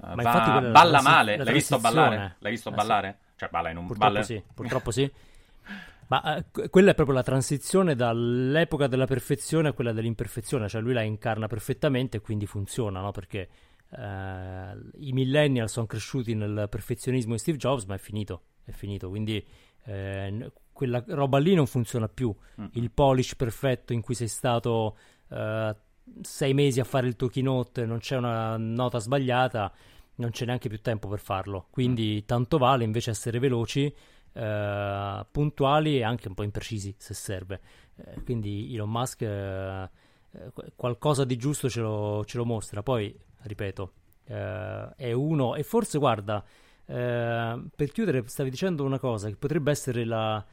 Ma 0.00 0.14
va, 0.14 0.22
infatti 0.22 0.70
balla 0.70 1.00
male, 1.00 1.36
l'hai 1.38 1.54
visto 1.54 1.78
ballare? 1.78 2.36
L'hai 2.40 2.52
visto 2.52 2.68
eh, 2.68 2.74
ballare? 2.74 3.18
Sì. 3.18 3.38
Cioè 3.38 3.48
balla 3.48 3.70
in 3.70 3.78
un 3.78 3.86
purtroppo 3.86 4.12
balle... 4.12 4.24
sì, 4.24 4.42
purtroppo 4.54 4.90
sì. 4.90 5.10
Ma 6.08 6.36
eh, 6.36 6.68
quella 6.68 6.92
è 6.92 6.94
proprio 6.94 7.16
la 7.16 7.22
transizione 7.22 7.94
dall'epoca 7.94 8.86
della 8.86 9.06
perfezione 9.06 9.68
a 9.68 9.72
quella 9.72 9.92
dell'imperfezione, 9.92 10.68
cioè 10.68 10.80
lui 10.80 10.92
la 10.92 11.02
incarna 11.02 11.46
perfettamente 11.46 12.18
e 12.18 12.20
quindi 12.20 12.46
funziona, 12.46 13.00
no? 13.00 13.10
Perché 13.10 13.48
eh, 13.90 14.76
i 14.98 15.12
millennial 15.12 15.68
sono 15.68 15.86
cresciuti 15.86 16.34
nel 16.34 16.68
perfezionismo 16.68 17.32
di 17.32 17.38
Steve 17.38 17.58
Jobs, 17.58 17.84
ma 17.84 17.94
è 17.94 17.98
finito, 17.98 18.42
è 18.64 18.70
finito, 18.70 19.08
quindi 19.08 19.44
eh, 19.84 20.52
quella 20.72 21.02
roba 21.08 21.38
lì 21.38 21.54
non 21.54 21.66
funziona 21.66 22.08
più. 22.08 22.34
Mm. 22.60 22.66
Il 22.72 22.90
polish 22.90 23.34
perfetto 23.34 23.92
in 23.92 24.00
cui 24.00 24.14
sei 24.14 24.28
stato 24.28 24.96
eh, 25.30 25.76
sei 26.20 26.54
mesi 26.54 26.80
a 26.80 26.84
fare 26.84 27.06
il 27.06 27.16
tuo 27.16 27.28
keynote, 27.28 27.84
non 27.84 27.98
c'è 27.98 28.16
una 28.16 28.56
nota 28.56 28.98
sbagliata, 28.98 29.72
non 30.16 30.30
c'è 30.30 30.44
neanche 30.44 30.68
più 30.68 30.80
tempo 30.80 31.08
per 31.08 31.18
farlo. 31.18 31.66
Quindi 31.70 32.20
mm. 32.22 32.26
tanto 32.26 32.58
vale 32.58 32.84
invece 32.84 33.10
essere 33.10 33.38
veloci, 33.38 33.92
eh, 34.36 35.26
puntuali 35.30 35.96
e 35.96 36.04
anche 36.04 36.28
un 36.28 36.34
po' 36.34 36.42
imprecisi 36.42 36.94
se 36.98 37.14
serve. 37.14 37.60
Eh, 37.96 38.22
quindi 38.22 38.74
Elon 38.74 38.90
Musk 38.90 39.22
eh, 39.22 39.88
qualcosa 40.74 41.24
di 41.24 41.36
giusto 41.36 41.70
ce 41.70 41.80
lo, 41.80 42.22
ce 42.26 42.36
lo 42.36 42.44
mostra. 42.44 42.82
Poi, 42.82 43.18
ripeto, 43.42 43.92
eh, 44.26 44.88
è 44.94 45.12
uno 45.12 45.54
e 45.54 45.62
forse 45.62 45.98
guarda, 45.98 46.44
eh, 46.84 47.62
per 47.74 47.92
chiudere 47.92 48.22
stavi 48.26 48.50
dicendo 48.50 48.84
una 48.84 48.98
cosa 48.98 49.28
che 49.28 49.36
potrebbe 49.36 49.70
essere 49.70 50.04
la, 50.04 50.44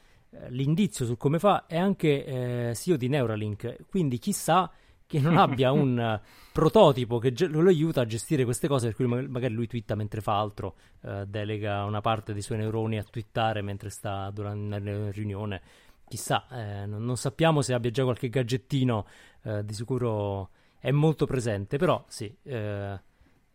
l'indizio 0.47 1.05
su 1.05 1.17
come 1.17 1.37
fa, 1.37 1.65
è 1.65 1.77
anche 1.77 2.71
CEO 2.75 2.95
di 2.95 3.09
Neuralink, 3.09 3.85
quindi 3.89 4.17
chissà 4.17 4.71
che 5.13 5.19
non 5.19 5.37
abbia 5.37 5.71
un 5.71 6.19
prototipo 6.51 7.19
che 7.19 7.33
ge- 7.33 7.45
lo 7.45 7.67
aiuta 7.67 8.01
a 8.01 8.05
gestire 8.05 8.43
queste 8.45 8.67
cose, 8.67 8.87
per 8.87 8.95
cui 8.95 9.05
magari 9.05 9.53
lui 9.53 9.67
twitta 9.67 9.93
mentre 9.93 10.21
fa 10.21 10.39
altro, 10.39 10.75
uh, 11.01 11.25
delega 11.25 11.83
una 11.83 12.01
parte 12.01 12.33
dei 12.33 12.41
suoi 12.41 12.57
neuroni 12.57 12.97
a 12.97 13.03
twittare 13.03 13.61
mentre 13.61 13.91
sta 13.91 14.31
durante 14.31 14.75
una 14.89 15.11
riunione. 15.11 15.61
Chissà, 16.07 16.47
eh, 16.51 16.85
non, 16.85 17.05
non, 17.05 17.15
sappiamo 17.15 17.61
se 17.61 17.73
abbia 17.73 17.91
già 17.91 18.03
qualche 18.03 18.29
gadgettino, 18.29 19.05
eh, 19.43 19.63
di 19.63 19.73
sicuro 19.73 20.49
è 20.79 20.91
molto 20.91 21.25
presente, 21.25 21.77
però 21.77 22.03
sì, 22.07 22.35
eh, 22.43 22.99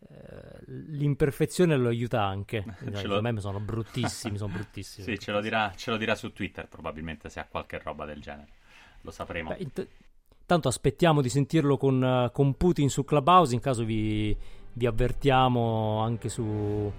eh 0.08 0.64
l'imperfezione 0.66 1.76
lo 1.76 1.88
aiuta 1.88 2.24
anche. 2.24 2.64
Cioè, 2.92 3.04
lo... 3.04 3.20
me 3.20 3.40
sono 3.40 3.60
bruttissimi, 3.60 4.38
sono 4.38 4.52
bruttissimi. 4.54 5.06
sì, 5.06 5.18
ce 5.18 5.32
lo, 5.32 5.40
dirà, 5.40 5.72
ce 5.76 5.90
lo, 5.90 5.96
dirà, 5.96 6.14
su 6.14 6.32
Twitter 6.32 6.66
probabilmente 6.66 7.28
se 7.28 7.40
ha 7.40 7.46
qualche 7.46 7.78
roba 7.82 8.04
del 8.04 8.20
genere. 8.20 8.48
Lo 9.02 9.10
sapremo. 9.10 9.50
Beh, 9.50 9.58
int- 9.58 9.88
Tanto 10.48 10.68
aspettiamo 10.68 11.20
di 11.20 11.28
sentirlo 11.28 11.76
con, 11.76 12.00
uh, 12.02 12.32
con 12.32 12.54
Putin 12.54 12.88
su 12.88 13.04
Clubhouse, 13.04 13.52
in 13.52 13.60
caso 13.60 13.84
vi, 13.84 14.34
vi 14.72 14.86
avvertiamo 14.86 16.00
anche 16.00 16.30
su, 16.30 16.42
uh, 16.42 16.92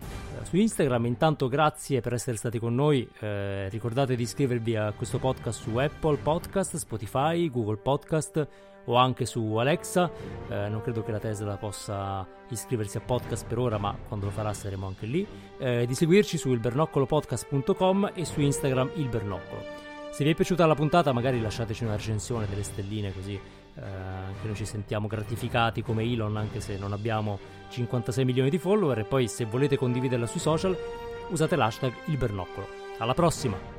su, 0.44 0.56
Instagram. 0.56 1.08
Intanto 1.08 1.48
grazie 1.48 2.00
per 2.00 2.14
essere 2.14 2.38
stati 2.38 2.60
con 2.60 2.76
noi. 2.76 3.10
Eh, 3.20 3.68
ricordate 3.70 4.16
di 4.16 4.22
iscrivervi 4.22 4.76
a 4.76 4.92
questo 4.92 5.18
podcast 5.18 5.62
su 5.62 5.76
Apple 5.78 6.18
Podcast, 6.18 6.76
Spotify, 6.76 7.50
Google 7.50 7.78
Podcast 7.78 8.48
o 8.86 8.94
anche 8.94 9.26
su 9.26 9.56
Alexa. 9.56 10.12
Eh, 10.48 10.70
non 10.70 10.82
credo 10.82 11.02
che 11.02 11.12
la 11.12 11.20
Tesla 11.20 11.58
possa 11.58 12.28
iscriversi 12.50 12.98
a 12.98 13.02
podcast 13.02 13.48
per 13.48 13.58
ora, 13.58 13.80
ma 13.80 13.98
quando 14.08 14.28
lo 14.28 14.32
farà 14.32 14.54
saremo 14.54 14.86
anche 14.86 15.08
lì. 15.08 15.26
Eh, 15.58 15.88
di 15.88 15.96
seguirci 15.96 16.38
su 16.38 16.52
ilbernoccolopodcast.com 16.52 18.12
e 18.14 18.26
su 18.26 18.42
Instagram 18.42 18.92
ilbernoccolo. 18.94 19.89
Se 20.12 20.24
vi 20.24 20.32
è 20.32 20.36
piaciuta 20.36 20.66
la 20.66 20.76
puntata, 20.76 21.14
magari 21.14 21.40
lasciateci 21.40 21.84
una 21.84 21.96
recensione 21.96 22.48
delle 22.48 22.64
stelline, 22.64 23.14
così 23.14 23.34
eh, 23.34 23.82
anche 23.82 24.46
noi 24.46 24.56
ci 24.56 24.66
sentiamo 24.66 25.08
gratificati 25.08 25.82
come 25.82 26.04
Elon, 26.04 26.36
anche 26.36 26.60
se 26.60 26.78
non 26.78 26.92
abbiamo 26.92 27.40
56 27.70 28.26
milioni 28.26 28.50
di 28.50 28.58
follower. 28.58 29.00
E 29.00 29.04
poi, 29.06 29.28
se 29.28 29.46
volete 29.46 29.78
condividerla 29.78 30.26
sui 30.26 30.40
social, 30.40 30.78
usate 31.30 31.56
l'hashtag 31.56 31.94
il 32.06 32.18
bernoccolo. 32.18 32.68
Alla 32.98 33.14
prossima! 33.14 33.79